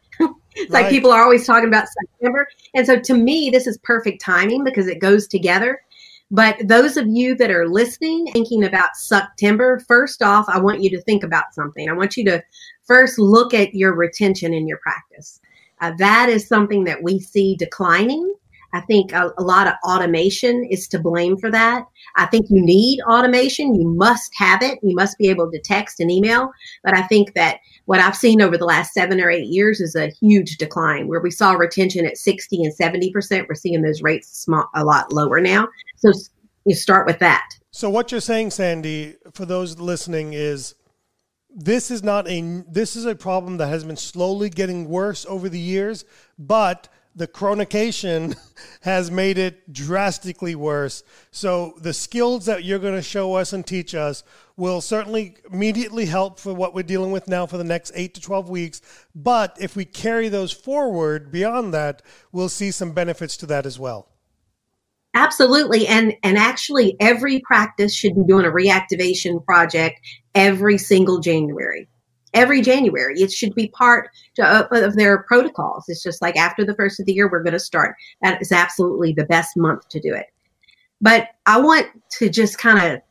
it's 0.55 0.71
right. 0.71 0.83
like 0.83 0.89
people 0.89 1.11
are 1.11 1.23
always 1.23 1.45
talking 1.45 1.67
about 1.67 1.87
September. 1.87 2.47
And 2.73 2.85
so 2.85 2.99
to 2.99 3.13
me, 3.13 3.49
this 3.49 3.67
is 3.67 3.77
perfect 3.79 4.21
timing 4.21 4.63
because 4.63 4.87
it 4.87 4.99
goes 4.99 5.27
together. 5.27 5.81
But 6.31 6.57
those 6.67 6.97
of 6.97 7.07
you 7.07 7.35
that 7.35 7.51
are 7.51 7.67
listening, 7.67 8.27
thinking 8.33 8.63
about 8.63 8.95
September, 8.95 9.79
first 9.87 10.23
off, 10.23 10.45
I 10.49 10.59
want 10.59 10.81
you 10.81 10.89
to 10.91 11.01
think 11.01 11.23
about 11.23 11.53
something. 11.53 11.87
I 11.87 11.93
want 11.93 12.17
you 12.17 12.25
to 12.25 12.43
first 12.83 13.19
look 13.19 13.53
at 13.53 13.75
your 13.75 13.93
retention 13.93 14.53
in 14.53 14.67
your 14.67 14.79
practice. 14.79 15.39
Uh, 15.81 15.91
that 15.99 16.29
is 16.29 16.47
something 16.47 16.85
that 16.85 17.03
we 17.03 17.19
see 17.19 17.55
declining 17.55 18.33
I 18.75 18.81
think 18.81 19.13
a, 19.13 19.31
a, 19.37 19.41
lot 19.41 19.67
of 19.67 19.73
automation 19.85 20.67
is 20.69 20.89
to 20.89 20.99
blame 20.99 21.37
for 21.37 21.49
that. 21.49 21.85
I 22.17 22.25
think 22.25 22.47
you 22.49 22.61
need 22.61 22.99
automation. 23.09 23.73
You 23.73 23.87
must 23.87 24.33
have 24.35 24.61
it. 24.61 24.79
You 24.83 24.93
must 24.93 25.17
be 25.17 25.29
able 25.29 25.49
to 25.49 25.61
text 25.61 26.01
and 26.01 26.11
email. 26.11 26.51
But 26.83 26.93
I 26.93 27.03
think 27.03 27.35
that 27.35 27.59
what 27.85 28.01
I've 28.01 28.17
seen 28.17 28.41
over 28.41 28.57
the 28.57 28.65
last 28.65 28.93
seven 28.93 29.21
or 29.21 29.29
eight 29.29 29.47
years 29.47 29.79
is 29.79 29.95
a 29.95 30.11
huge 30.19 30.57
decline 30.57 31.07
where 31.07 31.21
we 31.21 31.31
saw 31.31 31.53
retention 31.53 32.05
at 32.05 32.17
60 32.17 32.65
and 32.65 32.77
70%. 32.77 33.47
We're 33.47 33.55
seeing 33.55 33.81
those 33.81 34.01
rates 34.01 34.27
small, 34.43 34.69
a 34.75 34.83
lot 34.83 35.13
lower 35.13 35.39
now. 35.39 35.69
So 35.95 36.11
you 36.65 36.75
start 36.75 37.07
with 37.07 37.19
that. 37.19 37.47
So 37.71 37.89
what 37.89 38.11
you're 38.11 38.19
saying, 38.19 38.51
Sandy, 38.51 39.15
for 39.31 39.45
those 39.45 39.79
listening 39.79 40.33
is 40.33 40.75
this 41.49 41.89
is 41.89 42.03
not 42.03 42.27
a 42.27 42.41
this 42.69 42.97
is 42.97 43.05
a 43.05 43.15
problem 43.15 43.55
that 43.57 43.67
has 43.67 43.85
been 43.85 43.95
slowly 43.95 44.49
getting 44.49 44.89
worse 44.89 45.25
over 45.29 45.47
the 45.47 45.59
years, 45.59 46.03
but 46.37 46.89
the 47.15 47.27
chronication 47.27 48.35
has 48.81 49.09
made 49.09 49.37
it 49.37 49.71
drastically 49.71 50.53
worse. 50.55 51.03
So 51.31 51.75
the 51.79 51.93
skills 51.93 52.45
that 52.45 52.63
you're 52.63 52.79
going 52.79 52.95
to 52.95 53.01
show 53.01 53.35
us 53.35 53.53
and 53.53 53.65
teach 53.65 53.95
us 53.95 54.23
will 54.57 54.81
certainly 54.81 55.37
immediately 55.51 56.05
help 56.05 56.39
for 56.39 56.53
what 56.53 56.73
we're 56.73 56.83
dealing 56.83 57.11
with 57.11 57.27
now 57.27 57.45
for 57.45 57.57
the 57.57 57.63
next 57.63 57.91
8 57.95 58.13
to 58.13 58.21
12 58.21 58.49
weeks, 58.49 58.81
but 59.13 59.57
if 59.59 59.75
we 59.75 59.85
carry 59.85 60.29
those 60.29 60.51
forward 60.51 61.31
beyond 61.31 61.73
that, 61.73 62.01
we'll 62.31 62.49
see 62.49 62.71
some 62.71 62.91
benefits 62.91 63.35
to 63.37 63.45
that 63.47 63.65
as 63.65 63.79
well. 63.79 64.09
Absolutely. 65.13 65.87
And 65.87 66.13
and 66.23 66.37
actually 66.37 66.97
every 66.99 67.39
practice 67.39 67.95
should 67.95 68.15
be 68.15 68.23
doing 68.27 68.45
a 68.45 68.49
reactivation 68.49 69.43
project 69.45 69.97
every 70.35 70.77
single 70.77 71.19
January 71.19 71.87
every 72.35 72.61
January. 72.61 73.19
It 73.19 73.31
should 73.31 73.55
be 73.55 73.69
part 73.69 74.09
to, 74.35 74.67
of 74.71 74.95
their 74.95 75.23
protocols. 75.23 75.85
It's 75.87 76.03
just 76.03 76.21
like 76.21 76.37
after 76.37 76.63
the 76.63 76.75
first 76.75 76.99
of 76.99 77.05
the 77.05 77.13
year, 77.13 77.29
we're 77.29 77.43
going 77.43 77.53
to 77.53 77.59
start. 77.59 77.95
That 78.21 78.41
is 78.41 78.51
absolutely 78.51 79.13
the 79.13 79.25
best 79.25 79.57
month 79.57 79.87
to 79.89 79.99
do 79.99 80.13
it. 80.13 80.27
But 81.01 81.29
I 81.45 81.59
want 81.59 81.87
to 82.19 82.29
just 82.29 82.57
kind 82.57 82.93
of 82.93 83.01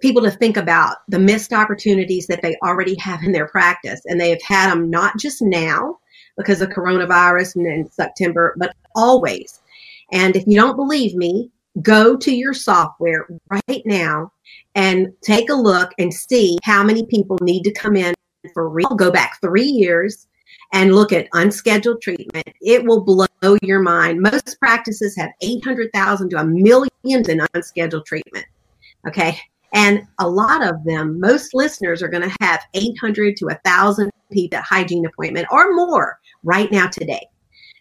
people 0.00 0.22
to 0.22 0.30
think 0.30 0.56
about 0.56 0.98
the 1.08 1.18
missed 1.18 1.52
opportunities 1.52 2.26
that 2.26 2.42
they 2.42 2.56
already 2.62 2.96
have 2.98 3.22
in 3.22 3.32
their 3.32 3.48
practice. 3.48 4.00
And 4.06 4.20
they 4.20 4.30
have 4.30 4.42
had 4.42 4.70
them 4.70 4.90
not 4.90 5.18
just 5.18 5.40
now 5.40 5.98
because 6.36 6.60
of 6.60 6.70
coronavirus 6.70 7.56
and 7.56 7.66
in 7.66 7.90
September, 7.90 8.54
but 8.58 8.74
always. 8.94 9.60
And 10.12 10.36
if 10.36 10.44
you 10.46 10.56
don't 10.56 10.76
believe 10.76 11.14
me, 11.14 11.50
go 11.82 12.16
to 12.16 12.34
your 12.34 12.54
software 12.54 13.26
right 13.50 13.82
now 13.84 14.32
and 14.74 15.12
take 15.22 15.48
a 15.48 15.54
look 15.54 15.92
and 15.98 16.12
see 16.12 16.58
how 16.62 16.82
many 16.82 17.06
people 17.06 17.38
need 17.40 17.62
to 17.62 17.72
come 17.72 17.96
in 17.96 18.14
for 18.52 18.68
real, 18.68 18.88
go 18.90 19.10
back 19.10 19.40
three 19.40 19.64
years 19.64 20.26
and 20.72 20.94
look 20.94 21.12
at 21.12 21.28
unscheduled 21.32 22.02
treatment. 22.02 22.48
It 22.60 22.84
will 22.84 23.02
blow 23.02 23.56
your 23.62 23.80
mind. 23.80 24.20
Most 24.20 24.58
practices 24.58 25.16
have 25.16 25.30
800,000 25.40 26.30
to 26.30 26.36
a 26.38 26.44
million 26.44 26.90
in 27.04 27.46
unscheduled 27.54 28.06
treatment. 28.06 28.46
Okay. 29.06 29.38
And 29.72 30.02
a 30.20 30.28
lot 30.28 30.66
of 30.66 30.82
them, 30.84 31.20
most 31.20 31.54
listeners 31.54 32.02
are 32.02 32.08
going 32.08 32.28
to 32.28 32.36
have 32.40 32.62
800 32.74 33.36
to 33.38 33.46
1,000 33.46 34.10
people 34.32 34.60
hygiene 34.60 35.04
appointment 35.06 35.46
or 35.50 35.74
more 35.74 36.18
right 36.42 36.70
now 36.70 36.86
today. 36.86 37.26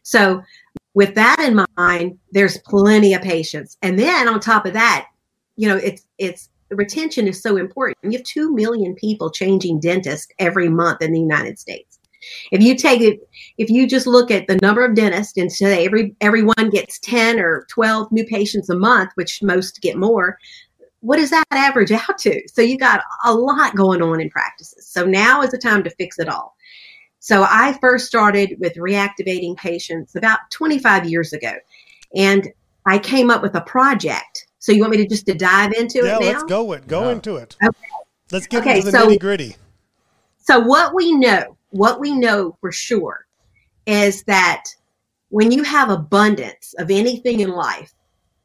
So, 0.03 0.41
with 0.95 1.15
that 1.15 1.39
in 1.39 1.65
mind, 1.75 2.19
there's 2.31 2.59
plenty 2.59 3.15
of 3.15 3.21
patients. 3.21 3.77
And 3.81 3.97
then 3.97 4.27
on 4.27 4.39
top 4.39 4.65
of 4.67 4.73
that, 4.73 5.07
you 5.55 5.67
know, 5.67 5.77
it's 5.77 6.05
it's 6.17 6.49
retention 6.75 7.27
is 7.27 7.41
so 7.41 7.57
important. 7.57 7.97
You 8.03 8.17
have 8.17 8.23
2 8.23 8.53
million 8.53 8.95
people 8.95 9.31
changing 9.31 9.79
dentists 9.79 10.31
every 10.39 10.69
month 10.69 11.01
in 11.01 11.11
the 11.11 11.19
United 11.19 11.59
States. 11.59 11.99
If 12.51 12.61
you 12.61 12.75
take 12.75 13.01
it, 13.01 13.19
if 13.57 13.69
you 13.69 13.87
just 13.87 14.07
look 14.07 14.31
at 14.31 14.47
the 14.47 14.57
number 14.57 14.85
of 14.85 14.95
dentists 14.95 15.37
and 15.37 15.51
say 15.51 15.85
every 15.85 16.15
everyone 16.21 16.69
gets 16.71 16.99
10 16.99 17.39
or 17.39 17.65
12 17.69 18.11
new 18.11 18.25
patients 18.25 18.69
a 18.69 18.77
month, 18.77 19.11
which 19.15 19.43
most 19.43 19.81
get 19.81 19.97
more, 19.97 20.37
what 21.01 21.17
does 21.17 21.31
that 21.31 21.45
average 21.51 21.91
out 21.91 22.17
to? 22.19 22.41
So 22.47 22.61
you 22.61 22.77
got 22.77 23.01
a 23.25 23.33
lot 23.33 23.75
going 23.75 24.01
on 24.01 24.21
in 24.21 24.29
practices. 24.29 24.87
So 24.87 25.05
now 25.05 25.41
is 25.41 25.51
the 25.51 25.57
time 25.57 25.83
to 25.83 25.89
fix 25.89 26.17
it 26.17 26.29
all. 26.29 26.55
So 27.19 27.45
I 27.49 27.77
first 27.79 28.07
started 28.07 28.57
with 28.59 28.75
reactivating 28.75 29.57
patients 29.57 30.15
about 30.15 30.39
25 30.51 31.09
years 31.09 31.33
ago. 31.33 31.53
And 32.15 32.49
I 32.85 32.99
came 32.99 33.29
up 33.29 33.41
with 33.41 33.55
a 33.55 33.61
project 33.61 34.32
so 34.63 34.71
you 34.71 34.79
want 34.79 34.91
me 34.91 34.97
to 34.99 35.05
just 35.05 35.25
to 35.25 35.33
dive 35.33 35.73
into 35.73 36.05
yeah, 36.05 36.15
it 36.15 36.21
now? 36.21 36.25
let's 36.25 36.43
go 36.45 36.71
it. 36.71 36.87
Go 36.87 37.03
yeah. 37.03 37.11
into 37.11 37.35
it. 37.35 37.57
Okay. 37.61 37.77
Let's 38.31 38.47
get 38.47 38.61
okay, 38.61 38.77
into 38.77 38.91
the 38.91 38.97
so, 38.97 39.09
nitty 39.09 39.19
gritty. 39.19 39.57
So 40.37 40.61
what 40.61 40.95
we 40.95 41.11
know, 41.11 41.57
what 41.71 41.99
we 41.99 42.13
know 42.13 42.55
for 42.61 42.71
sure, 42.71 43.25
is 43.85 44.23
that 44.23 44.63
when 45.27 45.51
you 45.51 45.63
have 45.63 45.89
abundance 45.89 46.73
of 46.79 46.89
anything 46.89 47.41
in 47.41 47.49
life, 47.49 47.93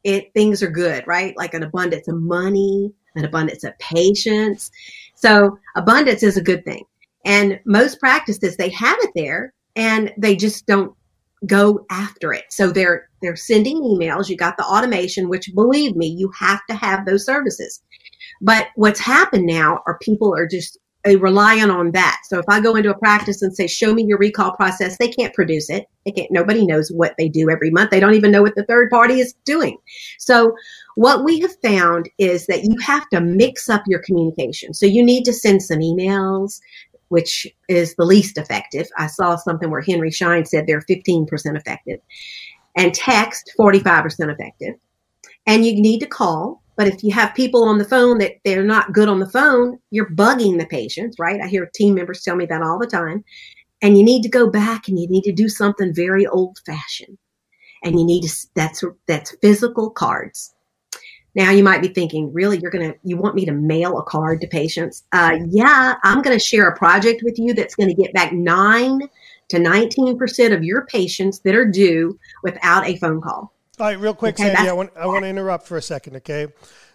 it 0.03 0.33
things 0.33 0.61
are 0.61 0.69
good, 0.69 1.07
right? 1.07 1.37
Like 1.37 1.53
an 1.53 1.63
abundance 1.63 2.09
of 2.09 2.17
money, 2.17 2.91
an 3.15 3.23
abundance 3.23 3.63
of 3.63 3.79
patience. 3.79 4.71
So 5.15 5.57
abundance 5.77 6.21
is 6.21 6.35
a 6.35 6.43
good 6.43 6.65
thing. 6.65 6.83
And 7.23 7.61
most 7.63 7.97
practices 7.97 8.57
they 8.57 8.71
have 8.71 8.97
it 9.03 9.11
there 9.15 9.53
and 9.77 10.11
they 10.17 10.35
just 10.35 10.65
don't 10.65 10.93
go 11.45 11.85
after 11.89 12.33
it. 12.33 12.43
So 12.49 12.71
they're 12.71 13.08
they're 13.21 13.35
sending 13.35 13.81
emails. 13.81 14.29
You 14.29 14.37
got 14.37 14.57
the 14.57 14.65
automation, 14.65 15.29
which 15.29 15.53
believe 15.53 15.95
me, 15.95 16.07
you 16.07 16.31
have 16.37 16.61
to 16.69 16.75
have 16.75 17.05
those 17.05 17.25
services. 17.25 17.81
But 18.41 18.67
what's 18.75 18.99
happened 18.99 19.45
now 19.45 19.81
are 19.85 19.97
people 19.99 20.33
are 20.35 20.47
just 20.47 20.77
relying 21.05 21.69
on 21.69 21.91
that. 21.91 22.17
So 22.25 22.39
if 22.39 22.45
I 22.49 22.59
go 22.59 22.75
into 22.75 22.89
a 22.89 22.97
practice 22.97 23.41
and 23.41 23.55
say, 23.55 23.67
"Show 23.67 23.93
me 23.93 24.03
your 24.03 24.17
recall 24.17 24.51
process," 24.51 24.97
they 24.97 25.07
can't 25.07 25.33
produce 25.33 25.69
it. 25.69 25.87
They 26.05 26.11
can't. 26.11 26.31
Nobody 26.31 26.65
knows 26.65 26.91
what 26.91 27.15
they 27.17 27.29
do 27.29 27.49
every 27.49 27.71
month. 27.71 27.89
They 27.89 28.01
don't 28.01 28.15
even 28.15 28.31
know 28.31 28.41
what 28.41 28.55
the 28.55 28.65
third 28.65 28.89
party 28.89 29.19
is 29.19 29.33
doing. 29.45 29.77
So 30.17 30.53
what 30.95 31.23
we 31.23 31.39
have 31.39 31.55
found 31.63 32.09
is 32.17 32.47
that 32.47 32.63
you 32.63 32.75
have 32.81 33.07
to 33.09 33.21
mix 33.21 33.69
up 33.69 33.83
your 33.87 33.99
communication. 33.99 34.73
So 34.73 34.85
you 34.85 35.03
need 35.03 35.23
to 35.23 35.33
send 35.33 35.63
some 35.63 35.79
emails 35.79 36.59
which 37.09 37.47
is 37.67 37.95
the 37.95 38.05
least 38.05 38.37
effective. 38.37 38.87
I 38.97 39.07
saw 39.07 39.35
something 39.35 39.69
where 39.69 39.81
Henry 39.81 40.11
Schein 40.11 40.45
said 40.45 40.65
they're 40.65 40.81
15% 40.81 41.27
effective, 41.57 41.99
and 42.79 42.93
text 42.93 43.51
45% 43.59 44.33
effective. 44.33 44.75
And 45.45 45.65
you 45.65 45.73
need 45.73 45.99
to 45.99 46.07
call. 46.07 46.63
But 46.77 46.87
if 46.87 47.03
you 47.03 47.11
have 47.11 47.35
people 47.35 47.65
on 47.65 47.77
the 47.77 47.83
phone 47.83 48.19
that 48.19 48.35
they're 48.45 48.63
not 48.63 48.93
good 48.93 49.09
on 49.09 49.19
the 49.19 49.29
phone, 49.29 49.79
you're 49.91 50.09
bugging 50.11 50.57
the 50.57 50.65
patients, 50.65 51.17
right? 51.19 51.41
I 51.41 51.47
hear 51.47 51.69
team 51.73 51.95
members 51.95 52.23
tell 52.23 52.37
me 52.37 52.45
that 52.45 52.61
all 52.61 52.79
the 52.79 52.87
time. 52.87 53.25
And 53.81 53.97
you 53.97 54.05
need 54.05 54.23
to 54.23 54.29
go 54.29 54.49
back 54.49 54.87
and 54.87 54.97
you 54.97 55.09
need 55.09 55.23
to 55.23 55.33
do 55.33 55.49
something 55.49 55.93
very 55.93 56.25
old 56.25 56.57
fashioned. 56.65 57.17
And 57.83 57.99
you 57.99 58.05
need 58.05 58.23
to, 58.23 58.47
that's, 58.55 58.81
that's 59.07 59.35
physical 59.41 59.89
cards. 59.89 60.53
Now 61.35 61.51
you 61.51 61.63
might 61.63 61.81
be 61.81 61.89
thinking, 61.89 62.31
really, 62.33 62.59
you're 62.59 62.71
to, 62.93 62.97
you 63.03 63.17
want 63.17 63.35
me 63.35 63.45
to 63.45 63.51
mail 63.51 63.97
a 63.97 64.03
card 64.03 64.39
to 64.41 64.47
patients? 64.47 65.03
Uh, 65.11 65.37
yeah, 65.49 65.95
I'm 66.03 66.21
to 66.37 66.43
share 66.43 66.67
a 66.69 66.77
project 66.77 67.23
with 67.23 67.37
you 67.37 67.53
that's 67.53 67.75
to 67.89 68.01
get 68.01 68.13
back 68.13 68.31
nine 68.31 69.01
to 69.49 69.57
19% 69.57 70.53
of 70.53 70.63
your 70.63 70.85
patients 70.85 71.39
that 71.39 71.55
are 71.55 71.65
due 71.65 72.17
without 72.43 72.87
a 72.87 72.95
phone 72.97 73.21
call. 73.21 73.53
All 73.79 73.87
right, 73.87 73.99
real 73.99 74.13
quick, 74.13 74.35
Okay, 74.35 74.53
Sandy, 74.53 74.69
I 74.69 74.73
want 74.73 74.91
I 74.95 75.05
want 75.05 75.23
to 75.23 75.29
interrupt 75.29 75.65
for 75.65 75.77
a 75.77 75.81
second, 75.81 76.17
okay? 76.17 76.47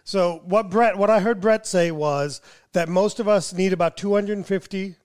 So 0.05 0.43
what 0.45 0.71
Brett, 0.71 0.99
what 0.99 1.09
I 1.09 1.21
heard 1.21 1.41
Brett 1.41 1.67
say 1.67 1.91
was 1.91 2.43
that 2.73 2.89
most 2.89 3.21
of 3.21 3.27
us 3.27 3.55
need 3.55 3.73
about 3.73 3.97
250 3.97 4.97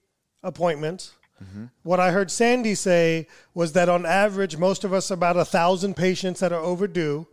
appointments. 0.42 1.14
Mm-hmm. 1.42 1.64
What 1.82 1.98
I 1.98 2.10
heard 2.10 2.30
Sandy 2.30 2.74
say 2.74 3.26
was 3.54 3.72
that 3.72 3.88
on 3.88 4.04
average, 4.04 4.58
most 4.58 4.84
of 4.84 4.92
us 4.92 5.10
about 5.10 5.38
a 5.38 5.44
thousand 5.44 5.96
patients 5.96 6.40
that 6.40 6.52
are 6.52 6.60
overdue. 6.60 7.26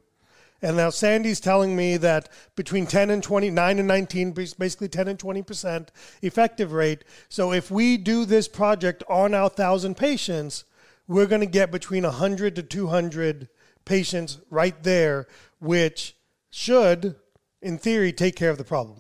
And 0.62 0.78
now 0.78 0.90
Sandy's 0.90 1.40
telling 1.40 1.76
me 1.76 1.98
that 1.98 2.30
between 2.56 2.88
10 2.88 3.10
and 3.12 3.22
20, 3.22 3.52
9 3.52 3.80
and 3.80 3.88
19, 3.88 4.32
bas- 4.32 4.54
basically 4.56 4.88
10 4.88 5.08
and 5.08 5.20
20% 5.20 5.90
effective 6.22 6.72
rate. 6.72 7.04
So 7.30 7.54
if 7.54 7.70
we 7.70 7.98
do 7.98 8.26
this 8.26 8.48
project 8.48 9.04
on 9.08 9.34
our 9.34 9.50
thousand 9.50 9.98
patients, 9.98 10.64
we're 11.08 11.28
going 11.28 11.42
to 11.42 11.48
get 11.48 11.72
between 11.72 12.04
100 12.04 12.56
to 12.56 12.64
200 12.64 13.50
patients 13.86 14.40
right 14.50 14.82
there, 14.84 15.28
which 15.60 16.16
should, 16.50 17.16
in 17.62 17.78
theory, 17.78 18.12
take 18.12 18.36
care 18.36 18.50
of 18.50 18.58
the 18.58 18.64
problem. 18.64 19.00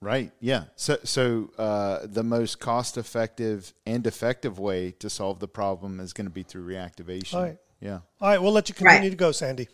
Right. 0.00 0.30
Yeah. 0.40 0.64
So, 0.76 0.98
so 1.04 1.50
uh, 1.58 2.00
the 2.04 2.22
most 2.22 2.60
cost-effective 2.60 3.72
and 3.86 4.06
effective 4.06 4.58
way 4.58 4.92
to 5.00 5.10
solve 5.10 5.40
the 5.40 5.48
problem 5.48 5.98
is 6.00 6.12
going 6.12 6.26
to 6.26 6.32
be 6.32 6.42
through 6.44 6.66
reactivation. 6.66 7.34
All 7.34 7.42
right. 7.42 7.56
Yeah. 7.80 8.00
All 8.20 8.28
right, 8.28 8.40
we'll 8.40 8.52
let 8.52 8.68
you 8.68 8.74
continue 8.74 9.02
Right. 9.02 9.10
to 9.10 9.16
go, 9.16 9.32
Sandy. 9.32 9.68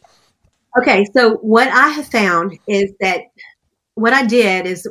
Okay, 0.78 1.04
so 1.14 1.34
what 1.36 1.68
I 1.68 1.88
have 1.88 2.06
found 2.06 2.58
is 2.66 2.92
that 3.00 3.24
what 3.94 4.14
I 4.14 4.24
did 4.24 4.66
is 4.66 4.88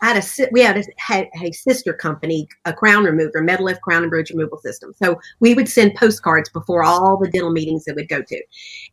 had 0.00 0.16
a 0.16 0.48
we 0.50 0.60
had 0.60 0.76
a, 0.76 0.84
had 0.96 1.28
a 1.40 1.52
sister 1.52 1.92
company, 1.92 2.48
a 2.64 2.72
crown 2.72 3.04
remover, 3.04 3.40
MedLift 3.40 3.80
crown 3.80 4.02
and 4.02 4.10
bridge 4.10 4.30
removal 4.30 4.58
system. 4.58 4.92
So 5.00 5.20
we 5.38 5.54
would 5.54 5.68
send 5.68 5.94
postcards 5.94 6.50
before 6.50 6.82
all 6.82 7.16
the 7.16 7.30
dental 7.30 7.52
meetings 7.52 7.84
that 7.84 7.94
we'd 7.94 8.08
go 8.08 8.22
to, 8.22 8.42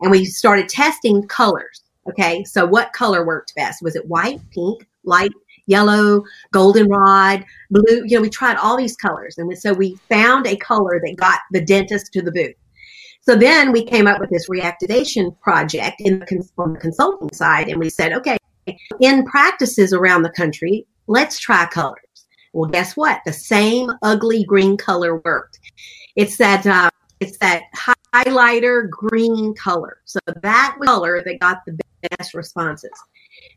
and 0.01 0.11
we 0.11 0.25
started 0.25 0.69
testing 0.69 1.27
colors. 1.27 1.81
Okay, 2.07 2.43
so 2.43 2.65
what 2.65 2.93
color 2.93 3.25
worked 3.25 3.55
best? 3.55 3.81
Was 3.81 3.95
it 3.95 4.07
white, 4.07 4.39
pink, 4.51 4.87
light 5.03 5.31
yellow, 5.65 6.23
goldenrod, 6.51 7.43
blue? 7.71 8.03
You 8.05 8.17
know, 8.17 8.21
we 8.21 8.29
tried 8.29 8.57
all 8.57 8.77
these 8.77 8.95
colors, 8.95 9.39
and 9.39 9.57
so 9.57 9.73
we 9.73 9.95
found 10.07 10.45
a 10.45 10.55
color 10.57 11.01
that 11.03 11.15
got 11.17 11.39
the 11.51 11.65
dentist 11.65 12.13
to 12.13 12.21
the 12.21 12.31
booth. 12.31 12.55
So 13.27 13.35
then 13.35 13.73
we 13.73 13.83
came 13.83 14.07
up 14.07 14.21
with 14.21 14.29
this 14.29 14.47
reactivation 14.47 15.37
project 15.41 15.99
in 15.99 16.19
the, 16.19 16.49
on 16.57 16.71
the 16.71 16.79
consulting 16.79 17.33
side, 17.33 17.67
and 17.67 17.77
we 17.77 17.89
said, 17.89 18.13
okay, 18.13 18.37
in 19.01 19.25
practices 19.25 19.91
around 19.91 20.21
the 20.21 20.29
country, 20.29 20.87
let's 21.07 21.37
try 21.37 21.65
colors. 21.65 21.97
Well, 22.53 22.69
guess 22.69 22.95
what? 22.95 23.19
The 23.25 23.33
same 23.33 23.91
ugly 24.01 24.45
green 24.45 24.77
color 24.77 25.17
worked. 25.25 25.59
It's 26.15 26.37
that 26.37 26.65
uh, 26.65 26.89
it's 27.19 27.37
that 27.39 27.63
highlighter 28.15 28.89
green 28.89 29.53
color. 29.55 29.97
So 30.05 30.19
that 30.41 30.77
color 30.85 31.21
that 31.25 31.39
got 31.41 31.65
the 31.65 31.77
best 32.09 32.33
responses. 32.33 32.91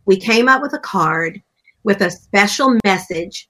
We 0.04 0.16
came 0.16 0.48
up 0.48 0.62
with 0.62 0.72
a 0.72 0.80
card 0.80 1.40
with 1.84 2.00
a 2.00 2.10
special 2.10 2.76
message 2.84 3.48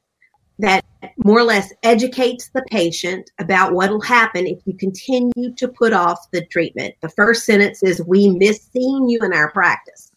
more 1.25 1.39
or 1.39 1.45
less 1.45 1.73
educates 1.83 2.51
the 2.51 2.65
patient 2.71 3.31
about 3.39 3.73
what 3.73 3.91
will 3.91 4.01
happen 4.01 4.47
if 4.47 4.59
you 4.65 4.77
continue 4.77 5.55
to 5.55 5.69
put 5.69 5.93
off 5.93 6.31
the 6.33 6.45
treatment. 6.47 6.95
The 7.01 7.09
first 7.09 7.45
sentence 7.45 7.83
is, 7.83 8.03
"We 8.07 8.31
miss 8.31 8.69
seeing 8.73 9.09
you 9.09 9.21
in 9.21 9.33
our 9.33 9.51
practice," 9.51 10.13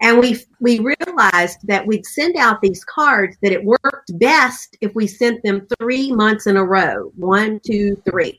and 0.00 0.18
we 0.18 0.42
we 0.60 0.80
realized 0.80 1.58
that 1.64 1.86
we'd 1.86 2.06
send 2.06 2.36
out 2.36 2.62
these 2.62 2.84
cards 2.84 3.36
that 3.42 3.52
it 3.52 3.64
worked 3.64 4.18
best 4.18 4.76
if 4.80 4.94
we 4.94 5.06
sent 5.06 5.42
them 5.42 5.66
three 5.78 6.12
months 6.12 6.46
in 6.46 6.56
a 6.56 6.64
row, 6.64 7.12
one, 7.16 7.60
two, 7.66 7.96
three, 8.08 8.38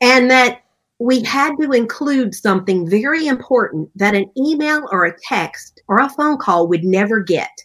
and 0.00 0.30
that 0.30 0.62
we 1.00 1.22
had 1.22 1.54
to 1.60 1.70
include 1.70 2.34
something 2.34 2.88
very 2.90 3.28
important 3.28 3.88
that 3.94 4.16
an 4.16 4.28
email 4.36 4.88
or 4.90 5.04
a 5.04 5.16
text 5.28 5.80
or 5.86 5.98
a 5.98 6.08
phone 6.10 6.36
call 6.36 6.66
would 6.66 6.82
never 6.82 7.20
get, 7.20 7.56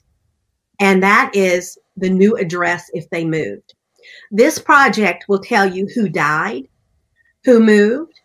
and 0.83 1.01
that 1.01 1.31
is 1.33 1.77
the 1.95 2.09
new 2.09 2.35
address 2.35 2.91
if 2.93 3.09
they 3.09 3.23
moved. 3.23 3.73
This 4.31 4.59
project 4.59 5.23
will 5.29 5.39
tell 5.39 5.65
you 5.65 5.87
who 5.95 6.09
died, 6.09 6.67
who 7.45 7.61
moved, 7.61 8.19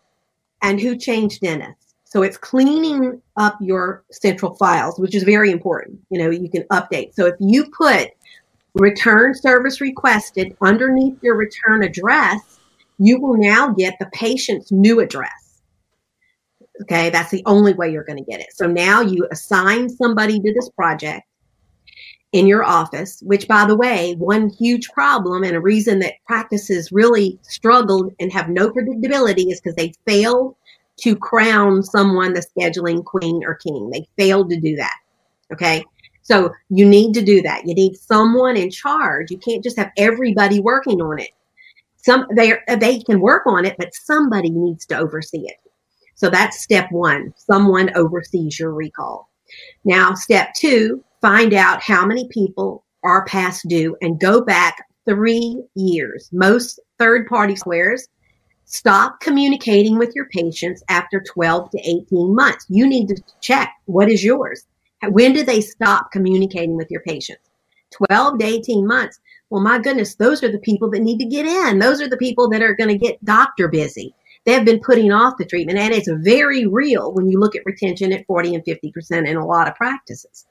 and 0.61 0.77
who 0.77 0.97
changed 0.97 1.39
dentists. 1.39 1.95
So 2.03 2.21
it's 2.21 2.35
cleaning 2.35 3.21
up 3.37 3.57
your 3.61 4.03
central 4.11 4.55
files, 4.55 4.99
which 4.99 5.15
is 5.15 5.23
very 5.23 5.51
important. 5.51 6.01
You 6.09 6.19
know, 6.19 6.29
you 6.31 6.49
can 6.49 6.63
update. 6.63 7.15
So 7.15 7.27
if 7.27 7.35
you 7.39 7.71
put 7.71 8.09
return 8.73 9.35
service 9.35 9.79
requested 9.79 10.57
underneath 10.59 11.17
your 11.23 11.37
return 11.37 11.81
address, 11.81 12.59
you 12.97 13.21
will 13.21 13.37
now 13.37 13.69
get 13.69 13.95
the 13.99 14.09
patient's 14.11 14.69
new 14.69 14.99
address. 14.99 15.61
Okay, 16.81 17.09
that's 17.09 17.31
the 17.31 17.43
only 17.45 17.73
way 17.73 17.89
you're 17.89 18.03
going 18.03 18.21
to 18.21 18.29
get 18.29 18.41
it. 18.41 18.53
So 18.53 18.67
now 18.67 18.99
you 18.99 19.29
assign 19.31 19.87
somebody 19.87 20.41
to 20.41 20.53
this 20.53 20.69
project 20.71 21.23
in 22.31 22.45
your 22.45 22.63
office, 22.63 23.21
which, 23.23 23.47
by 23.47 23.65
the 23.65 23.75
way, 23.75 24.15
one 24.19 24.49
huge 24.49 24.87
problem 24.89 25.43
and 25.43 25.55
a 25.55 25.59
reason 25.59 25.99
that 25.99 26.13
practices 26.27 26.91
really 26.91 27.39
struggled 27.41 28.13
and 28.19 28.31
have 28.31 28.49
no 28.49 28.69
predictability 28.69 29.51
is 29.51 29.59
because 29.59 29.75
they 29.75 29.93
failed 30.05 30.55
to 31.01 31.15
crown 31.15 31.81
someone 31.81 32.33
the 32.33 32.45
scheduling 32.45 33.03
queen 33.03 33.41
or 33.43 33.55
king. 33.55 33.89
They 33.89 34.07
failed 34.17 34.49
to 34.51 34.59
do 34.59 34.75
that. 34.75 34.95
Okay. 35.51 35.83
So 36.21 36.51
you 36.69 36.85
need 36.85 37.13
to 37.13 37.23
do 37.23 37.41
that. 37.41 37.65
You 37.65 37.73
need 37.73 37.95
someone 37.95 38.55
in 38.55 38.69
charge. 38.69 39.31
You 39.31 39.39
can't 39.39 39.63
just 39.63 39.77
have 39.77 39.91
everybody 39.97 40.59
working 40.59 41.01
on 41.01 41.19
it. 41.19 41.31
Some 41.97 42.27
they 42.35 42.53
they 42.77 42.99
can 42.99 43.19
work 43.19 43.43
on 43.47 43.65
it, 43.65 43.75
but 43.77 43.93
somebody 43.93 44.51
needs 44.51 44.85
to 44.87 44.97
oversee 44.97 45.45
it. 45.47 45.57
So 46.15 46.29
that's 46.29 46.61
step 46.61 46.91
one. 46.91 47.33
Someone 47.37 47.91
oversees 47.95 48.59
your 48.59 48.73
recall. 48.73 49.29
Now, 49.83 50.13
step 50.13 50.53
two, 50.53 51.03
find 51.21 51.53
out 51.53 51.81
how 51.81 52.05
many 52.05 52.27
people 52.29 52.85
are 53.03 53.25
past 53.25 53.67
due 53.67 53.95
and 54.01 54.19
go 54.19 54.41
back 54.41 54.77
three 55.05 55.61
years. 55.75 56.29
Most 56.31 56.79
third 56.97 57.27
party 57.27 57.55
squares 57.55 58.07
stop 58.65 59.19
communicating 59.19 59.97
with 59.97 60.13
your 60.15 60.27
patients 60.27 60.83
after 60.89 61.21
12 61.21 61.71
to 61.71 61.79
18 61.79 62.35
months. 62.35 62.65
You 62.69 62.87
need 62.87 63.07
to 63.07 63.21
check 63.41 63.73
what 63.85 64.11
is 64.11 64.23
yours. 64.23 64.65
When 65.07 65.33
do 65.33 65.43
they 65.43 65.61
stop 65.61 66.11
communicating 66.11 66.75
with 66.75 66.91
your 66.91 67.01
patients? 67.01 67.49
12 67.91 68.39
to 68.39 68.45
18 68.45 68.85
months. 68.85 69.19
Well, 69.49 69.63
my 69.63 69.79
goodness, 69.79 70.15
those 70.15 70.43
are 70.43 70.51
the 70.51 70.59
people 70.59 70.91
that 70.91 71.01
need 71.01 71.17
to 71.17 71.25
get 71.25 71.45
in. 71.45 71.79
Those 71.79 72.01
are 72.01 72.07
the 72.07 72.17
people 72.17 72.47
that 72.49 72.61
are 72.61 72.75
going 72.75 72.89
to 72.89 72.97
get 72.97 73.23
doctor 73.25 73.67
busy. 73.67 74.13
They 74.45 74.53
have 74.53 74.65
been 74.65 74.79
putting 74.79 75.11
off 75.11 75.37
the 75.37 75.45
treatment, 75.45 75.79
and 75.79 75.93
it's 75.93 76.09
very 76.21 76.67
real 76.67 77.11
when 77.13 77.27
you 77.29 77.39
look 77.39 77.55
at 77.55 77.65
retention 77.65 78.13
at 78.13 78.25
40 78.27 78.55
and 78.55 78.63
50% 78.63 79.27
in 79.27 79.37
a 79.37 79.45
lot 79.45 79.67
of 79.67 79.75
practices. 79.75 80.45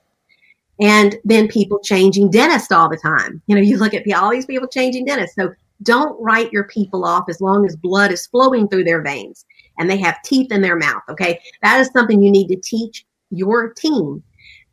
And 0.80 1.16
then 1.24 1.48
people 1.48 1.80
changing 1.80 2.30
dentists 2.30 2.70
all 2.70 2.88
the 2.88 2.96
time. 2.96 3.42
You 3.46 3.56
know, 3.56 3.60
you 3.60 3.78
look 3.78 3.94
at 3.94 4.10
all 4.12 4.30
these 4.30 4.46
people 4.46 4.68
changing 4.68 5.06
dentists. 5.06 5.34
So 5.34 5.52
don't 5.82 6.20
write 6.20 6.52
your 6.52 6.64
people 6.64 7.04
off 7.04 7.24
as 7.28 7.40
long 7.40 7.66
as 7.66 7.76
blood 7.76 8.12
is 8.12 8.26
flowing 8.26 8.68
through 8.68 8.84
their 8.84 9.02
veins 9.02 9.44
and 9.78 9.90
they 9.90 9.96
have 9.98 10.22
teeth 10.22 10.52
in 10.52 10.62
their 10.62 10.76
mouth. 10.76 11.02
Okay. 11.08 11.40
That 11.62 11.80
is 11.80 11.90
something 11.92 12.22
you 12.22 12.30
need 12.30 12.48
to 12.48 12.56
teach 12.56 13.04
your 13.30 13.72
team. 13.72 14.22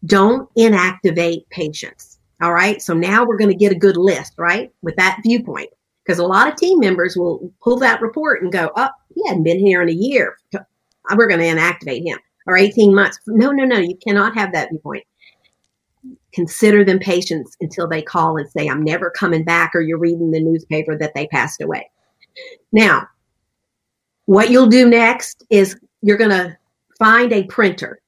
Don't 0.05 0.53
inactivate 0.55 1.49
patients. 1.49 2.19
All 2.41 2.53
right. 2.53 2.81
So 2.81 2.93
now 2.93 3.25
we're 3.25 3.37
going 3.37 3.51
to 3.51 3.55
get 3.55 3.71
a 3.71 3.79
good 3.79 3.97
list, 3.97 4.33
right? 4.37 4.71
With 4.81 4.95
that 4.97 5.19
viewpoint. 5.23 5.69
Because 6.05 6.19
a 6.19 6.25
lot 6.25 6.47
of 6.47 6.55
team 6.55 6.79
members 6.79 7.17
will 7.17 7.51
pull 7.63 7.77
that 7.77 8.01
report 8.01 8.43
and 8.43 8.51
go, 8.51 8.71
oh, 8.75 8.89
he 9.15 9.27
hadn't 9.27 9.43
been 9.43 9.57
here 9.57 9.81
in 9.81 9.89
a 9.89 9.93
year. 9.93 10.37
We're 11.15 11.27
going 11.27 11.39
to 11.39 11.45
inactivate 11.47 12.05
him 12.05 12.19
or 12.45 12.57
18 12.57 12.93
months. 12.93 13.19
No, 13.25 13.51
no, 13.51 13.63
no. 13.63 13.77
You 13.77 13.97
cannot 14.05 14.35
have 14.35 14.53
that 14.53 14.69
viewpoint 14.69 15.03
consider 16.35 16.83
them 16.83 16.99
patients 16.99 17.55
until 17.61 17.87
they 17.87 18.01
call 18.01 18.37
and 18.37 18.49
say, 18.51 18.67
I'm 18.67 18.83
never 18.83 19.09
coming 19.09 19.45
back, 19.45 19.71
or 19.73 19.79
you're 19.79 19.97
reading 19.97 20.31
the 20.31 20.43
newspaper 20.43 20.97
that 20.97 21.13
they 21.15 21.27
passed 21.27 21.61
away. 21.61 21.89
Now, 22.73 23.07
what 24.25 24.49
you'll 24.49 24.67
do 24.67 24.89
next 24.89 25.45
is 25.49 25.79
you're 26.01 26.17
going 26.17 26.31
to 26.31 26.57
find 26.99 27.31
a 27.31 27.43
printer. 27.43 28.01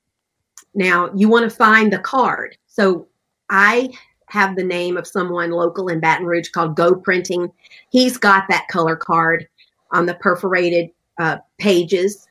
Now, 0.75 1.09
you 1.15 1.29
want 1.29 1.49
to 1.49 1.55
find 1.55 1.91
the 1.91 1.99
card. 1.99 2.57
So 2.67 3.07
I 3.49 3.89
have 4.27 4.57
the 4.57 4.63
name 4.63 4.97
of 4.97 5.07
someone 5.07 5.51
local 5.51 5.87
in 5.87 6.01
Baton 6.01 6.25
Rouge 6.25 6.49
called 6.49 6.75
Go 6.75 6.93
Printing. 6.95 7.49
He's 7.89 8.17
got 8.17 8.43
that 8.49 8.67
color 8.69 8.97
card 8.97 9.47
on 9.91 10.05
the 10.05 10.15
perforated 10.15 10.89
uh, 11.17 11.37
pages. 11.59 12.27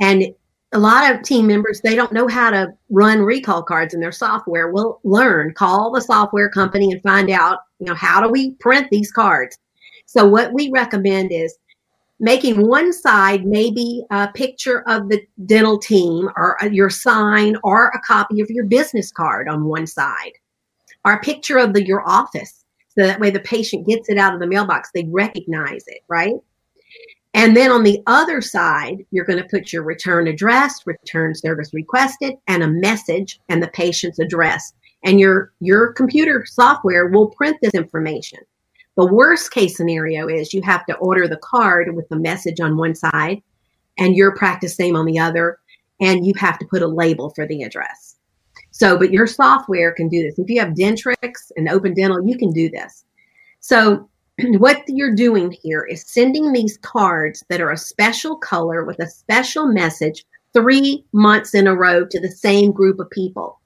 And 0.00 0.34
a 0.72 0.78
lot 0.78 1.14
of 1.14 1.22
team 1.22 1.46
members 1.46 1.80
they 1.80 1.94
don't 1.94 2.12
know 2.12 2.28
how 2.28 2.50
to 2.50 2.68
run 2.90 3.20
recall 3.20 3.62
cards 3.62 3.94
in 3.94 4.00
their 4.00 4.12
software. 4.12 4.70
Will 4.70 5.00
learn 5.04 5.54
call 5.54 5.92
the 5.92 6.00
software 6.00 6.50
company 6.50 6.90
and 6.90 7.02
find 7.02 7.30
out 7.30 7.60
you 7.78 7.86
know 7.86 7.94
how 7.94 8.20
do 8.20 8.28
we 8.28 8.52
print 8.52 8.88
these 8.90 9.12
cards? 9.12 9.58
So 10.06 10.26
what 10.26 10.52
we 10.52 10.70
recommend 10.70 11.32
is 11.32 11.56
making 12.18 12.66
one 12.66 12.92
side 12.92 13.44
maybe 13.44 14.02
a 14.10 14.28
picture 14.28 14.82
of 14.88 15.08
the 15.08 15.22
dental 15.44 15.78
team 15.78 16.30
or 16.36 16.62
uh, 16.62 16.68
your 16.68 16.90
sign 16.90 17.56
or 17.62 17.88
a 17.88 18.00
copy 18.00 18.40
of 18.40 18.50
your 18.50 18.64
business 18.64 19.12
card 19.12 19.48
on 19.48 19.64
one 19.64 19.86
side. 19.86 20.32
Or 21.04 21.12
a 21.12 21.20
picture 21.20 21.58
of 21.58 21.72
the 21.72 21.86
your 21.86 22.08
office 22.08 22.64
so 22.88 23.06
that 23.06 23.20
way 23.20 23.30
the 23.30 23.40
patient 23.40 23.86
gets 23.86 24.08
it 24.08 24.18
out 24.18 24.34
of 24.34 24.40
the 24.40 24.46
mailbox. 24.46 24.90
They 24.92 25.04
recognize 25.04 25.84
it 25.86 26.00
right 26.08 26.34
And 27.36 27.54
then 27.54 27.70
on 27.70 27.82
the 27.82 28.02
other 28.06 28.40
side, 28.40 29.04
you're 29.10 29.26
going 29.26 29.42
to 29.42 29.48
put 29.50 29.70
your 29.70 29.82
return 29.82 30.26
address, 30.26 30.86
return 30.86 31.34
service 31.34 31.74
requested, 31.74 32.32
and 32.48 32.62
a 32.62 32.68
message 32.68 33.38
and 33.50 33.62
the 33.62 33.68
patient's 33.68 34.18
address. 34.18 34.72
And 35.04 35.20
your 35.20 35.52
your 35.60 35.92
computer 35.92 36.46
software 36.46 37.08
will 37.08 37.28
print 37.28 37.58
this 37.60 37.74
information. 37.74 38.38
The 38.96 39.06
worst 39.06 39.50
case 39.50 39.76
scenario 39.76 40.26
is 40.26 40.54
you 40.54 40.62
have 40.62 40.86
to 40.86 40.96
order 40.96 41.28
the 41.28 41.36
card 41.36 41.94
with 41.94 42.08
the 42.08 42.18
message 42.18 42.58
on 42.58 42.78
one 42.78 42.94
side 42.94 43.42
and 43.98 44.16
your 44.16 44.34
practice 44.34 44.78
name 44.78 44.96
on 44.96 45.04
the 45.04 45.18
other, 45.18 45.58
and 46.00 46.26
you 46.26 46.32
have 46.38 46.58
to 46.58 46.66
put 46.66 46.80
a 46.80 46.88
label 46.88 47.30
for 47.30 47.46
the 47.46 47.62
address. 47.62 48.16
So, 48.70 48.98
but 48.98 49.12
your 49.12 49.26
software 49.26 49.92
can 49.92 50.08
do 50.08 50.22
this. 50.22 50.38
If 50.38 50.48
you 50.48 50.58
have 50.60 50.72
Dentrix 50.72 51.52
and 51.56 51.68
Open 51.68 51.92
Dental, 51.92 52.26
you 52.26 52.38
can 52.38 52.50
do 52.50 52.70
this. 52.70 53.04
So, 53.60 54.08
what 54.58 54.82
you're 54.86 55.14
doing 55.14 55.56
here 55.62 55.82
is 55.82 56.04
sending 56.06 56.52
these 56.52 56.78
cards 56.78 57.44
that 57.48 57.60
are 57.60 57.70
a 57.70 57.76
special 57.76 58.36
color 58.36 58.84
with 58.84 58.98
a 59.00 59.08
special 59.08 59.66
message 59.66 60.24
three 60.52 61.04
months 61.12 61.54
in 61.54 61.66
a 61.66 61.74
row 61.74 62.04
to 62.06 62.20
the 62.20 62.30
same 62.30 62.72
group 62.72 62.98
of 62.98 63.10
people. 63.10 63.60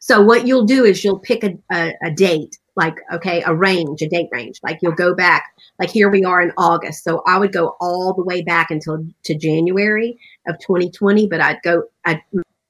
So 0.00 0.22
what 0.22 0.46
you'll 0.46 0.64
do 0.64 0.84
is 0.84 1.02
you'll 1.04 1.18
pick 1.18 1.42
a, 1.42 1.58
a, 1.72 1.92
a, 2.04 2.10
date, 2.12 2.58
like, 2.76 2.96
okay, 3.12 3.42
a 3.44 3.54
range, 3.54 4.02
a 4.02 4.08
date 4.08 4.28
range. 4.30 4.60
Like 4.62 4.78
you'll 4.80 4.92
go 4.92 5.14
back, 5.14 5.44
like 5.80 5.90
here 5.90 6.08
we 6.08 6.24
are 6.24 6.40
in 6.40 6.52
August. 6.56 7.02
So 7.02 7.22
I 7.26 7.38
would 7.38 7.52
go 7.52 7.76
all 7.80 8.14
the 8.14 8.22
way 8.22 8.42
back 8.42 8.70
until 8.70 9.04
to 9.24 9.34
January 9.34 10.18
of 10.46 10.58
2020, 10.60 11.26
but 11.26 11.40
I'd 11.40 11.62
go, 11.62 11.84
I'd, 12.04 12.22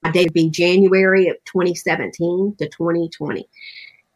my 0.03 0.11
date 0.11 0.27
would 0.27 0.33
be 0.33 0.49
January 0.49 1.29
of 1.29 1.37
2017 1.45 2.57
to 2.59 2.69
2020. 2.69 3.47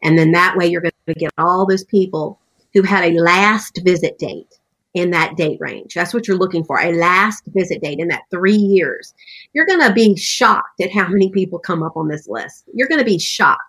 And 0.03 0.17
then 0.17 0.31
that 0.31 0.57
way 0.57 0.65
you're 0.65 0.81
going 0.81 0.91
to 1.07 1.13
get 1.13 1.31
all 1.37 1.67
those 1.67 1.83
people 1.83 2.40
who 2.73 2.81
had 2.83 3.03
a 3.03 3.19
last 3.19 3.81
visit 3.83 4.17
date 4.17 4.59
in 4.93 5.11
that 5.11 5.37
date 5.37 5.57
range. 5.61 5.93
That's 5.93 6.13
what 6.13 6.27
you're 6.27 6.37
looking 6.37 6.63
for 6.63 6.79
a 6.79 6.93
last 6.93 7.43
visit 7.47 7.81
date 7.81 7.99
in 7.99 8.09
that 8.09 8.23
three 8.29 8.55
years. 8.55 9.13
You're 9.53 9.65
going 9.65 9.81
to 9.87 9.93
be 9.93 10.15
shocked 10.17 10.81
at 10.81 10.91
how 10.91 11.07
many 11.07 11.29
people 11.29 11.59
come 11.59 11.83
up 11.83 11.95
on 11.95 12.07
this 12.07 12.27
list. 12.27 12.65
You're 12.73 12.89
going 12.89 12.99
to 12.99 13.05
be 13.05 13.19
shocked. 13.19 13.61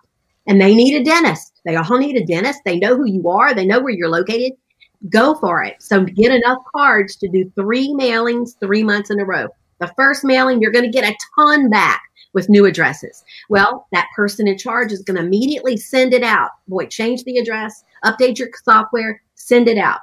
And 0.47 0.59
they 0.59 0.75
need 0.75 0.99
a 0.99 1.03
dentist. 1.03 1.61
They 1.63 1.77
all 1.77 1.97
need 1.97 2.17
a 2.17 2.25
dentist. 2.25 2.59
They 2.65 2.77
know 2.77 2.97
who 2.97 3.05
you 3.05 3.29
are, 3.29 3.53
they 3.53 3.65
know 3.65 3.79
where 3.79 3.93
you're 3.93 4.09
located. 4.09 4.53
Go 5.09 5.35
for 5.35 5.63
it. 5.63 5.81
So 5.81 6.03
get 6.03 6.31
enough 6.31 6.59
cards 6.73 7.15
to 7.17 7.27
do 7.27 7.51
three 7.55 7.89
mailings 7.89 8.57
three 8.59 8.83
months 8.83 9.09
in 9.09 9.19
a 9.19 9.25
row. 9.25 9.47
The 9.79 9.91
first 9.97 10.23
mailing, 10.23 10.61
you're 10.61 10.71
going 10.71 10.89
to 10.89 10.91
get 10.91 11.09
a 11.09 11.17
ton 11.37 11.69
back 11.69 12.01
with 12.33 12.49
new 12.49 12.65
addresses. 12.65 13.23
Well, 13.49 13.87
that 13.91 14.07
person 14.15 14.47
in 14.47 14.57
charge 14.57 14.91
is 14.91 15.01
going 15.01 15.17
to 15.17 15.25
immediately 15.25 15.77
send 15.77 16.13
it 16.13 16.23
out. 16.23 16.51
Boy, 16.67 16.85
change 16.87 17.23
the 17.23 17.37
address, 17.37 17.83
update 18.03 18.39
your 18.39 18.49
software, 18.63 19.21
send 19.35 19.67
it 19.67 19.77
out. 19.77 19.99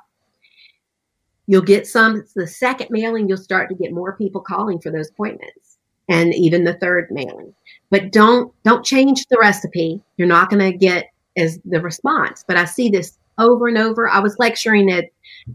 You'll 1.47 1.63
get 1.63 1.87
some, 1.87 2.17
it's 2.17 2.35
the 2.35 2.47
second 2.47 2.89
mailing, 2.91 3.29
you'll 3.29 3.39
start 3.39 3.69
to 3.71 3.75
get 3.75 3.93
more 3.93 4.17
people 4.17 4.41
calling 4.41 4.81
for 4.81 4.91
those 4.91 5.11
appointments 5.11 5.79
and 6.09 6.35
even 6.35 6.65
the 6.65 6.75
third 6.75 7.09
mailing. 7.11 7.55
But 7.91 8.13
don't, 8.13 8.53
don't 8.63 8.85
change 8.85 9.27
the 9.27 9.39
recipe. 9.41 10.01
You're 10.17 10.29
not 10.29 10.51
going 10.51 10.71
to 10.71 10.77
get 10.77 11.11
as 11.37 11.59
the 11.65 11.81
response. 11.81 12.45
But 12.47 12.57
I 12.57 12.65
see 12.65 12.89
this 12.89 13.19
over 13.39 13.69
and 13.69 13.79
over. 13.79 14.09
I 14.09 14.21
was 14.21 14.39
lecturing 14.39 14.91
at 14.93 15.07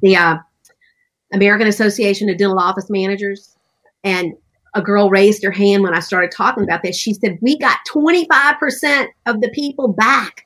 the 0.01 0.15
uh, 0.15 0.37
American 1.33 1.67
Association 1.67 2.29
of 2.29 2.37
Dental 2.37 2.59
Office 2.59 2.89
Managers 2.89 3.55
and 4.03 4.33
a 4.73 4.81
girl 4.81 5.09
raised 5.09 5.43
her 5.43 5.51
hand 5.51 5.83
when 5.83 5.93
I 5.93 5.99
started 5.99 6.31
talking 6.31 6.63
about 6.63 6.83
this. 6.83 6.97
She 6.97 7.13
said, 7.13 7.37
We 7.41 7.57
got 7.57 7.77
25% 7.93 9.07
of 9.25 9.41
the 9.41 9.49
people 9.49 9.87
back. 9.87 10.45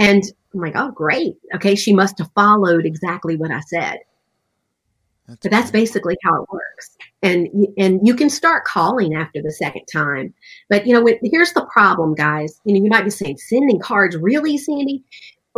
And 0.00 0.22
I'm 0.54 0.60
like, 0.60 0.76
Oh, 0.76 0.90
great. 0.90 1.36
Okay. 1.54 1.74
She 1.74 1.92
must 1.92 2.18
have 2.18 2.30
followed 2.34 2.86
exactly 2.86 3.36
what 3.36 3.50
I 3.50 3.60
said. 3.60 3.98
That's 5.26 5.40
but 5.42 5.50
that's 5.50 5.70
basically 5.70 6.16
how 6.24 6.42
it 6.42 6.48
works. 6.50 6.96
And, 7.22 7.48
and 7.76 8.00
you 8.02 8.14
can 8.14 8.30
start 8.30 8.64
calling 8.64 9.14
after 9.14 9.42
the 9.42 9.52
second 9.52 9.84
time. 9.84 10.32
But, 10.70 10.86
you 10.86 10.94
know, 10.94 11.06
here's 11.22 11.52
the 11.52 11.66
problem, 11.66 12.14
guys. 12.14 12.58
You 12.64 12.72
know, 12.72 12.82
you 12.82 12.88
might 12.88 13.04
be 13.04 13.10
saying, 13.10 13.36
sending 13.36 13.78
cards, 13.78 14.16
really, 14.16 14.56
Sandy? 14.56 15.04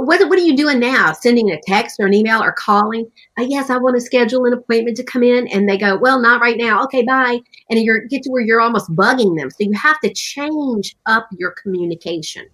what, 0.04 0.28
what 0.28 0.38
are 0.38 0.42
you 0.42 0.56
doing 0.56 0.78
now? 0.80 1.12
Sending 1.12 1.50
a 1.50 1.60
text 1.62 1.98
or 2.00 2.06
an 2.06 2.14
email 2.14 2.42
or 2.42 2.52
calling? 2.52 3.10
Uh, 3.38 3.42
yes, 3.42 3.70
I 3.70 3.76
want 3.76 3.96
to 3.96 4.00
schedule 4.00 4.44
an 4.44 4.52
appointment 4.52 4.96
to 4.96 5.04
come 5.04 5.22
in. 5.22 5.46
And 5.48 5.68
they 5.68 5.76
go, 5.76 5.96
well, 5.96 6.20
not 6.20 6.40
right 6.40 6.56
now. 6.56 6.82
Okay, 6.84 7.02
bye. 7.02 7.40
And 7.68 7.78
you 7.78 8.06
get 8.08 8.22
to 8.24 8.30
where 8.30 8.42
you're 8.42 8.60
almost 8.60 8.90
bugging 8.94 9.38
them. 9.38 9.50
So 9.50 9.56
you 9.60 9.72
have 9.72 10.00
to 10.00 10.12
change 10.12 10.96
up 11.06 11.28
your 11.36 11.52
communication. 11.62 12.46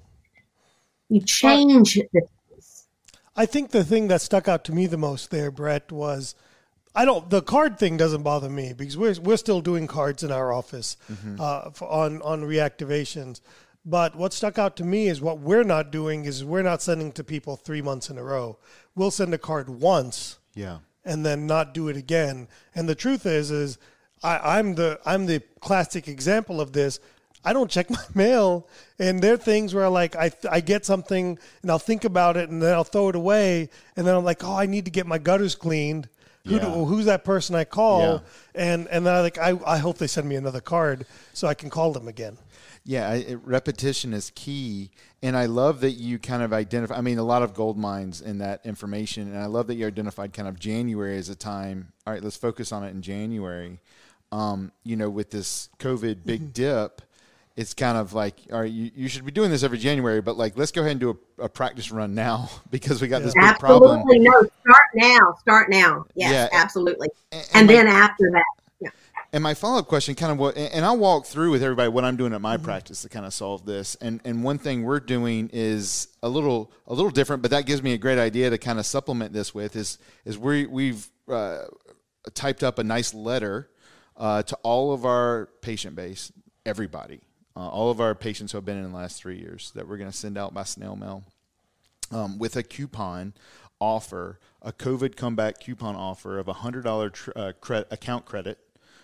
You 1.09 1.21
change 1.21 1.95
the. 2.13 2.23
I 3.37 3.47
think 3.47 3.71
the 3.71 3.85
thing 3.85 4.09
that 4.09 4.23
stuck 4.23 4.49
out 4.49 4.65
to 4.65 4.73
me 4.73 4.87
the 4.87 4.97
most 4.97 5.31
there, 5.31 5.51
Brett, 5.51 5.93
was 5.93 6.35
I 6.95 7.05
don't. 7.05 7.29
The 7.29 7.43
card 7.43 7.79
thing 7.79 7.99
doesn't 7.99 8.23
bother 8.23 8.49
me 8.49 8.73
because 8.73 8.97
we're 8.97 9.15
we're 9.21 9.37
still 9.37 9.61
doing 9.61 9.87
cards 9.87 10.23
in 10.23 10.33
our 10.33 10.53
office 10.53 10.97
mm-hmm. 11.13 11.37
uh, 11.39 11.71
for, 11.71 11.89
on 11.89 12.23
on 12.23 12.43
reactivations. 12.43 13.41
But 13.85 14.17
what 14.17 14.33
stuck 14.33 14.59
out 14.59 14.75
to 14.77 14.85
me 14.85 15.07
is 15.07 15.21
what 15.21 15.39
we're 15.39 15.63
not 15.63 15.93
doing 15.93 16.25
is 16.25 16.45
we're 16.45 16.63
not 16.63 16.83
sending 16.83 17.13
to 17.13 17.23
people 17.23 17.55
three 17.55 17.83
months 17.83 18.11
in 18.11 18.19
a 18.19 18.25
row. 18.25 18.59
We'll 18.97 19.13
send 19.13 19.33
a 19.33 19.39
card 19.39 19.69
once, 19.69 20.39
yeah, 20.55 20.79
and 21.05 21.25
then 21.25 21.47
not 21.47 21.75
do 21.75 21.89
it 21.89 21.97
again. 21.97 22.49
And 22.75 22.89
the 22.89 22.97
truth 22.97 23.27
is, 23.27 23.51
is 23.51 23.79
I, 24.23 24.59
I'm 24.59 24.75
the 24.75 24.99
I'm 25.05 25.27
the 25.27 25.41
classic 25.61 26.09
example 26.09 26.61
of 26.61 26.73
this. 26.73 26.99
I 27.47 27.53
don't 27.53 27.71
check 27.71 27.89
my 27.91 28.05
mail, 28.15 28.67
and 28.99 29.23
there 29.23 29.35
are 29.35 29.39
things 29.39 29.73
where 29.73 29.89
like 29.89 30.17
I 30.17 30.33
I 30.51 30.61
get 30.61 30.85
something 30.85 31.39
and 31.63 31.71
I'll 31.71 31.79
think 31.79 32.05
about 32.05 32.37
it 32.37 32.51
and 32.51 32.61
then 32.61 32.75
I'll 32.75 32.85
throw 32.85 33.09
it 33.09 33.17
away, 33.17 33.71
and 33.97 34.07
then 34.07 34.15
I'm 34.15 34.25
like, 34.25 34.45
oh, 34.45 34.55
I 34.55 34.67
need 34.67 34.85
to 34.85 34.91
get 34.91 35.07
my 35.07 35.19
gutters 35.19 35.55
cleaned. 35.55 36.09
Who 36.47 36.57
yeah. 36.57 36.61
do, 36.61 36.85
who's 36.85 37.07
that 37.07 37.25
person 37.25 37.57
I 37.57 37.65
call? 37.65 38.01
Yeah. 38.01 38.19
And 38.55 38.89
and 38.89 39.07
then 39.07 39.15
I 39.15 39.21
like 39.21 39.39
I 39.39 39.59
I 39.67 39.79
hope 39.79 39.99
they 39.99 40.07
send 40.07 40.29
me 40.29 40.37
another 40.37 40.61
card 40.61 41.07
so 41.33 41.49
I 41.49 41.55
can 41.55 41.71
call 41.71 41.93
them 41.93 42.09
again. 42.09 42.39
Yeah, 42.85 43.15
it, 43.15 43.41
repetition 43.43 44.15
is 44.15 44.31
key, 44.37 44.93
and 45.21 45.37
I 45.37 45.47
love 45.47 45.81
that 45.81 45.93
you 45.93 46.21
kind 46.21 46.45
of 46.45 46.53
identify. 46.53 46.97
I 46.97 47.01
mean, 47.01 47.19
a 47.19 47.25
lot 47.25 47.43
of 47.43 47.53
gold 47.53 47.77
mines 47.77 48.21
in 48.21 48.39
that 48.39 48.65
information, 48.65 49.27
and 49.27 49.39
I 49.39 49.47
love 49.47 49.67
that 49.67 49.75
you 49.75 49.89
identified 49.89 50.33
kind 50.33 50.49
of 50.49 50.61
January 50.61 51.19
as 51.19 51.29
a 51.29 51.35
time. 51.35 51.93
All 52.07 52.13
right, 52.13 52.23
let's 52.23 52.37
focus 52.37 52.71
on 52.71 52.85
it 52.85 52.91
in 52.91 53.03
January. 53.03 53.81
Um, 54.31 54.71
you 54.85 54.95
know, 54.95 55.11
with 55.11 55.31
this 55.31 55.69
COVID 55.81 56.25
big 56.25 56.43
mm-hmm. 56.43 56.51
dip, 56.51 57.03
it's 57.57 57.73
kind 57.73 57.97
of 57.97 58.13
like, 58.13 58.35
all 58.53 58.61
right, 58.61 58.71
you, 58.71 58.91
you 58.95 59.09
should 59.09 59.25
be 59.25 59.33
doing 59.33 59.51
this 59.51 59.63
every 59.63 59.79
January, 59.79 60.21
but 60.21 60.37
like, 60.37 60.57
let's 60.59 60.71
go 60.71 60.83
ahead 60.83 60.93
and 60.93 61.01
do 61.01 61.19
a, 61.39 61.45
a 61.45 61.49
practice 61.49 61.91
run 61.91 62.15
now 62.15 62.51
because 62.71 63.01
we 63.01 63.09
got 63.09 63.23
this 63.23 63.35
big 63.35 63.59
problem. 63.59 64.01
Absolutely, 64.01 64.19
no, 64.21 64.33
start 64.41 64.85
now, 64.95 65.35
start 65.41 65.71
now. 65.71 66.07
Yes, 66.15 66.33
yeah, 66.33 66.49
absolutely. 66.61 67.09
And, 67.33 67.49
and, 67.55 67.71
and 67.71 67.71
then 67.71 67.87
after 67.89 68.31
that, 68.33 68.45
and 69.33 69.43
my 69.43 69.55
follow 69.55 69.81
up 69.81 69.89
question, 69.89 70.15
kind 70.15 70.33
of 70.33 70.39
what, 70.39 70.57
and 70.57 70.85
I'll 70.85 70.97
walk 70.97 71.27
through 71.27 71.51
with 71.51 71.63
everybody 71.63 71.89
what 71.89 72.05
I'm 72.05 72.17
doing 72.17 72.33
at 72.33 72.41
my 72.41 72.57
mm-hmm. 72.57 72.65
practice 72.65 73.03
to 73.03 73.09
kind 73.09 73.27
of 73.27 73.35
solve 73.35 73.67
this. 73.67 73.95
And 73.97 74.21
and 74.25 74.43
one 74.43 74.57
thing 74.57 74.83
we're 74.83 75.01
doing 75.01 75.51
is 75.53 76.09
a 76.23 76.29
little 76.29 76.73
a 76.87 76.95
little 76.95 77.11
different, 77.11 77.43
but 77.43 77.51
that 77.51 77.67
gives 77.67 77.83
me 77.83 77.93
a 77.93 77.99
great 77.99 78.19
idea 78.19 78.51
to 78.51 78.57
kind 78.57 78.79
of 78.79 78.87
supplement 78.87 79.33
this 79.33 79.55
with 79.55 79.77
is 79.77 79.99
is 80.25 80.39
we 80.39 80.67
we've 80.67 81.09
uh, 81.29 81.65
typed 82.35 82.63
up 82.63 82.79
a 82.79 82.85
nice 82.85 83.13
letter 83.13 83.69
uh, 84.17 84.43
to 84.45 84.57
all 84.63 84.93
of 84.93 85.05
our 85.05 85.51
patient 85.61 85.97
base, 85.97 86.33
everybody, 86.65 87.21
uh, 87.57 87.69
all 87.69 87.91
of 87.91 88.01
our 88.01 88.15
patients 88.15 88.53
who 88.53 88.59
have 88.59 88.65
been 88.65 88.77
in 88.77 88.91
the 88.91 88.97
last 88.97 89.21
three 89.21 89.39
years 89.39 89.73
that 89.75 89.89
we're 89.89 89.97
going 89.97 90.11
to 90.11 90.17
send 90.17 90.37
out 90.37 90.53
by 90.53 90.63
snail 90.63 90.95
mail 90.95 91.25
um, 92.13 92.39
with 92.39 92.57
a 92.57 92.63
coupon 92.63 93.33
offer, 93.81 94.39
a 94.63 94.73
COVID 94.73 95.17
comeback 95.17 95.61
coupon 95.61 95.97
offer 95.97 96.39
of 96.39 96.49
a 96.49 96.55
hundred 96.55 96.85
dollar 96.85 97.11
tr- 97.11 97.31
uh, 97.35 97.53
cre- 97.61 97.89
account 97.91 98.25
credit 98.25 98.59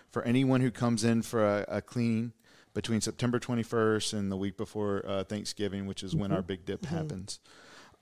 for 0.09 0.23
anyone 0.23 0.61
who 0.61 0.71
comes 0.71 1.03
in 1.03 1.21
for 1.21 1.43
a, 1.43 1.65
a 1.67 1.81
cleaning 1.81 2.33
between 2.73 3.01
September 3.01 3.39
21st 3.39 4.13
and 4.13 4.31
the 4.31 4.37
week 4.37 4.57
before 4.57 5.03
uh, 5.07 5.23
Thanksgiving, 5.23 5.85
which 5.85 6.03
is 6.03 6.15
when 6.15 6.29
mm-hmm. 6.29 6.37
our 6.37 6.41
big 6.41 6.65
dip 6.65 6.81
mm-hmm. 6.81 6.95
happens. 6.95 7.39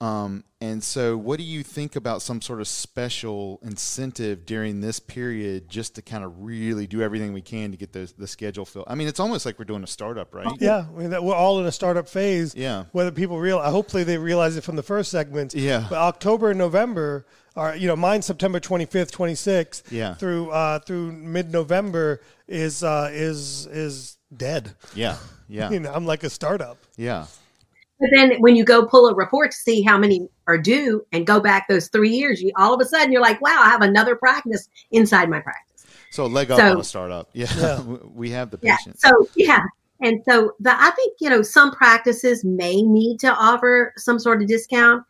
Um, 0.02 0.44
and 0.60 0.84
so, 0.84 1.16
what 1.16 1.38
do 1.38 1.44
you 1.44 1.62
think 1.62 1.96
about 1.96 2.24
some 2.24 2.42
sort 2.42 2.60
of 2.60 2.68
special 2.68 3.60
incentive 3.62 4.48
during 4.48 4.82
this 4.82 5.00
period 5.00 5.70
just 5.70 5.94
to 5.96 6.02
kind 6.02 6.24
of 6.24 6.42
really 6.42 6.88
do 6.88 7.04
everything 7.04 7.34
we 7.34 7.42
can 7.42 7.70
to 7.72 7.78
get 7.78 7.94
the, 7.94 8.12
the 8.18 8.28
schedule 8.28 8.66
filled? 8.66 8.86
I 8.88 8.96
mean, 8.96 9.08
it's 9.08 9.20
almost 9.20 9.46
like 9.46 9.60
we're 9.60 9.66
doing 9.66 9.84
a 9.84 9.88
startup, 9.88 10.34
right? 10.34 10.48
Yeah, 10.60 10.86
I 10.90 11.00
mean, 11.00 11.12
that 11.12 11.24
we're 11.24 11.36
all 11.36 11.60
in 11.60 11.68
a 11.68 11.72
startup 11.72 12.10
phase. 12.10 12.56
Yeah. 12.56 12.86
Whether 12.94 13.12
people 13.12 13.40
realize, 13.40 13.72
hopefully 13.72 14.04
they 14.04 14.18
realize 14.18 14.58
it 14.58 14.64
from 14.64 14.76
the 14.76 14.84
first 14.84 15.12
segment. 15.12 15.54
Yeah. 15.54 15.86
But 15.88 16.00
October 16.00 16.50
and 16.50 16.58
November 16.58 17.28
are, 17.56 17.76
you 17.76 17.88
know, 17.88 17.96
mine 17.96 18.24
September 18.24 18.60
25th, 18.60 19.12
26th. 19.12 19.92
Yeah. 19.92 20.16
Through 20.16 20.50
uh, 20.50 20.80
through 20.80 21.12
mid 21.12 21.52
November 21.52 22.22
is 22.48 22.84
uh, 22.84 23.10
is 23.14 23.68
is 23.68 24.18
dead. 24.36 24.74
Yeah. 24.96 25.18
Yeah. 25.48 25.70
you 25.72 25.80
know, 25.80 25.94
I'm 25.94 26.08
like 26.08 26.24
a 26.24 26.30
startup. 26.30 26.78
Yeah. 26.98 27.28
But 28.02 28.10
then 28.12 28.42
when 28.42 28.56
you 28.56 28.66
go 28.66 28.86
pull 28.86 29.08
a 29.08 29.14
report 29.14 29.52
to 29.52 29.58
see 29.58 29.84
how 29.84 29.96
many 29.96 30.28
are 30.48 30.58
due 30.58 31.06
and 31.12 31.26
go 31.26 31.40
back 31.40 31.68
those 31.68 31.88
three 31.88 32.10
years, 32.10 32.42
you 32.42 32.52
all 32.58 32.74
of 32.74 32.82
a 32.82 32.86
sudden 32.86 33.12
you're 33.12 33.22
like, 33.22 33.40
wow, 33.42 33.62
I 33.62 33.70
have 33.70 33.84
another 33.84 34.16
practice 34.16 34.68
inside 34.90 35.30
my 35.30 35.40
practice. 35.40 35.86
So 36.10 36.26
leg 36.26 36.50
up 36.50 36.58
so, 36.58 36.72
on 36.72 36.80
a 36.80 36.84
startup. 36.84 37.30
Yeah. 37.34 37.48
yeah. 37.58 37.80
we 38.14 38.32
have 38.32 38.50
the 38.50 38.58
patience. 38.58 39.02
Yeah. 39.04 39.12
So 39.12 39.30
yeah. 39.36 39.64
And 40.02 40.24
so 40.28 40.54
the, 40.60 40.72
I 40.74 40.90
think, 40.92 41.18
you 41.22 41.30
know, 41.30 41.44
some 41.44 41.72
practices 41.72 42.44
may 42.44 42.82
need 42.82 43.20
to 43.20 43.32
offer 43.32 43.94
some 43.98 44.18
sort 44.18 44.42
of 44.42 44.48
discount. 44.48 45.04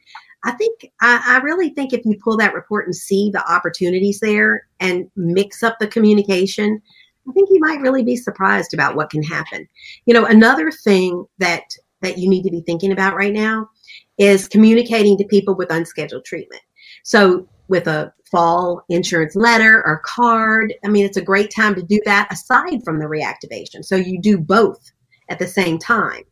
I 0.44 0.52
think 0.52 0.92
I, 1.02 1.24
I, 1.26 1.38
really 1.44 1.70
think 1.70 1.94
if 1.94 2.04
you 2.04 2.18
pull 2.22 2.36
that 2.38 2.54
report 2.54 2.88
and 2.88 2.96
see 2.96 3.30
the 3.30 3.50
opportunities 3.50 4.20
there 4.20 4.68
and 4.82 5.10
mix 5.16 5.64
up 5.64 5.80
the 5.80 5.88
communication, 5.88 6.82
I 7.30 7.32
think 7.32 7.50
you 7.50 7.60
might 7.62 7.80
really 7.80 8.04
be 8.04 8.18
surprised 8.18 8.74
about 8.74 8.96
what 8.96 9.12
can 9.12 9.24
happen. 9.24 9.68
You 10.06 10.14
know, 10.14 10.26
another 10.26 10.72
thing 10.72 11.26
that 11.38 11.64
that 12.02 12.18
you 12.18 12.30
need 12.30 12.44
to 12.44 12.52
be 12.52 12.62
thinking 12.62 12.92
about 12.92 13.16
right 13.16 13.34
now 13.34 13.70
is 14.18 14.48
communicating 14.48 15.18
to 15.18 15.26
people 15.26 15.56
with 15.56 15.72
unscheduled 15.72 16.26
treatment. 16.26 16.62
So 17.04 17.48
with 17.68 17.88
a 17.88 18.14
fall 18.30 18.84
insurance 18.90 19.36
letter 19.36 19.84
or 19.86 20.02
card, 20.06 20.74
I 20.84 20.90
mean, 20.90 21.06
it's 21.06 21.18
a 21.18 21.22
great 21.22 21.52
time 21.54 21.76
to 21.76 21.84
do 21.84 22.00
that 22.06 22.28
aside 22.32 22.84
from 22.84 23.00
the 23.00 23.06
reactivation. 23.06 23.84
So 23.84 23.96
you 23.96 24.20
do 24.20 24.38
both 24.38 24.92
at 25.30 25.40
the 25.40 25.48
same 25.48 25.80
time. 25.80 26.24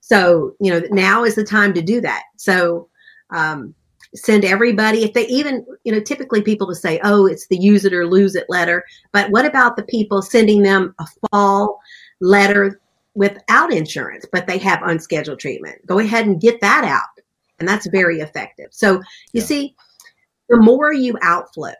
So, 0.00 0.54
you 0.60 0.70
know, 0.72 0.82
now 0.90 1.24
is 1.24 1.36
the 1.36 1.44
time 1.44 1.72
to 1.74 1.82
do 1.82 2.00
that. 2.00 2.24
So, 2.36 2.88
um, 3.34 3.74
send 4.14 4.44
everybody 4.44 5.04
if 5.04 5.14
they 5.14 5.26
even 5.28 5.64
you 5.84 5.92
know 5.92 6.00
typically 6.00 6.42
people 6.42 6.66
will 6.66 6.74
say 6.74 7.00
oh 7.02 7.26
it's 7.26 7.46
the 7.46 7.56
use 7.56 7.86
it 7.86 7.94
or 7.94 8.06
lose 8.06 8.34
it 8.34 8.44
letter 8.50 8.84
but 9.10 9.30
what 9.30 9.46
about 9.46 9.74
the 9.74 9.82
people 9.84 10.20
sending 10.20 10.62
them 10.62 10.94
a 10.98 11.06
fall 11.30 11.80
letter 12.20 12.78
without 13.14 13.72
insurance 13.72 14.26
but 14.32 14.46
they 14.46 14.58
have 14.58 14.80
unscheduled 14.82 15.38
treatment. 15.38 15.84
Go 15.86 15.98
ahead 15.98 16.26
and 16.26 16.40
get 16.40 16.60
that 16.60 16.84
out. 16.84 17.24
And 17.58 17.68
that's 17.68 17.86
very 17.88 18.20
effective. 18.20 18.68
So 18.70 18.94
you 19.32 19.40
yeah. 19.40 19.44
see 19.44 19.76
the 20.48 20.60
more 20.60 20.92
you 20.92 21.16
outflow 21.22 21.74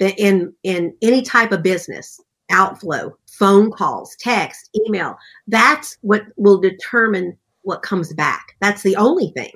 in 0.00 0.52
in 0.62 0.94
any 1.02 1.22
type 1.22 1.52
of 1.52 1.62
business 1.62 2.20
outflow 2.50 3.16
phone 3.26 3.70
calls 3.70 4.14
text 4.20 4.68
email 4.86 5.16
that's 5.46 5.96
what 6.02 6.24
will 6.36 6.58
determine 6.58 7.36
what 7.64 7.82
comes 7.82 8.12
back. 8.14 8.54
That's 8.60 8.82
the 8.82 8.96
only 8.96 9.30
thing. 9.30 9.52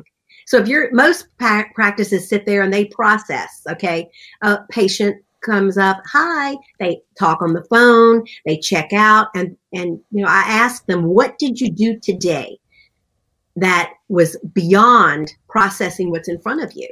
So 0.47 0.59
if 0.59 0.66
you're 0.66 0.93
most 0.93 1.28
pa- 1.39 1.68
practices 1.74 2.28
sit 2.28 2.47
there 2.47 2.62
and 2.62 2.72
they 2.72 2.86
process, 2.86 3.62
okay, 3.70 4.11
a 4.43 4.61
patient 4.70 5.22
comes 5.41 5.78
up, 5.78 6.03
hi, 6.11 6.57
they 6.78 7.01
talk 7.18 7.43
on 7.43 7.53
the 7.53 7.64
phone, 7.64 8.24
they 8.45 8.59
check 8.59 8.93
out, 8.93 9.28
and 9.34 9.57
and 9.72 10.01
you 10.11 10.24
know 10.24 10.28
I 10.28 10.43
ask 10.47 10.86
them, 10.86 11.05
what 11.05 11.39
did 11.39 11.61
you 11.61 11.70
do 11.70 11.99
today 11.99 12.59
that 13.57 13.93
was 14.09 14.36
beyond 14.53 15.32
processing 15.49 16.11
what's 16.11 16.28
in 16.28 16.41
front 16.41 16.62
of 16.62 16.72
you? 16.74 16.89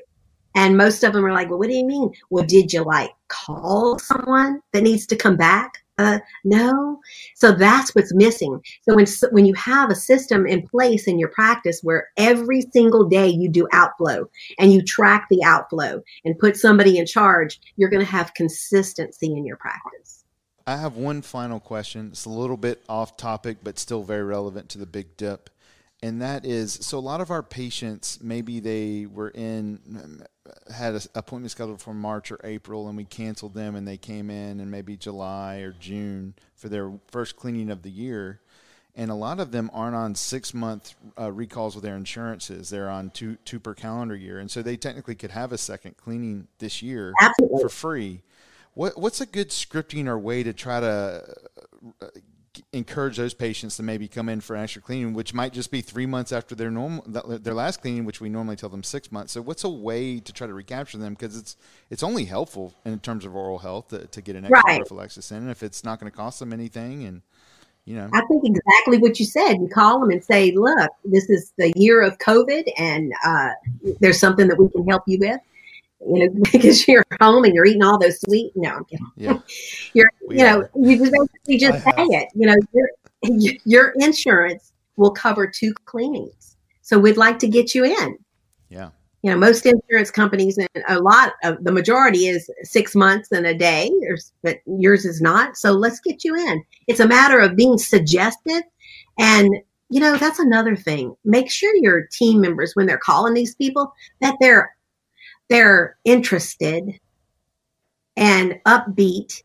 And 0.55 0.77
most 0.77 1.05
of 1.05 1.13
them 1.13 1.25
are 1.25 1.33
like, 1.33 1.51
well, 1.51 1.59
what 1.59 1.69
do 1.69 1.77
you 1.77 1.87
mean? 1.87 2.11
Well, 2.31 2.45
did 2.45 2.73
you 2.73 2.83
like 2.83 3.11
call 3.29 3.99
someone 3.99 4.61
that 4.73 4.83
needs 4.83 5.07
to 5.09 5.17
come 5.17 5.37
back? 5.37 5.85
Uh, 5.99 6.19
no. 6.45 7.01
So 7.35 7.53
that's 7.53 7.95
what's 7.95 8.15
missing. 8.15 8.61
So 8.83 8.95
when 8.95 9.07
when 9.31 9.47
you 9.47 9.55
have 9.55 9.91
a 9.91 9.95
system 9.95 10.47
in 10.47 10.67
place 10.67 11.07
in 11.07 11.19
your 11.19 11.31
practice 11.31 11.81
where 11.83 12.09
every 12.17 12.63
single 12.73 13.09
day 13.09 13.29
you 13.29 13.49
do 13.49 13.67
outflow 13.73 14.29
and 14.59 14.73
you 14.73 14.83
track 14.83 15.27
the 15.31 15.43
outflow 15.43 16.03
and 16.25 16.39
put 16.39 16.57
somebody 16.57 16.99
in 16.99 17.07
charge, 17.07 17.61
you're 17.77 17.91
going 17.91 18.05
to 18.05 18.11
have 18.11 18.35
consistency 18.35 19.33
in 19.33 19.47
your 19.47 19.57
practice. 19.57 20.25
I 20.67 20.77
have 20.77 20.97
one 20.97 21.23
final 21.23 21.61
question. 21.61 22.09
It's 22.11 22.25
a 22.25 22.31
little 22.31 22.57
bit 22.57 22.83
off 22.89 23.17
topic, 23.17 23.59
but 23.63 23.79
still 23.79 24.03
very 24.03 24.25
relevant 24.25 24.69
to 24.71 24.79
the 24.79 24.87
big 24.87 25.17
dip. 25.17 25.49
And 26.03 26.21
that 26.21 26.45
is 26.45 26.73
so 26.73 26.99
a 26.99 27.01
lot 27.01 27.21
of 27.21 27.31
our 27.31 27.43
patients, 27.43 28.19
maybe 28.23 28.61
they 28.61 29.07
were 29.07 29.31
in 29.31 30.23
had 30.73 30.95
an 30.95 31.01
appointment 31.15 31.51
scheduled 31.51 31.81
for 31.81 31.95
March 31.95 32.31
or 32.31 32.41
April, 32.45 32.89
and 32.89 32.97
we 32.97 33.05
canceled 33.05 33.55
them, 33.55 33.75
and 33.75 33.87
they 33.87 33.97
came 33.97 34.31
in 34.31 34.61
in 34.61 34.71
maybe 34.71 34.97
July 34.97 35.57
or 35.59 35.73
June 35.73 36.35
for 36.55 36.69
their 36.69 36.93
first 37.09 37.37
cleaning 37.37 37.71
of 37.71 37.83
the 37.83 37.91
year. 37.91 38.41
And 38.95 39.11
a 39.11 39.15
lot 39.15 39.41
of 39.41 39.53
them 39.53 39.71
aren't 39.75 39.95
on 39.95 40.15
six 40.15 40.55
month 40.55 40.95
uh, 41.19 41.31
recalls 41.31 41.75
with 41.75 41.85
their 41.85 41.97
insurances; 41.97 42.71
they're 42.71 42.89
on 42.89 43.11
two 43.11 43.37
two 43.45 43.61
per 43.61 43.75
calendar 43.75 44.17
year, 44.17 44.39
and 44.39 44.51
so 44.51 44.63
they 44.63 44.77
technically 44.77 45.15
could 45.15 45.33
have 45.33 45.53
a 45.53 45.59
second 45.59 45.97
cleaning 45.97 46.49
this 46.59 46.83
year 46.83 47.13
Absolutely. 47.21 47.63
for 47.63 47.69
free. 47.69 48.23
What 48.73 48.99
what's 48.99 49.21
a 49.21 49.27
good 49.27 49.51
scripting 49.51 50.07
or 50.07 50.19
way 50.19 50.43
to 50.43 50.55
try 50.55 50.81
to 50.81 51.25
uh, 52.01 52.07
encourage 52.73 53.17
those 53.17 53.35
patients 53.35 53.77
to 53.77 53.83
maybe 53.83 54.09
come 54.09 54.29
in 54.29 54.41
for 54.41 54.57
extra 54.57 54.83
cleaning, 54.83 55.15
which 55.15 55.35
might 55.35 55.53
just 55.53 55.71
be 55.71 55.81
three 55.81 56.07
months 56.07 56.33
after 56.33 56.55
their 56.55 56.71
normal 56.71 57.05
their 57.07 57.55
last 57.55 57.81
cleaning, 57.81 58.05
which 58.05 58.21
we 58.21 58.29
normally 58.29 58.57
tell 58.57 58.69
them 58.69 58.83
six 58.83 59.11
months. 59.11 59.33
So, 59.33 59.41
what's 59.43 59.65
a 59.65 59.69
way 59.69 60.21
to 60.21 60.33
try 60.33 60.47
to 60.47 60.55
recapture 60.55 60.99
them? 60.99 61.15
Because 61.15 61.37
it's 61.37 61.57
it's 61.91 62.03
only 62.03 62.25
helpful 62.25 62.75
in 62.85 62.99
terms 63.01 63.25
of 63.25 63.35
oral 63.35 63.59
health 63.59 63.89
to, 63.89 64.07
to 64.07 64.21
get 64.21 64.37
an 64.37 64.45
extra 64.45 64.63
right. 64.67 64.81
prophylaxis 64.81 65.31
in, 65.31 65.49
if 65.49 65.63
it's 65.63 65.85
not 65.85 66.01
going 66.01 66.11
to 66.11 66.17
cost 66.17 66.39
them 66.41 66.53
anything, 66.53 67.05
and 67.05 67.23
you 67.85 67.97
know. 67.97 68.09
I 68.13 68.23
think 68.27 68.45
exactly 68.45 68.99
what 68.99 69.19
you 69.19 69.27
said. 69.27 69.55
You 69.55 69.69
call 69.69 70.01
them 70.01 70.11
and 70.11 70.23
say, 70.25 70.53
"Look, 70.53 70.91
this 71.05 71.31
is 71.31 71.53
the 71.57 71.73
year 71.77 72.03
of 72.03 72.19
COVID, 72.19 72.65
and 72.79 73.13
uh, 73.25 73.51
there's 74.01 74.19
something 74.19 74.49
that 74.49 74.59
we 74.59 74.69
can 74.71 74.87
help 74.87 75.03
you 75.07 75.19
with." 75.19 75.41
You 76.01 76.27
know, 76.27 76.43
because 76.53 76.87
you're 76.87 77.05
home 77.21 77.45
and 77.45 77.55
you're 77.55 77.67
eating 77.67 77.83
all 77.83 77.99
those 77.99 78.21
sweet. 78.21 78.53
No, 78.55 78.71
I'm 78.71 78.85
kidding. 78.85 79.07
Yeah. 79.17 79.39
you're, 79.95 80.11
we 80.29 80.39
you 80.39 80.45
know, 80.45 80.61
are. 80.63 80.71
you 80.75 80.99
just 80.99 81.13
basically 81.13 81.59
just 81.59 81.85
say 81.85 81.93
it. 81.97 82.29
You 82.35 82.47
know, 82.47 82.57
your 82.73 83.59
your 83.65 83.95
insurance 83.99 84.73
will 84.97 85.11
cover 85.11 85.47
two 85.47 85.73
cleanings, 85.85 86.57
so 86.83 86.99
we'd 86.99 87.17
like 87.17 87.39
to 87.41 87.49
get 87.49 87.75
you 87.75 87.85
in. 87.85 88.19
Yeah. 88.69 88.91
You 89.23 89.33
know, 89.33 89.39
most 89.39 89.67
insurance 89.67 90.13
companies 90.13 90.57
and 90.57 90.69
a 90.87 91.01
lot 91.01 91.33
of 91.43 91.65
the 91.65 91.73
majority 91.73 92.29
is 92.29 92.49
six 92.63 92.95
months 92.95 93.33
and 93.33 93.45
a 93.45 93.55
day, 93.55 93.91
but 94.43 94.59
yours 94.67 95.05
is 95.05 95.21
not. 95.21 95.57
So 95.57 95.73
let's 95.73 95.99
get 95.99 96.23
you 96.23 96.37
in. 96.37 96.63
It's 96.87 97.01
a 97.01 97.09
matter 97.09 97.41
of 97.41 97.57
being 97.57 97.77
suggestive 97.77 98.63
and 99.19 99.57
you 99.89 100.01
know 100.01 100.17
that's 100.17 100.39
another 100.39 100.75
thing 100.75 101.15
make 101.25 101.51
sure 101.51 101.75
your 101.77 102.07
team 102.11 102.41
members 102.41 102.73
when 102.75 102.87
they're 102.87 102.99
calling 102.99 103.35
these 103.35 103.55
people 103.55 103.93
that 104.21 104.37
they're 104.41 104.76
they're 105.49 105.97
interested 106.05 106.99
and 108.17 108.59
upbeat 108.67 109.43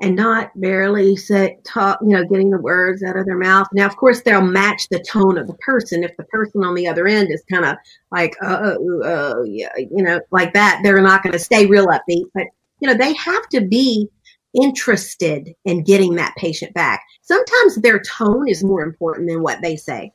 and 0.00 0.14
not 0.14 0.50
barely 0.60 1.16
say 1.16 1.58
talk 1.64 1.98
you 2.02 2.08
know 2.08 2.24
getting 2.24 2.50
the 2.50 2.60
words 2.60 3.02
out 3.02 3.16
of 3.16 3.26
their 3.26 3.38
mouth. 3.38 3.66
Now 3.72 3.86
of 3.86 3.96
course 3.96 4.22
they'll 4.22 4.42
match 4.42 4.88
the 4.88 5.02
tone 5.02 5.38
of 5.38 5.46
the 5.46 5.54
person. 5.54 6.04
If 6.04 6.16
the 6.16 6.24
person 6.24 6.64
on 6.64 6.74
the 6.74 6.86
other 6.86 7.06
end 7.06 7.30
is 7.30 7.42
kind 7.50 7.64
of 7.64 7.76
like 8.10 8.34
oh, 8.42 9.00
oh 9.04 9.42
yeah 9.44 9.70
you 9.76 10.02
know 10.02 10.20
like 10.30 10.52
that 10.52 10.80
they're 10.82 11.00
not 11.00 11.22
going 11.22 11.32
to 11.32 11.38
stay 11.38 11.66
real 11.66 11.86
upbeat. 11.86 12.26
But 12.34 12.44
you 12.80 12.88
know 12.88 12.94
they 12.94 13.14
have 13.14 13.48
to 13.50 13.62
be 13.62 14.08
interested 14.54 15.54
in 15.64 15.82
getting 15.82 16.14
that 16.16 16.34
patient 16.36 16.72
back. 16.74 17.02
Sometimes 17.22 17.76
their 17.76 18.00
tone 18.00 18.48
is 18.48 18.64
more 18.64 18.82
important 18.82 19.28
than 19.28 19.42
what 19.42 19.60
they 19.62 19.76
say. 19.76 20.12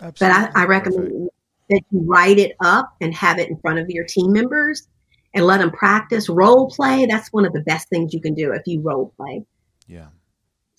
Absolutely. 0.00 0.48
but 0.50 0.56
I, 0.56 0.62
I 0.62 0.66
recommend 0.66 1.30
that 1.72 1.82
you 1.90 2.00
write 2.00 2.38
it 2.38 2.56
up 2.60 2.94
and 3.00 3.14
have 3.14 3.38
it 3.38 3.48
in 3.50 3.58
front 3.58 3.78
of 3.78 3.88
your 3.88 4.04
team 4.04 4.32
members 4.32 4.88
and 5.34 5.44
let 5.44 5.58
them 5.58 5.70
practice 5.70 6.28
role 6.28 6.70
play. 6.70 7.06
That's 7.06 7.32
one 7.32 7.44
of 7.44 7.52
the 7.52 7.62
best 7.62 7.88
things 7.88 8.12
you 8.12 8.20
can 8.20 8.34
do 8.34 8.52
if 8.52 8.62
you 8.66 8.80
role 8.80 9.12
play. 9.16 9.44
Yeah. 9.86 10.08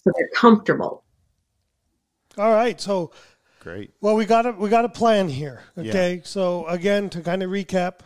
So 0.04 0.12
they're 0.16 0.30
comfortable. 0.36 1.04
All 2.38 2.52
right. 2.52 2.80
So 2.80 3.12
great. 3.60 3.92
Well, 4.02 4.16
we 4.16 4.26
got 4.26 4.46
a 4.46 4.52
we 4.52 4.70
got 4.70 4.86
a 4.86 4.90
plan 4.90 5.30
here. 5.30 5.64
Okay. 5.78 6.16
Yeah. 6.16 6.22
So 6.24 6.68
again, 6.68 7.10
to 7.12 7.22
kind 7.22 7.44
of 7.44 7.50
recap, 7.50 8.00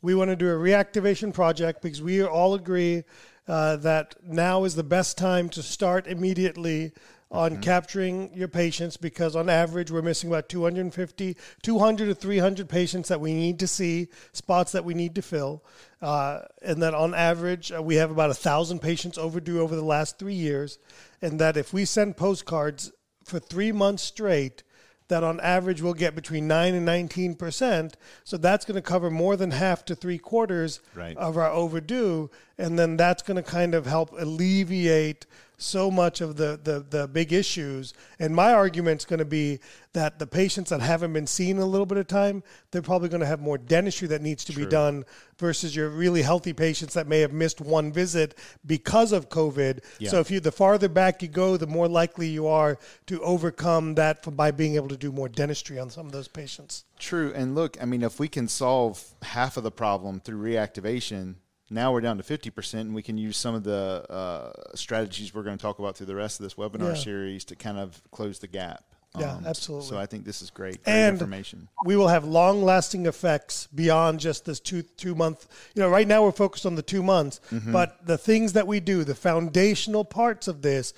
we 0.00 0.14
want 0.14 0.30
to 0.30 0.36
do 0.36 0.48
a 0.48 0.54
reactivation 0.54 1.32
project 1.32 1.82
because 1.82 2.02
we 2.02 2.22
all 2.22 2.54
agree 2.54 3.04
uh, 3.48 3.76
that 3.76 4.14
now 4.24 4.64
is 4.64 4.74
the 4.74 4.84
best 4.84 5.18
time 5.18 5.48
to 5.50 5.62
start 5.62 6.06
immediately 6.06 6.92
on 7.32 7.52
mm-hmm. 7.52 7.60
capturing 7.62 8.30
your 8.34 8.46
patients 8.46 8.96
because 8.96 9.34
on 9.34 9.48
average 9.48 9.90
we're 9.90 10.02
missing 10.02 10.30
about 10.30 10.48
250 10.48 11.36
200 11.62 12.06
to 12.06 12.14
300 12.14 12.68
patients 12.68 13.08
that 13.08 13.20
we 13.20 13.32
need 13.32 13.58
to 13.58 13.66
see 13.66 14.08
spots 14.32 14.70
that 14.72 14.84
we 14.84 14.94
need 14.94 15.14
to 15.14 15.22
fill 15.22 15.64
uh, 16.02 16.42
and 16.60 16.82
that 16.82 16.94
on 16.94 17.14
average 17.14 17.72
uh, 17.72 17.82
we 17.82 17.96
have 17.96 18.10
about 18.10 18.30
a 18.30 18.34
thousand 18.34 18.80
patients 18.80 19.16
overdue 19.16 19.60
over 19.60 19.74
the 19.74 19.82
last 19.82 20.18
three 20.18 20.34
years 20.34 20.78
and 21.22 21.40
that 21.40 21.56
if 21.56 21.72
we 21.72 21.84
send 21.84 22.16
postcards 22.16 22.92
for 23.24 23.38
three 23.38 23.72
months 23.72 24.02
straight 24.02 24.62
that 25.08 25.24
on 25.24 25.40
average 25.40 25.82
we'll 25.82 25.94
get 25.94 26.14
between 26.14 26.48
9 26.48 26.74
and 26.74 26.86
19 26.86 27.34
percent. 27.34 27.96
So 28.24 28.38
that's 28.38 28.64
going 28.64 28.76
to 28.76 28.82
cover 28.82 29.10
more 29.10 29.36
than 29.36 29.50
half 29.50 29.84
to 29.86 29.94
three 29.94 30.16
quarters 30.16 30.80
right. 30.94 31.16
of 31.18 31.36
our 31.36 31.50
overdue. 31.50 32.30
And 32.56 32.78
then 32.78 32.96
that's 32.96 33.22
going 33.22 33.36
to 33.36 33.42
kind 33.42 33.74
of 33.74 33.84
help 33.84 34.12
alleviate 34.12 35.26
so 35.62 35.90
much 35.90 36.20
of 36.20 36.36
the, 36.36 36.58
the, 36.62 36.84
the 36.88 37.08
big 37.08 37.32
issues. 37.32 37.94
And 38.18 38.34
my 38.34 38.52
argument's 38.52 39.04
going 39.04 39.18
to 39.18 39.24
be 39.24 39.60
that 39.92 40.18
the 40.18 40.26
patients 40.26 40.70
that 40.70 40.80
haven't 40.80 41.12
been 41.12 41.26
seen 41.26 41.56
in 41.56 41.62
a 41.62 41.66
little 41.66 41.86
bit 41.86 41.98
of 41.98 42.06
time, 42.06 42.42
they're 42.70 42.82
probably 42.82 43.08
going 43.08 43.20
to 43.20 43.26
have 43.26 43.40
more 43.40 43.58
dentistry 43.58 44.08
that 44.08 44.22
needs 44.22 44.44
to 44.44 44.52
True. 44.52 44.64
be 44.64 44.70
done 44.70 45.04
versus 45.38 45.74
your 45.76 45.90
really 45.90 46.22
healthy 46.22 46.52
patients 46.52 46.94
that 46.94 47.06
may 47.06 47.20
have 47.20 47.32
missed 47.32 47.60
one 47.60 47.92
visit 47.92 48.36
because 48.64 49.12
of 49.12 49.28
COVID. 49.28 49.80
Yeah. 49.98 50.10
So 50.10 50.20
if 50.20 50.30
you 50.30 50.40
the 50.40 50.52
farther 50.52 50.88
back 50.88 51.22
you 51.22 51.28
go, 51.28 51.56
the 51.56 51.66
more 51.66 51.88
likely 51.88 52.28
you 52.28 52.46
are 52.46 52.78
to 53.06 53.20
overcome 53.22 53.94
that 53.96 54.24
by 54.36 54.50
being 54.50 54.76
able 54.76 54.88
to 54.88 54.96
do 54.96 55.12
more 55.12 55.28
dentistry 55.28 55.78
on 55.78 55.90
some 55.90 56.06
of 56.06 56.12
those 56.12 56.28
patients. 56.28 56.84
True. 56.98 57.32
And 57.34 57.54
look, 57.54 57.76
I 57.80 57.84
mean, 57.84 58.02
if 58.02 58.18
we 58.18 58.28
can 58.28 58.48
solve 58.48 59.04
half 59.22 59.56
of 59.56 59.64
the 59.64 59.70
problem 59.70 60.20
through 60.20 60.42
reactivation, 60.42 61.34
now 61.72 61.92
we're 61.92 62.00
down 62.00 62.18
to 62.18 62.22
50% 62.22 62.74
and 62.80 62.94
we 62.94 63.02
can 63.02 63.16
use 63.18 63.36
some 63.36 63.54
of 63.54 63.64
the 63.64 64.04
uh, 64.10 64.52
strategies 64.74 65.34
we're 65.34 65.42
going 65.42 65.56
to 65.56 65.62
talk 65.62 65.78
about 65.78 65.96
through 65.96 66.06
the 66.06 66.14
rest 66.14 66.38
of 66.40 66.44
this 66.44 66.54
webinar 66.54 66.94
yeah. 66.94 67.02
series 67.02 67.44
to 67.46 67.56
kind 67.56 67.78
of 67.78 68.00
close 68.10 68.38
the 68.38 68.46
gap 68.46 68.84
Yeah, 69.18 69.36
Um, 69.36 69.44
absolutely. 69.46 69.88
So 69.88 69.98
I 69.98 70.06
think 70.06 70.24
this 70.24 70.42
is 70.42 70.50
great. 70.50 70.82
Great 70.84 70.92
And- 70.94 71.14
information. 71.14 71.68
we 71.84 71.96
will 71.96 72.08
have 72.08 72.24
long 72.24 72.62
lasting 72.62 73.06
effects 73.06 73.68
beyond 73.74 74.20
just 74.20 74.44
this 74.44 74.60
two 74.60 74.82
two 74.82 75.14
month 75.14 75.46
you 75.74 75.82
know 75.82 75.88
right 75.88 76.06
now 76.08 76.22
we're 76.24 76.32
focused 76.32 76.66
on 76.66 76.74
the 76.76 76.82
two 76.82 77.02
months 77.02 77.40
Mm-hmm. 77.50 77.72
but 77.72 78.06
the 78.06 78.18
things 78.18 78.52
that 78.54 78.66
we 78.66 78.80
do 78.80 79.04
the 79.04 79.14
foundational 79.14 80.04
parts 80.04 80.48
of 80.48 80.62
this 80.62 80.92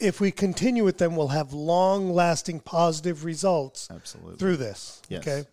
if 0.00 0.20
we 0.20 0.30
continue 0.32 0.84
with 0.84 0.98
them 0.98 1.14
we'll 1.16 1.28
have 1.28 1.52
long 1.52 2.10
lasting 2.12 2.58
positive 2.60 3.24
results 3.24 3.88
Absolutely. 3.90 4.36
through 4.36 4.56
this 4.56 5.00
Yes. 5.08 5.22
okay 5.26 5.44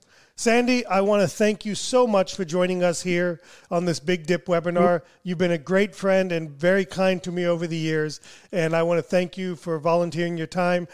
sandy 0.42 0.84
i 0.88 1.00
want 1.00 1.22
to 1.22 1.28
thank 1.28 1.66
you 1.66 1.76
so 1.76 2.08
much 2.08 2.36
for 2.36 2.44
joining 2.44 2.84
us 2.84 3.04
here 3.04 3.40
on 3.70 3.86
this 3.86 4.00
big 4.00 4.26
dip 4.26 4.48
webinar 4.48 5.04
you've 5.24 5.38
been 5.38 5.52
a 5.52 5.58
great 5.58 5.94
friend 5.96 6.32
and 6.32 6.50
very 6.50 6.84
kind 6.84 7.22
to 7.22 7.32
me 7.32 7.46
over 7.46 7.68
the 7.68 7.78
years 7.78 8.20
and 8.52 8.76
i 8.76 8.82
want 8.82 8.98
to 8.98 9.04
thank 9.04 9.38
you 9.38 9.56
for 9.56 9.78
volunteering 9.80 10.36
your 10.38 10.48
time 10.48 10.88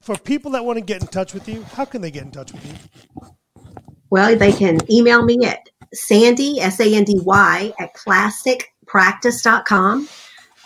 for 0.00 0.16
people 0.16 0.52
that 0.52 0.64
want 0.64 0.78
to 0.78 0.84
get 0.84 1.00
in 1.00 1.08
touch 1.08 1.34
with 1.34 1.48
you 1.48 1.64
how 1.74 1.84
can 1.84 2.00
they 2.00 2.10
get 2.10 2.22
in 2.22 2.30
touch 2.30 2.52
with 2.52 2.64
you 2.66 2.74
Well, 4.10 4.36
they 4.36 4.52
can 4.52 4.78
email 4.88 5.24
me 5.24 5.44
at 5.44 5.68
Sandy, 5.92 6.60
S 6.60 6.78
A 6.78 6.94
N 6.94 7.02
D 7.02 7.18
Y, 7.24 7.72
at 7.80 7.92
classicpractice.com. 7.94 10.08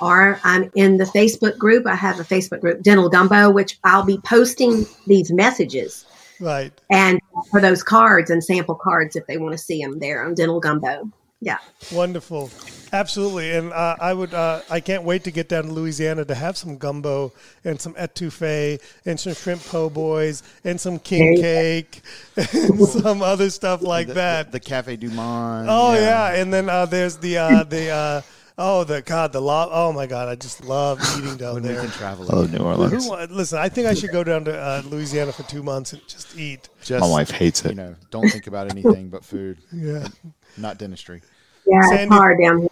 Or 0.03 0.39
I'm 0.45 0.71
in 0.75 0.99
the 0.99 1.05
Facebook 1.05 1.57
group. 1.57 1.87
I 1.87 1.95
have 1.95 2.21
a 2.21 2.25
Facebook 2.25 2.61
group, 2.61 2.83
Dental 2.83 3.09
Gumbo, 3.09 3.49
which 3.51 3.79
I'll 3.85 4.05
be 4.05 4.19
posting 4.19 4.85
these 5.07 5.33
messages 5.33 6.05
Right. 6.41 6.73
and 6.91 7.21
for 7.51 7.61
those 7.61 7.83
cards 7.83 8.31
and 8.31 8.43
sample 8.43 8.75
cards 8.75 9.17
if 9.17 9.27
they 9.27 9.39
want 9.39 9.53
to 9.53 9.59
see 9.59 9.83
them 9.83 9.99
there 9.99 10.25
on 10.25 10.35
Dental 10.35 10.61
Gumbo. 10.61 11.11
Yeah. 11.41 11.59
Wonderful. 11.93 12.51
Absolutely. 12.93 13.53
And 13.53 13.73
uh, 13.73 13.97
I 14.01 14.13
would, 14.13 14.35
uh, 14.35 14.63
I 14.69 14.81
can't 14.81 15.05
wait 15.05 15.23
to 15.25 15.31
get 15.31 15.49
down 15.49 15.65
to 15.65 15.73
Louisiana 15.73 16.25
to 16.25 16.35
have 16.35 16.57
some 16.57 16.79
gumbo 16.79 17.33
and 17.65 17.81
some 17.81 17.95
etouffee 17.95 18.81
and 19.07 19.21
some 19.21 19.35
shrimp 19.35 19.65
po' 19.65 19.89
boys 19.89 20.43
and 20.65 20.81
some 20.81 20.99
king 20.99 21.41
cake 21.41 22.03
and 22.37 22.85
some 22.89 23.23
other 23.23 23.51
stuff 23.51 23.83
like 23.83 24.09
the, 24.09 24.15
that. 24.15 24.47
The, 24.47 24.59
the 24.59 24.61
Cafe 24.65 24.97
Du 24.97 25.11
Monde. 25.11 25.69
oh, 25.71 25.95
yeah. 25.95 26.35
And 26.35 26.53
then 26.53 26.69
uh, 26.69 26.87
there's 26.87 27.19
the, 27.19 27.39
uh, 27.39 27.63
the, 27.63 27.89
uh, 27.91 28.23
oh, 28.59 28.85
the, 28.85 29.01
God, 29.03 29.33
the, 29.33 29.41
lo- 29.41 29.69
oh 29.71 29.93
my 29.93 30.07
God, 30.07 30.29
I 30.29 30.35
just 30.35 30.65
love 30.65 31.01
eating 31.19 31.37
down 31.37 31.55
When 31.55 31.63
we 31.63 31.69
there. 31.71 31.81
can 31.81 31.91
travel. 31.91 32.27
I 32.31 32.35
love. 32.37 32.53
New 32.53 32.59
Orleans. 32.59 33.07
Who, 33.07 33.17
listen, 33.29 33.59
I 33.59 33.69
think 33.69 33.87
I 33.87 33.95
should 33.95 34.11
go 34.11 34.23
down 34.25 34.45
to 34.45 34.57
uh, 34.59 34.83
Louisiana 34.87 35.33
for 35.33 35.45
two 35.45 35.63
months 35.63 35.93
and 35.93 36.07
just 36.09 36.37
eat. 36.37 36.69
Just, 36.83 37.01
My 37.01 37.09
wife 37.09 37.31
hates 37.31 37.61
it. 37.65 37.67
You 37.67 37.71
it. 37.73 37.77
know, 37.77 37.95
don't 38.11 38.29
think 38.29 38.47
about 38.47 38.71
anything 38.71 39.09
but 39.09 39.25
food, 39.25 39.59
Yeah. 39.73 40.09
not 40.57 40.77
dentistry. 40.79 41.23
Yeah, 41.67 41.81
Sandy- 41.89 42.03
it's 42.05 42.13
hard 42.13 42.39
down 42.43 42.59
here. 42.61 42.69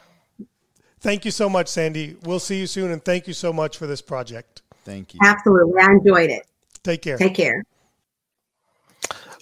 Thank 1.01 1.25
you 1.25 1.31
so 1.31 1.49
much, 1.49 1.69
Sandy. 1.69 2.17
We'll 2.25 2.41
see 2.41 2.59
you 2.59 2.67
soon. 2.67 2.91
And 2.91 3.05
thank 3.05 3.27
you 3.29 3.33
so 3.35 3.53
much 3.53 3.77
for 3.79 3.87
this 3.87 4.03
project. 4.03 4.63
Thank 4.85 5.15
you. 5.15 5.21
Absolutely. 5.23 5.81
I 5.81 5.93
enjoyed 5.93 6.31
it. 6.31 6.43
Take 6.83 7.03
care. 7.03 7.17
Take 7.17 7.35
care. 7.35 7.63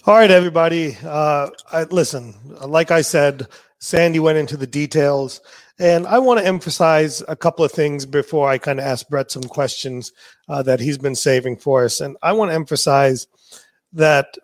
All 0.05 0.13
right, 0.15 0.29
everybody. 0.29 0.97
Uh, 1.03 1.49
I, 1.71 1.83
listen, 1.83 2.35
like 2.67 2.91
I 2.91 3.01
said, 3.01 3.47
Sandy 3.79 4.19
went 4.19 4.37
into 4.37 4.57
the 4.57 4.67
details, 4.67 5.41
and 5.79 6.07
I 6.07 6.19
want 6.19 6.39
to 6.39 6.45
emphasize 6.45 7.21
a 7.27 7.35
couple 7.35 7.65
of 7.65 7.71
things 7.71 8.05
before 8.05 8.49
I 8.49 8.57
kind 8.57 8.79
of 8.79 8.85
ask 8.85 9.07
Brett 9.09 9.31
some 9.31 9.43
questions 9.43 10.11
uh, 10.47 10.63
that 10.63 10.79
he's 10.79 10.97
been 10.97 11.15
saving 11.15 11.57
for 11.57 11.83
us. 11.83 11.99
And 11.99 12.15
I 12.21 12.31
want 12.33 12.51
to 12.51 12.55
emphasize 12.55 13.27
that 13.93 14.37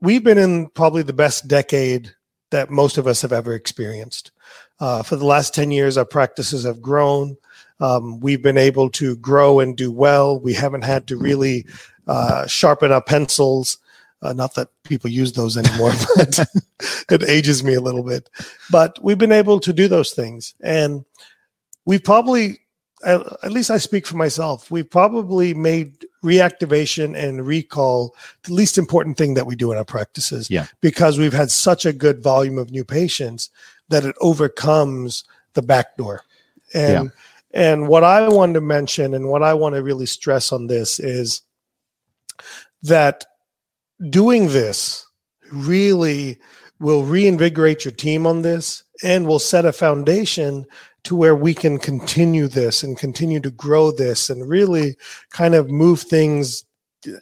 we've 0.00 0.24
been 0.24 0.38
in 0.38 0.68
probably 0.68 1.02
the 1.02 1.12
best 1.12 1.48
decade 1.48 2.14
that 2.50 2.70
most 2.70 2.98
of 2.98 3.06
us 3.06 3.22
have 3.22 3.32
ever 3.32 3.54
experienced. 3.54 4.32
Uh, 4.80 5.02
for 5.02 5.16
the 5.16 5.26
last 5.26 5.54
10 5.54 5.70
years, 5.70 5.98
our 5.98 6.06
practices 6.06 6.64
have 6.64 6.80
grown. 6.80 7.36
Um, 7.80 8.18
we've 8.20 8.42
been 8.42 8.58
able 8.58 8.90
to 8.90 9.16
grow 9.16 9.60
and 9.60 9.76
do 9.76 9.92
well. 9.92 10.40
We 10.40 10.54
haven't 10.54 10.84
had 10.84 11.06
to 11.08 11.16
really 11.16 11.66
uh, 12.06 12.46
sharpen 12.46 12.90
our 12.90 13.02
pencils. 13.02 13.78
Uh, 14.22 14.32
not 14.32 14.54
that 14.54 14.68
people 14.84 15.08
use 15.08 15.32
those 15.32 15.56
anymore, 15.56 15.92
but 16.16 16.38
it 17.10 17.28
ages 17.28 17.64
me 17.64 17.74
a 17.74 17.80
little 17.80 18.02
bit. 18.02 18.28
But 18.70 18.98
we've 19.02 19.18
been 19.18 19.32
able 19.32 19.60
to 19.60 19.72
do 19.72 19.88
those 19.88 20.12
things. 20.12 20.54
And 20.60 21.04
we've 21.86 22.04
probably, 22.04 22.60
at 23.04 23.52
least 23.52 23.70
I 23.70 23.78
speak 23.78 24.06
for 24.06 24.16
myself, 24.16 24.70
we've 24.70 24.90
probably 24.90 25.54
made 25.54 26.04
reactivation 26.22 27.16
and 27.16 27.46
recall 27.46 28.14
the 28.42 28.52
least 28.52 28.76
important 28.76 29.16
thing 29.16 29.34
that 29.34 29.46
we 29.46 29.56
do 29.56 29.72
in 29.72 29.78
our 29.78 29.84
practices. 29.84 30.50
Yeah. 30.50 30.66
Because 30.82 31.18
we've 31.18 31.32
had 31.32 31.50
such 31.50 31.86
a 31.86 31.92
good 31.92 32.22
volume 32.22 32.58
of 32.58 32.70
new 32.70 32.84
patients 32.84 33.48
that 33.88 34.04
it 34.04 34.16
overcomes 34.20 35.24
the 35.54 35.62
back 35.62 35.96
door. 35.96 36.22
And 36.74 37.10
and 37.52 37.88
what 37.88 38.04
I 38.04 38.28
want 38.28 38.54
to 38.54 38.60
mention 38.60 39.14
and 39.14 39.28
what 39.28 39.42
I 39.42 39.54
want 39.54 39.74
to 39.74 39.82
really 39.82 40.06
stress 40.06 40.52
on 40.52 40.68
this 40.68 41.00
is 41.00 41.42
that 42.82 43.24
doing 44.08 44.48
this 44.48 45.06
really 45.52 46.38
will 46.78 47.04
reinvigorate 47.04 47.84
your 47.84 47.92
team 47.92 48.26
on 48.26 48.42
this 48.42 48.82
and 49.02 49.26
will 49.26 49.38
set 49.38 49.64
a 49.66 49.72
foundation 49.72 50.64
to 51.04 51.16
where 51.16 51.34
we 51.36 51.54
can 51.54 51.78
continue 51.78 52.46
this 52.46 52.82
and 52.82 52.96
continue 52.98 53.40
to 53.40 53.50
grow 53.50 53.90
this 53.90 54.30
and 54.30 54.48
really 54.48 54.96
kind 55.30 55.54
of 55.54 55.70
move 55.70 56.00
things 56.00 56.64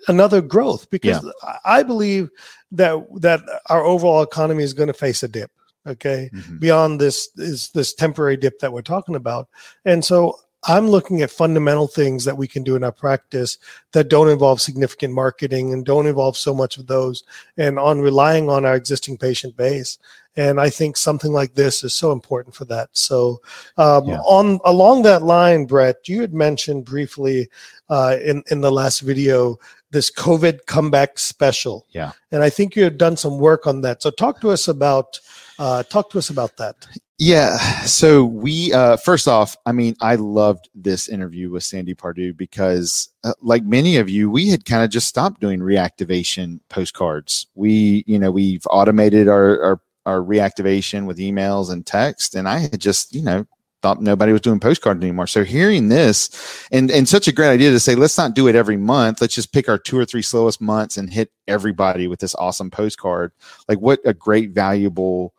another 0.09 0.41
growth. 0.41 0.89
Because 0.91 1.25
I- 1.43 1.79
I 1.79 1.83
believe 1.83 2.31
that 2.73 2.99
that 3.21 3.41
our 3.67 3.85
overall 3.85 4.23
economy 4.23 4.63
is 4.65 4.75
going 4.75 4.89
to 4.89 4.93
face 4.93 5.23
a 5.23 5.29
dip 5.29 5.51
okay? 5.87 6.29
Mhm. 6.35 6.61
beyond 6.61 7.01
this 7.01 7.29
is 7.37 7.71
this 7.73 7.95
temporary 7.95 8.37
dip 8.37 8.59
that 8.59 8.73
we're 8.73 8.83
talking 8.83 9.15
about. 9.15 9.49
And 9.85 10.05
so 10.05 10.39
i'm 10.65 10.89
looking 10.89 11.23
at 11.23 11.31
fundamental 11.31 11.87
things 11.87 12.25
that 12.25 12.37
we 12.37 12.49
can 12.49 12.63
do 12.65 12.75
in 12.75 12.83
our 12.83 12.93
practice 12.93 13.59
that 13.93 14.09
don't 14.09 14.29
involve 14.29 14.61
significant 14.61 15.15
marketing 15.15 15.73
and 15.73 15.85
don't 15.85 16.07
involve 16.07 16.37
so 16.37 16.53
much 16.53 16.77
of 16.79 16.87
those 16.87 17.23
and 17.57 17.79
on 17.79 18.01
relying 18.01 18.49
on 18.51 18.65
our 18.65 18.75
existing 18.75 19.17
patient 19.17 19.57
base. 19.57 19.99
And 20.37 20.61
i 20.61 20.69
think 20.71 20.97
something 20.97 21.33
like 21.33 21.55
this 21.55 21.83
is 21.85 21.95
so 21.95 22.13
important 22.13 22.55
for 22.55 22.65
that. 22.67 22.89
So 22.93 23.41
um, 23.77 24.07
Yeah. 24.07 24.19
on 24.25 24.59
along 24.65 25.03
that 25.03 25.23
line 25.23 25.65
brett 25.65 26.09
you 26.09 26.21
had 26.21 26.35
mentioned 26.35 26.85
briefly 26.85 27.49
uh, 27.89 28.17
in 28.23 28.43
in 28.51 28.61
the 28.61 28.71
last 28.73 29.01
video 29.01 29.59
this 29.91 30.11
covid 30.11 30.67
comeback 30.67 31.19
special. 31.19 31.87
Yeah. 31.91 32.13
and 32.33 32.43
i 32.43 32.51
think 32.51 32.77
you 32.77 32.85
had 32.85 32.99
done 32.99 33.17
some 33.17 33.39
work 33.39 33.67
on 33.67 33.81
that. 33.83 34.03
So 34.03 34.11
talk 34.11 34.41
to 34.41 34.51
us 34.51 34.69
about 34.69 35.21
uh, 35.59 35.83
talk 35.85 36.11
to 36.11 36.19
us 36.19 36.31
about 36.31 36.57
that 36.59 36.77
Yeah. 37.21 37.59
So 37.83 38.25
we, 38.25 38.73
uh, 38.73 38.97
first 38.97 39.27
off, 39.27 39.57
I 39.67 39.73
mean, 39.73 39.97
I 40.01 40.15
loved 40.15 40.69
this 40.73 41.09
interview 41.09 41.51
with 41.51 41.65
Sandy 41.65 41.93
Pardue 41.93 42.33
because, 42.33 43.09
uh, 43.25 43.33
like 43.43 43.65
many 43.65 43.97
of 43.97 44.09
you, 44.09 44.31
we 44.31 44.49
had 44.49 44.65
kind 44.65 44.85
of 44.85 44.91
just 44.91 45.09
stopped 45.09 45.41
doing 45.41 45.59
reactivation 45.59 46.61
postcards. 46.69 47.49
We, 47.57 48.05
you 48.07 48.21
know, 48.21 48.31
we've 48.31 48.65
automated 48.71 49.27
our, 49.27 49.61
our, 49.63 49.81
our 50.07 50.21
reactivation 50.21 51.07
with 51.07 51.19
emails 51.19 51.73
and 51.73 51.85
text. 51.85 52.37
And 52.37 52.49
I 52.49 52.59
had 52.59 52.81
just, 52.81 53.13
you 53.13 53.23
know, 53.23 53.49
thought 53.83 54.01
nobody 54.01 54.31
was 54.31 54.41
doing 54.41 54.61
postcards 54.61 55.03
anymore. 55.03 55.27
So 55.27 55.43
hearing 55.43 55.89
this 55.89 56.31
and, 56.71 56.89
and 56.89 57.09
such 57.09 57.27
a 57.27 57.33
great 57.33 57.51
idea 57.51 57.71
to 57.71 57.81
say, 57.81 57.97
let's 57.97 58.19
not 58.19 58.35
do 58.35 58.47
it 58.47 58.55
every 58.55 58.77
month. 58.77 59.21
Let's 59.21 59.35
just 59.35 59.53
pick 59.53 59.69
our 59.69 59.79
two 59.79 59.99
or 59.99 60.05
three 60.05 60.23
slowest 60.23 60.61
months 60.61 60.97
and 60.97 61.13
hit 61.13 61.33
everybody 61.49 62.07
with 62.07 62.21
this 62.21 62.37
awesome 62.37 62.71
postcard. 62.71 63.33
Like 63.69 63.81
what 63.81 63.99
a 64.05 64.15
great, 64.15 64.51
valuable, 64.51 65.35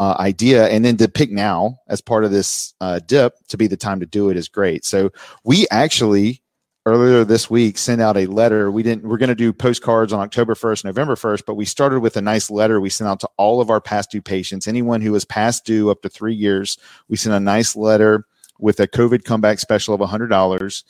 uh, 0.00 0.16
idea 0.18 0.68
and 0.68 0.84
then 0.84 0.96
to 0.96 1.08
pick 1.08 1.30
now 1.30 1.78
as 1.88 2.00
part 2.00 2.24
of 2.24 2.30
this 2.30 2.74
uh, 2.80 3.00
dip 3.00 3.34
to 3.48 3.56
be 3.56 3.66
the 3.66 3.76
time 3.76 4.00
to 4.00 4.06
do 4.06 4.30
it 4.30 4.36
is 4.36 4.48
great. 4.48 4.84
So 4.84 5.10
we 5.44 5.66
actually 5.70 6.42
earlier 6.86 7.24
this 7.24 7.50
week 7.50 7.76
sent 7.76 8.00
out 8.00 8.16
a 8.16 8.26
letter. 8.26 8.70
We 8.70 8.82
didn't 8.82 9.04
we're 9.04 9.18
going 9.18 9.28
to 9.28 9.34
do 9.34 9.52
postcards 9.52 10.12
on 10.12 10.20
october 10.20 10.54
1st 10.54 10.84
november 10.84 11.16
1st 11.16 11.44
but 11.46 11.54
we 11.54 11.66
started 11.66 12.00
with 12.00 12.16
a 12.16 12.22
nice 12.22 12.50
letter 12.50 12.80
we 12.80 12.88
sent 12.88 13.08
out 13.08 13.20
to 13.20 13.28
all 13.36 13.60
of 13.60 13.70
our 13.70 13.80
past 13.80 14.10
due 14.10 14.22
patients. 14.22 14.66
Anyone 14.66 15.00
who 15.00 15.12
was 15.12 15.24
past 15.24 15.64
due 15.64 15.90
up 15.90 16.02
to 16.02 16.08
three 16.08 16.34
years 16.34 16.78
we 17.08 17.16
sent 17.16 17.34
a 17.34 17.40
nice 17.40 17.76
letter 17.76 18.24
with 18.58 18.80
a 18.80 18.88
covid 18.88 19.24
comeback 19.24 19.58
special 19.58 19.94
of 19.94 20.00
$100 20.00 20.84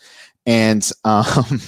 and 0.47 0.91
um, 1.05 1.61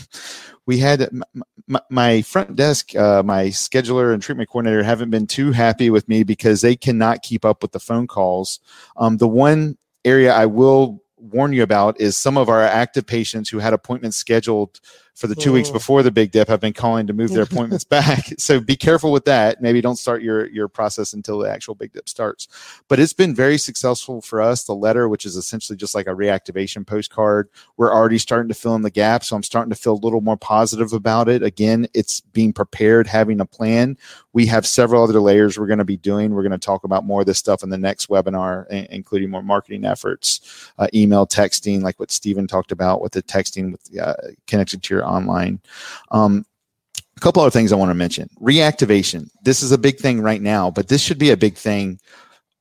we 0.71 0.79
had 0.79 1.03
m- 1.03 1.25
m- 1.69 1.81
my 1.91 2.23
front 2.23 2.55
desk, 2.55 2.95
uh, 2.95 3.25
my 3.25 3.47
scheduler 3.47 4.15
and 4.15 4.23
treatment 4.23 4.49
coordinator 4.49 4.85
haven't 4.85 5.11
been 5.11 5.27
too 5.27 5.51
happy 5.51 5.91
with 5.91 6.09
me 6.09 6.23
because 6.23 6.61
they 6.61 6.77
cannot 6.77 7.23
keep 7.23 7.45
up 7.45 7.61
with 7.61 7.73
the 7.73 7.81
phone 7.81 8.07
calls. 8.07 8.61
Um, 8.97 9.17
the 9.17 9.27
one 9.27 9.77
area 10.05 10.33
I 10.33 10.47
will 10.47 11.03
warn 11.17 11.53
you 11.53 11.65
about 11.65 12.01
is 12.01 12.17
some 12.17 12.39
of 12.39 12.49
our 12.49 12.63
active 12.63 13.05
patients 13.05 13.51
who 13.51 13.59
had 13.59 13.73
appointments 13.73 14.17
scheduled 14.17 14.79
for 15.21 15.27
the 15.27 15.35
two 15.35 15.53
weeks 15.53 15.69
Oh. 15.69 15.75
before 15.75 16.03
the 16.03 16.11
big 16.11 16.31
dip 16.33 16.49
have 16.49 16.61
been 16.61 16.73
calling 16.73 17.07
to 17.07 17.13
move 17.13 17.31
their 17.31 17.43
appointments 17.43 17.85
back. 17.99 18.33
So 18.39 18.59
be 18.59 18.75
careful 18.75 19.13
with 19.13 19.27
that. 19.27 19.61
Maybe 19.61 19.83
don't 19.83 19.97
start 19.97 20.23
your 20.23 20.49
your 20.49 20.67
process 20.67 21.13
until 21.13 21.39
the 21.39 21.51
actual 21.51 21.75
big 21.75 21.93
dip 21.93 22.09
starts. 22.09 22.49
But 22.89 22.99
it's 22.99 23.13
been 23.13 23.35
very 23.35 23.59
successful 23.59 24.23
for 24.23 24.41
us. 24.41 24.65
The 24.65 24.75
letter, 24.75 25.11
which 25.11 25.27
is 25.27 25.37
essentially 25.37 25.77
just 25.77 25.95
like 25.95 26.07
a 26.07 26.11
reactivation 26.15 26.87
postcard, 26.87 27.51
we're 27.77 27.93
already 27.93 28.17
starting 28.17 28.49
to 28.49 28.55
fill 28.55 28.75
in 28.77 28.83
the 28.83 28.91
gap. 28.91 29.23
So 29.23 29.37
I'm 29.37 29.43
starting 29.43 29.69
to 29.71 29.77
feel 29.77 29.93
a 29.93 30.03
little 30.03 30.23
more 30.23 30.39
positive 30.39 30.95
about 30.95 31.29
it. 31.29 31.43
Again, 31.43 31.87
it's 31.93 32.21
being 32.21 32.55
prepared, 32.55 33.07
having 33.07 33.41
a 33.41 33.47
plan. 33.47 33.99
We 34.33 34.47
have 34.47 34.67
several 34.67 35.03
other 35.03 35.21
layers 35.21 35.59
we're 35.59 35.67
going 35.67 35.81
to 35.81 35.85
be 35.85 35.99
doing. 35.99 36.33
We're 36.33 36.43
going 36.45 36.53
to 36.53 36.59
talk 36.59 36.85
about 36.85 37.05
more 37.05 37.21
of 37.21 37.27
this 37.27 37.37
stuff 37.37 37.63
in 37.63 37.69
the 37.69 37.77
next 37.77 38.09
webinar, 38.09 38.67
including 38.91 39.29
more 39.29 39.43
marketing 39.43 39.85
efforts, 39.85 40.71
uh, 40.79 40.87
email 40.95 41.27
texting, 41.27 41.83
like 41.83 42.01
what 42.01 42.11
Stephen 42.11 42.47
talked 42.47 42.73
about 42.73 43.03
with 43.03 43.13
the 43.13 43.23
texting 43.23 43.73
with 43.73 44.01
uh, 44.01 44.15
connected 44.47 44.83
to 44.85 44.95
your 44.95 45.05
online. 45.11 45.61
Um, 46.11 46.45
A 47.17 47.21
couple 47.21 47.43
other 47.43 47.51
things 47.51 47.73
I 47.73 47.77
want 47.77 47.91
to 47.91 47.95
mention. 48.05 48.31
Reactivation. 48.41 49.29
This 49.43 49.63
is 49.63 49.73
a 49.73 49.79
big 49.79 49.99
thing 49.99 50.23
right 50.23 50.41
now, 50.41 50.71
but 50.71 50.89
this 50.89 51.03
should 51.03 51.19
be 51.19 51.33
a 51.33 51.37
big 51.37 51.57
thing 51.57 52.01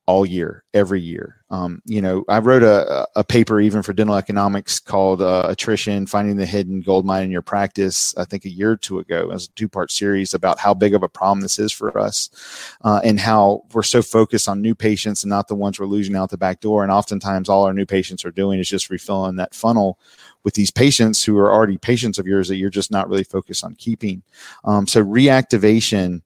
all 0.06 0.26
year, 0.26 0.64
every 0.74 1.00
year. 1.00 1.36
Um, 1.50 1.80
you 1.84 2.02
know, 2.02 2.24
I 2.28 2.40
wrote 2.40 2.62
a, 2.64 3.06
a 3.14 3.22
paper 3.22 3.60
even 3.60 3.82
for 3.82 3.92
dental 3.92 4.16
economics 4.16 4.80
called 4.80 5.22
uh, 5.22 5.46
Attrition 5.48 6.06
Finding 6.06 6.36
the 6.36 6.46
Hidden 6.46 6.82
Gold 6.82 7.06
Mine 7.06 7.24
in 7.24 7.30
Your 7.30 7.42
Practice, 7.42 8.14
I 8.16 8.24
think 8.24 8.44
a 8.44 8.50
year 8.50 8.72
or 8.72 8.76
two 8.76 8.98
ago. 8.98 9.28
Was 9.28 9.46
a 9.46 9.52
two 9.52 9.68
part 9.68 9.90
series 9.92 10.34
about 10.34 10.58
how 10.58 10.74
big 10.74 10.94
of 10.94 11.02
a 11.02 11.08
problem 11.08 11.40
this 11.40 11.58
is 11.58 11.72
for 11.72 11.96
us 11.96 12.28
uh, 12.82 13.00
and 13.04 13.20
how 13.20 13.62
we're 13.72 13.82
so 13.84 14.02
focused 14.02 14.48
on 14.48 14.60
new 14.60 14.74
patients 14.74 15.22
and 15.22 15.30
not 15.30 15.46
the 15.48 15.54
ones 15.54 15.78
we're 15.78 15.86
losing 15.86 16.16
out 16.16 16.30
the 16.30 16.36
back 16.36 16.60
door. 16.60 16.82
And 16.82 16.92
oftentimes, 16.92 17.48
all 17.48 17.64
our 17.64 17.74
new 17.74 17.86
patients 17.86 18.24
are 18.24 18.32
doing 18.32 18.58
is 18.58 18.68
just 18.68 18.90
refilling 18.90 19.36
that 19.36 19.54
funnel 19.54 19.98
with 20.44 20.54
these 20.54 20.70
patients 20.70 21.24
who 21.24 21.36
are 21.38 21.52
already 21.52 21.78
patients 21.78 22.18
of 22.18 22.26
yours 22.26 22.48
that 22.48 22.56
you're 22.56 22.70
just 22.70 22.90
not 22.90 23.08
really 23.08 23.24
focused 23.24 23.64
on 23.64 23.74
keeping. 23.74 24.22
Um, 24.64 24.86
so, 24.86 25.04
reactivation. 25.04 26.22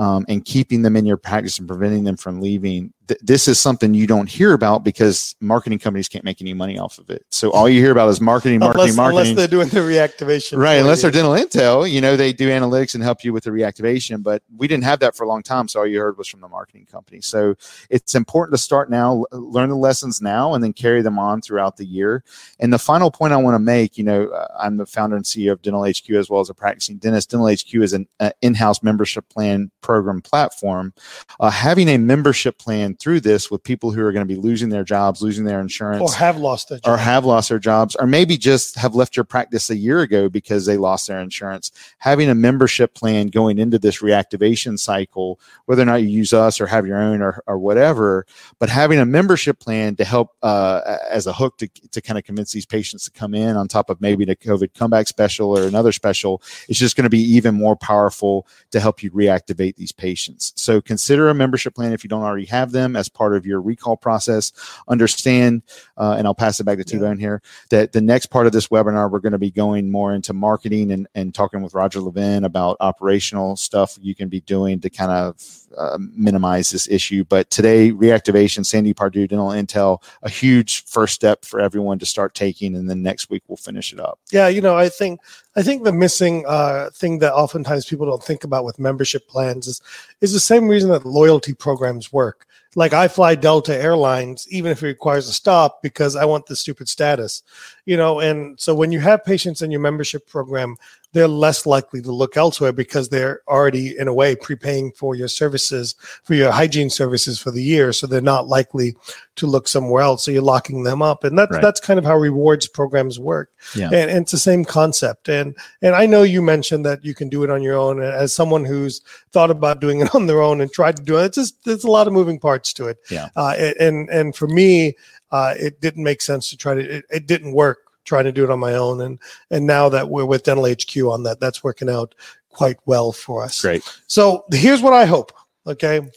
Um, 0.00 0.24
and 0.28 0.44
keeping 0.44 0.82
them 0.82 0.96
in 0.96 1.06
your 1.06 1.16
practice 1.16 1.60
and 1.60 1.68
preventing 1.68 2.02
them 2.02 2.16
from 2.16 2.40
leaving 2.40 2.92
th- 3.08 3.20
this 3.22 3.48
is 3.48 3.60
something 3.60 3.94
you 3.94 4.06
don't 4.06 4.28
hear 4.28 4.52
about 4.52 4.84
because 4.84 5.34
marketing 5.40 5.78
companies 5.78 6.08
can't 6.08 6.24
make 6.24 6.40
any 6.40 6.54
money 6.54 6.78
off 6.78 6.98
of 6.98 7.10
it. 7.10 7.24
So 7.30 7.50
all 7.52 7.68
you 7.68 7.80
hear 7.80 7.92
about 7.92 8.08
is 8.08 8.20
marketing, 8.20 8.60
marketing, 8.60 8.82
unless, 8.82 8.96
marketing. 8.96 9.30
Unless 9.30 9.36
they're 9.36 9.48
doing 9.48 9.68
the 9.68 9.80
reactivation. 9.80 10.58
Right. 10.58 10.74
Unless 10.74 11.02
you. 11.02 11.10
they're 11.10 11.22
dental 11.22 11.32
intel, 11.32 11.90
you 11.90 12.00
know, 12.00 12.16
they 12.16 12.32
do 12.32 12.48
analytics 12.48 12.94
and 12.94 13.02
help 13.02 13.24
you 13.24 13.32
with 13.32 13.44
the 13.44 13.50
reactivation, 13.50 14.22
but 14.22 14.42
we 14.56 14.68
didn't 14.68 14.84
have 14.84 15.00
that 15.00 15.16
for 15.16 15.24
a 15.24 15.28
long 15.28 15.42
time. 15.42 15.68
So 15.68 15.80
all 15.80 15.86
you 15.86 16.00
heard 16.00 16.18
was 16.18 16.28
from 16.28 16.40
the 16.40 16.48
marketing 16.48 16.86
company. 16.86 17.20
So 17.20 17.54
it's 17.90 18.14
important 18.14 18.54
to 18.54 18.62
start 18.62 18.90
now, 18.90 19.24
learn 19.32 19.68
the 19.68 19.76
lessons 19.76 20.20
now, 20.20 20.54
and 20.54 20.62
then 20.62 20.72
carry 20.72 21.02
them 21.02 21.18
on 21.18 21.40
throughout 21.40 21.76
the 21.76 21.84
year. 21.84 22.24
And 22.60 22.72
the 22.72 22.78
final 22.78 23.10
point 23.10 23.32
I 23.32 23.36
want 23.36 23.54
to 23.54 23.58
make, 23.58 23.98
you 23.98 24.04
know, 24.04 24.28
uh, 24.28 24.48
I'm 24.58 24.76
the 24.76 24.86
founder 24.86 25.16
and 25.16 25.24
CEO 25.24 25.52
of 25.52 25.62
Dental 25.62 25.84
HQ 25.84 26.10
as 26.10 26.30
well 26.30 26.40
as 26.40 26.50
a 26.50 26.54
practicing 26.54 26.96
dentist. 26.98 27.30
Dental 27.30 27.48
HQ 27.48 27.74
is 27.74 27.92
an 27.92 28.08
uh, 28.20 28.30
in-house 28.42 28.82
membership 28.82 29.28
plan 29.28 29.70
program 29.80 30.22
platform. 30.22 30.94
Uh, 31.40 31.50
having 31.50 31.88
a 31.88 31.98
membership 31.98 32.58
plan 32.58 32.93
through 32.98 33.20
this 33.20 33.50
with 33.50 33.62
people 33.62 33.90
who 33.90 34.04
are 34.04 34.12
going 34.12 34.26
to 34.26 34.34
be 34.34 34.40
losing 34.40 34.68
their 34.68 34.84
jobs, 34.84 35.22
losing 35.22 35.44
their 35.44 35.60
insurance, 35.60 36.02
or 36.02 36.16
have 36.16 36.36
lost 36.36 36.68
their 36.68 36.80
or 36.84 36.96
have 36.96 37.24
lost 37.24 37.48
their 37.48 37.58
jobs, 37.58 37.96
or 37.96 38.06
maybe 38.06 38.36
just 38.36 38.76
have 38.76 38.94
left 38.94 39.16
your 39.16 39.24
practice 39.24 39.70
a 39.70 39.76
year 39.76 40.00
ago 40.00 40.28
because 40.28 40.66
they 40.66 40.76
lost 40.76 41.08
their 41.08 41.20
insurance. 41.20 41.70
Having 41.98 42.30
a 42.30 42.34
membership 42.34 42.94
plan 42.94 43.28
going 43.28 43.58
into 43.58 43.78
this 43.78 44.02
reactivation 44.02 44.78
cycle, 44.78 45.40
whether 45.66 45.82
or 45.82 45.86
not 45.86 46.02
you 46.02 46.08
use 46.08 46.32
us 46.32 46.60
or 46.60 46.66
have 46.66 46.86
your 46.86 46.98
own 47.00 47.22
or, 47.22 47.42
or 47.46 47.58
whatever, 47.58 48.26
but 48.58 48.68
having 48.68 48.98
a 48.98 49.06
membership 49.06 49.58
plan 49.58 49.96
to 49.96 50.04
help 50.04 50.36
uh, 50.42 50.98
as 51.10 51.26
a 51.26 51.32
hook 51.32 51.58
to, 51.58 51.68
to 51.90 52.00
kind 52.00 52.18
of 52.18 52.24
convince 52.24 52.52
these 52.52 52.66
patients 52.66 53.04
to 53.04 53.10
come 53.10 53.34
in 53.34 53.56
on 53.56 53.68
top 53.68 53.90
of 53.90 54.00
maybe 54.00 54.24
the 54.24 54.36
COVID 54.36 54.74
comeback 54.74 55.08
special 55.08 55.56
or 55.56 55.66
another 55.66 55.92
special 55.92 56.42
is 56.68 56.78
just 56.78 56.96
going 56.96 57.04
to 57.04 57.10
be 57.10 57.22
even 57.22 57.54
more 57.54 57.76
powerful 57.76 58.46
to 58.70 58.80
help 58.80 59.02
you 59.02 59.10
reactivate 59.10 59.76
these 59.76 59.92
patients. 59.92 60.52
So 60.56 60.80
consider 60.80 61.28
a 61.28 61.34
membership 61.34 61.74
plan 61.74 61.92
if 61.92 62.04
you 62.04 62.08
don't 62.08 62.22
already 62.22 62.46
have 62.46 62.72
them 62.72 62.83
as 62.96 63.08
part 63.08 63.34
of 63.34 63.46
your 63.46 63.60
recall 63.60 63.96
process. 63.96 64.52
Understand, 64.88 65.62
uh, 65.96 66.14
and 66.18 66.26
I'll 66.26 66.34
pass 66.34 66.60
it 66.60 66.64
back 66.64 66.78
to 66.78 66.84
T 66.84 66.98
here, 67.18 67.42
that 67.70 67.92
the 67.92 68.00
next 68.00 68.26
part 68.26 68.46
of 68.46 68.52
this 68.52 68.68
webinar, 68.68 69.10
we're 69.10 69.18
going 69.18 69.32
to 69.32 69.38
be 69.38 69.50
going 69.50 69.90
more 69.90 70.14
into 70.14 70.32
marketing 70.32 70.92
and, 70.92 71.06
and 71.14 71.34
talking 71.34 71.62
with 71.62 71.74
Roger 71.74 72.00
Levin 72.00 72.44
about 72.44 72.76
operational 72.80 73.56
stuff 73.56 73.98
you 74.00 74.14
can 74.14 74.28
be 74.28 74.40
doing 74.40 74.80
to 74.80 74.90
kind 74.90 75.10
of 75.10 75.36
uh, 75.76 75.98
minimize 75.98 76.70
this 76.70 76.88
issue. 76.88 77.24
But 77.24 77.50
today, 77.50 77.90
reactivation, 77.90 78.64
Sandy 78.64 78.94
Pardue, 78.94 79.26
Dental 79.26 79.48
Intel, 79.48 80.02
a 80.22 80.28
huge 80.28 80.84
first 80.84 81.14
step 81.14 81.44
for 81.44 81.60
everyone 81.60 81.98
to 81.98 82.06
start 82.06 82.34
taking, 82.34 82.76
and 82.76 82.88
then 82.88 83.02
next 83.02 83.30
week 83.30 83.42
we'll 83.48 83.56
finish 83.56 83.92
it 83.92 84.00
up. 84.00 84.18
Yeah, 84.30 84.48
you 84.48 84.60
know, 84.60 84.76
I 84.76 84.88
think 84.88 85.20
I 85.56 85.62
think 85.62 85.84
the 85.84 85.92
missing 85.92 86.44
uh, 86.46 86.90
thing 86.94 87.18
that 87.20 87.34
oftentimes 87.34 87.86
people 87.86 88.06
don't 88.06 88.22
think 88.22 88.44
about 88.44 88.64
with 88.64 88.78
membership 88.78 89.28
plans 89.28 89.66
is 89.66 89.80
is 90.20 90.32
the 90.32 90.40
same 90.40 90.68
reason 90.68 90.90
that 90.90 91.06
loyalty 91.06 91.54
programs 91.54 92.12
work 92.12 92.46
like 92.76 92.92
I 92.92 93.08
fly 93.08 93.34
Delta 93.34 93.76
Airlines, 93.76 94.46
even 94.50 94.72
if 94.72 94.82
it 94.82 94.86
requires 94.86 95.28
a 95.28 95.32
stop, 95.32 95.82
because 95.82 96.16
I 96.16 96.24
want 96.24 96.46
the 96.46 96.56
stupid 96.56 96.88
status, 96.88 97.42
you 97.86 97.96
know. 97.96 98.20
And 98.20 98.58
so 98.60 98.74
when 98.74 98.92
you 98.92 99.00
have 99.00 99.24
patients 99.24 99.62
in 99.62 99.70
your 99.70 99.80
membership 99.80 100.26
program, 100.28 100.76
they're 101.12 101.28
less 101.28 101.64
likely 101.64 102.02
to 102.02 102.10
look 102.10 102.36
elsewhere 102.36 102.72
because 102.72 103.08
they're 103.08 103.40
already, 103.46 103.96
in 103.96 104.08
a 104.08 104.12
way, 104.14 104.34
prepaying 104.34 104.90
for 104.92 105.14
your 105.14 105.28
services, 105.28 105.94
for 106.24 106.34
your 106.34 106.50
hygiene 106.50 106.90
services 106.90 107.38
for 107.38 107.52
the 107.52 107.62
year. 107.62 107.92
So 107.92 108.08
they're 108.08 108.20
not 108.20 108.48
likely 108.48 108.96
to 109.36 109.46
look 109.46 109.68
somewhere 109.68 110.02
else. 110.02 110.24
So 110.24 110.32
you're 110.32 110.42
locking 110.42 110.82
them 110.82 111.02
up, 111.02 111.22
and 111.22 111.38
that's 111.38 111.52
Right. 111.52 111.62
that's 111.62 111.78
kind 111.80 111.98
of 112.00 112.04
how 112.04 112.16
rewards 112.16 112.66
programs 112.66 113.20
work. 113.20 113.50
Yeah. 113.76 113.86
And, 113.86 114.10
and 114.10 114.22
it's 114.22 114.32
the 114.32 114.38
same 114.38 114.64
concept. 114.64 115.28
And 115.28 115.54
and 115.82 115.94
I 115.94 116.06
know 116.06 116.24
you 116.24 116.42
mentioned 116.42 116.84
that 116.86 117.04
you 117.04 117.14
can 117.14 117.28
do 117.28 117.44
it 117.44 117.50
on 117.50 117.62
your 117.62 117.76
own. 117.76 118.00
And 118.02 118.12
as 118.12 118.34
someone 118.34 118.64
who's 118.64 119.00
thought 119.30 119.50
about 119.52 119.80
doing 119.80 120.00
it 120.00 120.14
on 120.16 120.26
their 120.26 120.42
own 120.42 120.60
and 120.60 120.72
tried 120.72 120.96
to 120.96 121.02
do 121.02 121.18
it, 121.18 121.26
it's 121.26 121.36
just 121.36 121.64
there's 121.64 121.84
a 121.84 121.90
lot 121.90 122.08
of 122.08 122.12
moving 122.12 122.40
parts 122.40 122.72
to 122.74 122.88
it. 122.88 122.98
Yeah. 123.08 123.28
Uh, 123.36 123.54
and 123.78 124.10
and 124.10 124.34
for 124.34 124.48
me, 124.48 124.96
uh, 125.34 125.52
it 125.58 125.80
didn't 125.80 126.04
make 126.04 126.22
sense 126.22 126.48
to 126.48 126.56
try 126.56 126.74
to. 126.74 126.98
It, 126.98 127.04
it 127.10 127.26
didn't 127.26 127.54
work 127.54 127.78
trying 128.04 128.22
to 128.22 128.30
do 128.30 128.44
it 128.44 128.50
on 128.50 128.60
my 128.60 128.74
own. 128.74 129.00
And 129.00 129.18
and 129.50 129.66
now 129.66 129.88
that 129.88 130.08
we're 130.08 130.24
with 130.24 130.44
Dental 130.44 130.64
HQ 130.64 130.96
on 130.98 131.24
that, 131.24 131.40
that's 131.40 131.64
working 131.64 131.90
out 131.90 132.14
quite 132.50 132.76
well 132.86 133.10
for 133.10 133.42
us. 133.42 133.60
Great. 133.60 133.82
So 134.06 134.44
here's 134.52 134.80
what 134.80 134.92
I 134.92 135.04
hope. 135.04 135.32
Okay. 135.66 136.08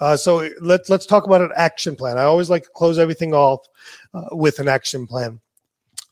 Uh, 0.00 0.16
so 0.16 0.48
let's 0.60 0.88
let's 0.88 1.06
talk 1.06 1.26
about 1.26 1.40
an 1.40 1.50
action 1.56 1.96
plan. 1.96 2.18
I 2.18 2.22
always 2.22 2.50
like 2.50 2.62
to 2.62 2.70
close 2.70 3.00
everything 3.00 3.34
off 3.34 3.66
uh, 4.14 4.28
with 4.30 4.60
an 4.60 4.68
action 4.68 5.08
plan. 5.08 5.40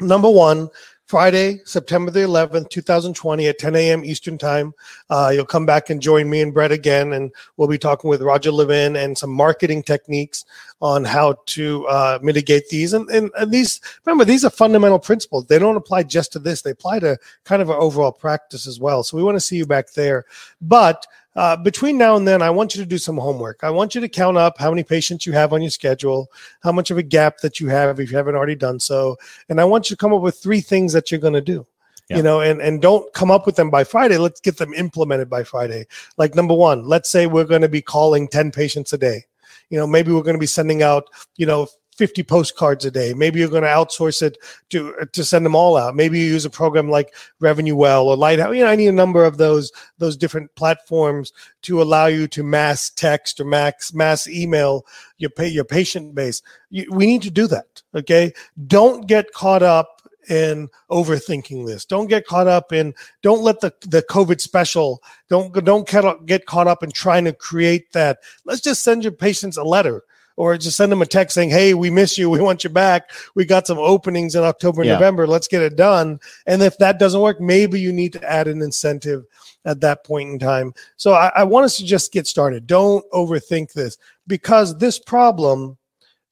Number 0.00 0.28
one, 0.28 0.70
Friday, 1.10 1.60
September 1.64 2.12
the 2.12 2.20
11th, 2.20 2.70
2020, 2.70 3.48
at 3.48 3.58
10 3.58 3.74
a.m. 3.74 4.04
Eastern 4.04 4.38
Time. 4.38 4.72
Uh, 5.10 5.32
you'll 5.34 5.44
come 5.44 5.66
back 5.66 5.90
and 5.90 6.00
join 6.00 6.30
me 6.30 6.40
and 6.40 6.54
Brett 6.54 6.70
again, 6.70 7.14
and 7.14 7.32
we'll 7.56 7.66
be 7.66 7.78
talking 7.78 8.08
with 8.08 8.22
Roger 8.22 8.52
Levin 8.52 8.94
and 8.94 9.18
some 9.18 9.30
marketing 9.30 9.82
techniques 9.82 10.44
on 10.80 11.04
how 11.04 11.34
to 11.46 11.84
uh, 11.88 12.20
mitigate 12.22 12.68
these. 12.68 12.92
And, 12.92 13.10
and, 13.10 13.28
and 13.36 13.50
these, 13.50 13.80
remember, 14.06 14.24
these 14.24 14.44
are 14.44 14.50
fundamental 14.50 15.00
principles. 15.00 15.46
They 15.46 15.58
don't 15.58 15.74
apply 15.74 16.04
just 16.04 16.30
to 16.34 16.38
this, 16.38 16.62
they 16.62 16.70
apply 16.70 17.00
to 17.00 17.18
kind 17.42 17.60
of 17.60 17.70
our 17.70 17.80
overall 17.80 18.12
practice 18.12 18.68
as 18.68 18.78
well. 18.78 19.02
So 19.02 19.16
we 19.16 19.24
want 19.24 19.34
to 19.34 19.40
see 19.40 19.56
you 19.56 19.66
back 19.66 19.90
there. 19.94 20.26
But 20.60 21.08
uh, 21.40 21.56
between 21.56 21.96
now 21.96 22.16
and 22.16 22.28
then, 22.28 22.42
I 22.42 22.50
want 22.50 22.74
you 22.74 22.82
to 22.82 22.86
do 22.86 22.98
some 22.98 23.16
homework. 23.16 23.64
I 23.64 23.70
want 23.70 23.94
you 23.94 24.00
to 24.02 24.08
count 24.10 24.36
up 24.36 24.58
how 24.58 24.68
many 24.68 24.82
patients 24.82 25.24
you 25.24 25.32
have 25.32 25.54
on 25.54 25.62
your 25.62 25.70
schedule, 25.70 26.30
how 26.62 26.70
much 26.70 26.90
of 26.90 26.98
a 26.98 27.02
gap 27.02 27.38
that 27.38 27.58
you 27.58 27.68
have 27.68 27.98
if 27.98 28.10
you 28.10 28.16
haven't 28.18 28.34
already 28.34 28.54
done 28.54 28.78
so, 28.78 29.16
and 29.48 29.58
I 29.58 29.64
want 29.64 29.88
you 29.88 29.96
to 29.96 29.98
come 29.98 30.12
up 30.12 30.20
with 30.20 30.36
three 30.36 30.60
things 30.60 30.92
that 30.92 31.10
you're 31.10 31.18
going 31.18 31.32
to 31.32 31.40
do. 31.40 31.66
Yeah. 32.10 32.18
You 32.18 32.22
know, 32.24 32.42
and 32.42 32.60
and 32.60 32.82
don't 32.82 33.10
come 33.14 33.30
up 33.30 33.46
with 33.46 33.56
them 33.56 33.70
by 33.70 33.84
Friday. 33.84 34.18
Let's 34.18 34.40
get 34.40 34.58
them 34.58 34.74
implemented 34.74 35.30
by 35.30 35.42
Friday. 35.42 35.86
Like 36.18 36.34
number 36.34 36.52
one, 36.52 36.84
let's 36.84 37.08
say 37.08 37.26
we're 37.26 37.44
going 37.44 37.62
to 37.62 37.70
be 37.70 37.80
calling 37.80 38.28
ten 38.28 38.50
patients 38.50 38.92
a 38.92 38.98
day. 38.98 39.24
You 39.70 39.78
know, 39.78 39.86
maybe 39.86 40.12
we're 40.12 40.22
going 40.22 40.36
to 40.36 40.40
be 40.40 40.46
sending 40.46 40.82
out, 40.82 41.08
you 41.36 41.46
know, 41.46 41.68
50 42.00 42.22
postcards 42.22 42.86
a 42.86 42.90
day. 42.90 43.12
Maybe 43.12 43.40
you're 43.40 43.50
going 43.50 43.62
to 43.62 43.68
outsource 43.68 44.22
it 44.22 44.38
to 44.70 44.94
to 45.12 45.22
send 45.22 45.44
them 45.44 45.54
all 45.54 45.76
out. 45.76 45.94
Maybe 45.94 46.18
you 46.18 46.24
use 46.24 46.46
a 46.46 46.50
program 46.50 46.88
like 46.88 47.14
Revenue 47.40 47.76
Well 47.76 48.08
or 48.08 48.16
Lighthouse. 48.16 48.56
You 48.56 48.64
know, 48.64 48.70
I 48.70 48.74
need 48.74 48.86
a 48.86 48.92
number 48.92 49.22
of 49.22 49.36
those 49.36 49.70
those 49.98 50.16
different 50.16 50.54
platforms 50.54 51.30
to 51.60 51.82
allow 51.82 52.06
you 52.06 52.26
to 52.28 52.42
mass 52.42 52.88
text 52.88 53.38
or 53.38 53.44
mass 53.44 53.92
mass 53.92 54.26
email 54.26 54.86
your 55.18 55.28
pay 55.28 55.46
your 55.46 55.66
patient 55.66 56.14
base. 56.14 56.40
You, 56.70 56.86
we 56.90 57.04
need 57.04 57.20
to 57.20 57.30
do 57.30 57.46
that. 57.48 57.82
Okay, 57.94 58.32
don't 58.66 59.06
get 59.06 59.30
caught 59.34 59.62
up 59.62 60.00
in 60.30 60.70
overthinking 60.90 61.66
this. 61.66 61.84
Don't 61.84 62.06
get 62.06 62.26
caught 62.26 62.46
up 62.46 62.72
in. 62.72 62.94
Don't 63.20 63.42
let 63.42 63.60
the 63.60 63.74
the 63.82 64.02
COVID 64.04 64.40
special. 64.40 65.02
Don't 65.28 65.52
don't 65.66 65.86
get 66.24 66.46
caught 66.46 66.66
up 66.66 66.82
in 66.82 66.92
trying 66.92 67.26
to 67.26 67.34
create 67.34 67.92
that. 67.92 68.20
Let's 68.46 68.62
just 68.62 68.82
send 68.82 69.02
your 69.02 69.12
patients 69.12 69.58
a 69.58 69.64
letter 69.64 70.02
or 70.40 70.56
just 70.56 70.78
send 70.78 70.90
them 70.90 71.02
a 71.02 71.06
text 71.06 71.34
saying, 71.34 71.50
"Hey, 71.50 71.74
we 71.74 71.90
miss 71.90 72.16
you. 72.16 72.30
We 72.34 72.40
want 72.40 72.64
you 72.64 72.70
back. 72.70 73.10
We 73.34 73.44
got 73.44 73.66
some 73.66 73.76
openings 73.78 74.34
in 74.34 74.42
October 74.42 74.82
Yeah. 74.82 74.94
November. 74.94 75.26
Let's 75.26 75.46
get 75.46 75.60
it 75.60 75.76
done." 75.76 76.18
And 76.46 76.62
if 76.62 76.78
that 76.78 76.98
doesn't 76.98 77.20
work, 77.20 77.42
maybe 77.42 77.78
you 77.78 77.92
need 77.92 78.14
to 78.14 78.24
add 78.24 78.48
an 78.48 78.62
incentive 78.62 79.26
at 79.66 79.82
that 79.82 80.02
point 80.02 80.30
in 80.30 80.38
time. 80.38 80.72
So 80.96 81.12
I, 81.12 81.30
I 81.36 81.44
want 81.44 81.66
us 81.66 81.76
to 81.76 81.84
just 81.84 82.10
get 82.10 82.26
started. 82.26 82.66
Don't 82.66 83.04
overthink 83.12 83.74
this 83.74 83.98
because 84.26 84.78
this 84.78 84.98
problem, 84.98 85.76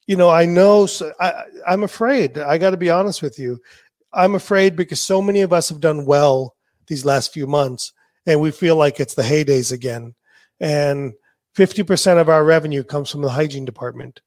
you 0.07 0.15
know, 0.15 0.31
I 0.31 0.45
know. 0.47 0.87
So 0.87 1.13
I, 1.19 1.43
I'm 1.67 1.83
afraid. 1.83 2.39
I 2.39 2.57
got 2.57 2.71
to 2.71 2.77
be 2.77 2.89
honest 2.89 3.21
with 3.21 3.37
you. 3.37 3.61
I'm 4.11 4.33
afraid 4.33 4.75
because 4.75 4.99
so 4.99 5.21
many 5.21 5.41
of 5.41 5.53
us 5.53 5.69
have 5.69 5.81
done 5.81 6.07
well 6.07 6.55
these 6.87 7.05
last 7.05 7.31
few 7.31 7.45
months, 7.45 7.93
and 8.25 8.41
we 8.41 8.49
feel 8.49 8.75
like 8.75 8.99
it's 8.99 9.13
the 9.13 9.21
heydays 9.21 9.71
again. 9.71 10.15
And 10.59 11.13
50% 11.59 12.21
of 12.21 12.29
our 12.29 12.45
revenue 12.45 12.85
comes 12.85 13.11
from 13.11 13.21
the 13.21 13.29
hygiene 13.29 13.65
department 13.65 14.21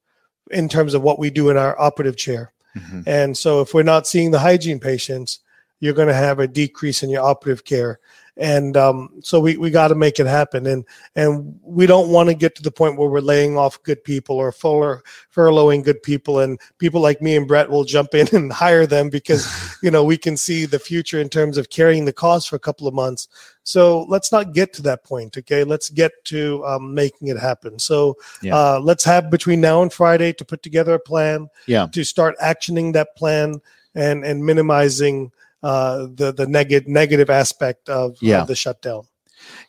in 0.51 0.69
terms 0.69 0.93
of 0.93 1.01
what 1.01 1.19
we 1.19 1.31
do 1.31 1.49
in 1.49 1.57
our 1.57 1.79
operative 1.81 2.17
chair. 2.17 2.53
Mhm. 2.77 3.05
And 3.07 3.39
so 3.39 3.63
if 3.63 3.73
we're 3.73 3.83
not 3.83 4.07
seeing 4.07 4.33
the 4.33 4.39
hygiene 4.39 4.79
patients, 4.79 5.39
you're 5.81 5.95
going 5.95 6.09
to 6.09 6.15
have 6.15 6.39
a 6.39 6.47
decrease 6.47 7.03
in 7.03 7.09
your 7.09 7.23
operative 7.23 7.65
care. 7.65 8.01
And 8.39 8.77
um, 8.79 9.11
so 9.23 9.39
we, 9.41 9.57
we 9.59 9.71
got 9.71 9.89
to 9.89 9.95
make 9.95 10.19
it 10.19 10.27
happen. 10.27 10.67
And 10.67 10.85
and 11.15 11.59
we 11.63 11.87
don't 11.87 12.09
want 12.09 12.29
to 12.31 12.35
get 12.35 12.55
to 12.57 12.63
the 12.63 12.71
point 12.71 12.97
where 12.97 13.09
we're 13.09 13.21
laying 13.21 13.59
off 13.59 13.83
good 13.83 14.03
people 14.03 14.37
or 14.37 14.53
fuller 14.53 15.03
furloughing 15.35 15.85
good 15.85 16.03
people. 16.03 16.41
And 16.41 16.59
people 16.79 17.01
like 17.01 17.21
me 17.21 17.37
and 17.37 17.47
brett 17.47 17.71
will 17.71 17.85
jump 17.85 18.15
in 18.15 18.29
and 18.35 18.53
hire 18.53 18.87
them 18.87 19.11
because 19.11 19.47
you 19.83 19.91
know 19.91 20.03
we 20.03 20.17
can 20.17 20.37
see 20.37 20.65
the 20.65 20.79
future 20.79 21.21
in 21.21 21.29
terms 21.29 21.59
of 21.59 21.69
carrying 21.69 22.07
the 22.07 22.13
cost 22.13 22.49
for 22.49 22.57
a 22.57 22.61
couple 22.61 22.87
of 22.89 22.95
months. 22.95 23.29
So 23.65 24.05
let's 24.09 24.33
not 24.33 24.55
get 24.55 24.73
to 24.75 24.83
that 24.83 25.05
point 25.05 25.37
okay? 25.37 25.63
Let's 25.63 25.91
get 25.91 26.13
to 26.27 26.65
um, 26.65 26.95
making 26.95 27.29
it 27.29 27.39
happen. 27.39 27.79
So 27.79 28.17
Yeah. 28.41 28.57
uh, 28.57 28.81
let's 28.83 29.05
have 29.05 29.31
between 29.31 29.61
now 29.61 29.83
and 29.83 29.93
friday 29.93 30.33
to 30.33 30.45
put 30.45 30.63
together 30.63 30.95
a 30.95 30.99
plan 30.99 31.49
Yeah. 31.67 31.87
to 31.93 32.03
start 32.03 32.37
actioning 32.39 32.93
that 32.95 33.15
plan 33.15 33.61
and 33.95 34.25
and 34.25 34.45
minimizing 34.45 35.31
uh, 35.63 36.07
the 36.15 36.33
the 36.33 36.47
negative 36.47 36.89
negative 36.89 37.31
aspect 37.31 37.89
of, 37.89 38.17
of 38.41 38.49
the 38.49 38.57
shutdown. 38.57 39.05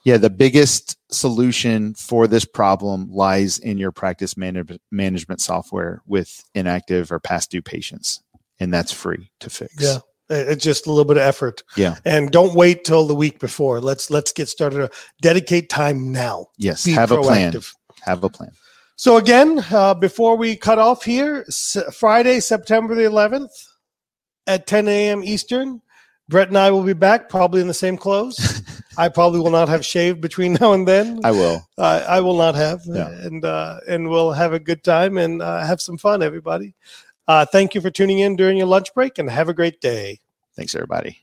Yeah, 0.03 0.17
the 0.17 0.29
biggest 0.29 0.97
solution 1.11 1.93
for 1.95 2.27
this 2.27 2.45
problem 2.45 3.09
lies 3.11 3.57
in 3.59 3.77
your 3.77 3.91
practice 3.91 4.35
manag- 4.35 4.79
management 4.91 5.41
software 5.41 6.01
with 6.05 6.43
inactive 6.53 7.11
or 7.11 7.19
past 7.19 7.51
due 7.51 7.61
patients, 7.61 8.21
and 8.59 8.73
that's 8.73 8.91
free 8.91 9.31
to 9.39 9.49
fix. 9.49 9.73
Yeah. 9.79 9.99
It's 10.29 10.63
just 10.63 10.87
a 10.87 10.89
little 10.89 11.05
bit 11.05 11.17
of 11.17 11.23
effort. 11.23 11.63
Yeah. 11.75 11.97
And 12.05 12.31
don't 12.31 12.55
wait 12.55 12.85
till 12.85 13.05
the 13.05 13.13
week 13.13 13.39
before. 13.39 13.81
Let's 13.81 14.09
let's 14.09 14.31
get 14.31 14.47
started. 14.47 14.89
Dedicate 15.21 15.69
time 15.69 16.11
now. 16.11 16.47
Yes, 16.57 16.85
Be 16.85 16.93
have 16.93 17.11
a 17.11 17.21
plan. 17.21 17.53
Have 18.05 18.23
a 18.23 18.29
plan. 18.29 18.51
So 18.95 19.17
again, 19.17 19.63
uh, 19.71 19.93
before 19.93 20.37
we 20.37 20.55
cut 20.55 20.79
off 20.79 21.03
here, 21.03 21.45
S- 21.47 21.77
Friday, 21.93 22.39
September 22.39 22.95
the 22.95 23.03
11th 23.03 23.49
at 24.47 24.67
10 24.67 24.87
a.m. 24.87 25.23
Eastern, 25.23 25.81
Brett 26.29 26.47
and 26.47 26.57
I 26.57 26.71
will 26.71 26.83
be 26.83 26.93
back, 26.93 27.29
probably 27.29 27.61
in 27.61 27.67
the 27.67 27.73
same 27.73 27.97
clothes. 27.97 28.61
I 28.97 29.09
probably 29.09 29.39
will 29.39 29.51
not 29.51 29.69
have 29.69 29.85
shaved 29.85 30.21
between 30.21 30.53
now 30.53 30.73
and 30.73 30.87
then. 30.87 31.19
I 31.23 31.31
will. 31.31 31.67
I, 31.77 31.99
I 31.99 32.19
will 32.21 32.37
not 32.37 32.55
have, 32.55 32.81
Yeah. 32.85 33.09
and 33.09 33.43
uh, 33.43 33.79
and 33.87 34.09
we'll 34.09 34.31
have 34.31 34.53
a 34.53 34.59
good 34.59 34.83
time 34.83 35.17
and 35.17 35.41
uh, 35.41 35.65
have 35.65 35.81
some 35.81 35.97
fun, 35.97 36.21
everybody. 36.23 36.75
Uh, 37.27 37.45
thank 37.45 37.73
you 37.75 37.81
for 37.81 37.89
tuning 37.89 38.19
in 38.19 38.35
during 38.35 38.57
your 38.57 38.67
lunch 38.67 38.93
break, 38.93 39.17
and 39.17 39.29
have 39.29 39.49
a 39.49 39.53
great 39.53 39.81
day. 39.81 40.19
Thanks, 40.55 40.75
everybody. 40.75 41.22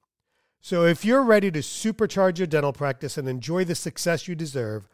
So 0.61 0.85
if 0.85 1.03
you're 1.03 1.23
ready 1.23 1.49
to 1.51 1.59
supercharge 1.59 2.37
your 2.37 2.45
dental 2.45 2.71
practice 2.71 3.17
and 3.17 3.27
enjoy 3.27 3.65
the 3.65 3.73
success 3.73 4.27
you 4.27 4.35
deserve, 4.35 4.87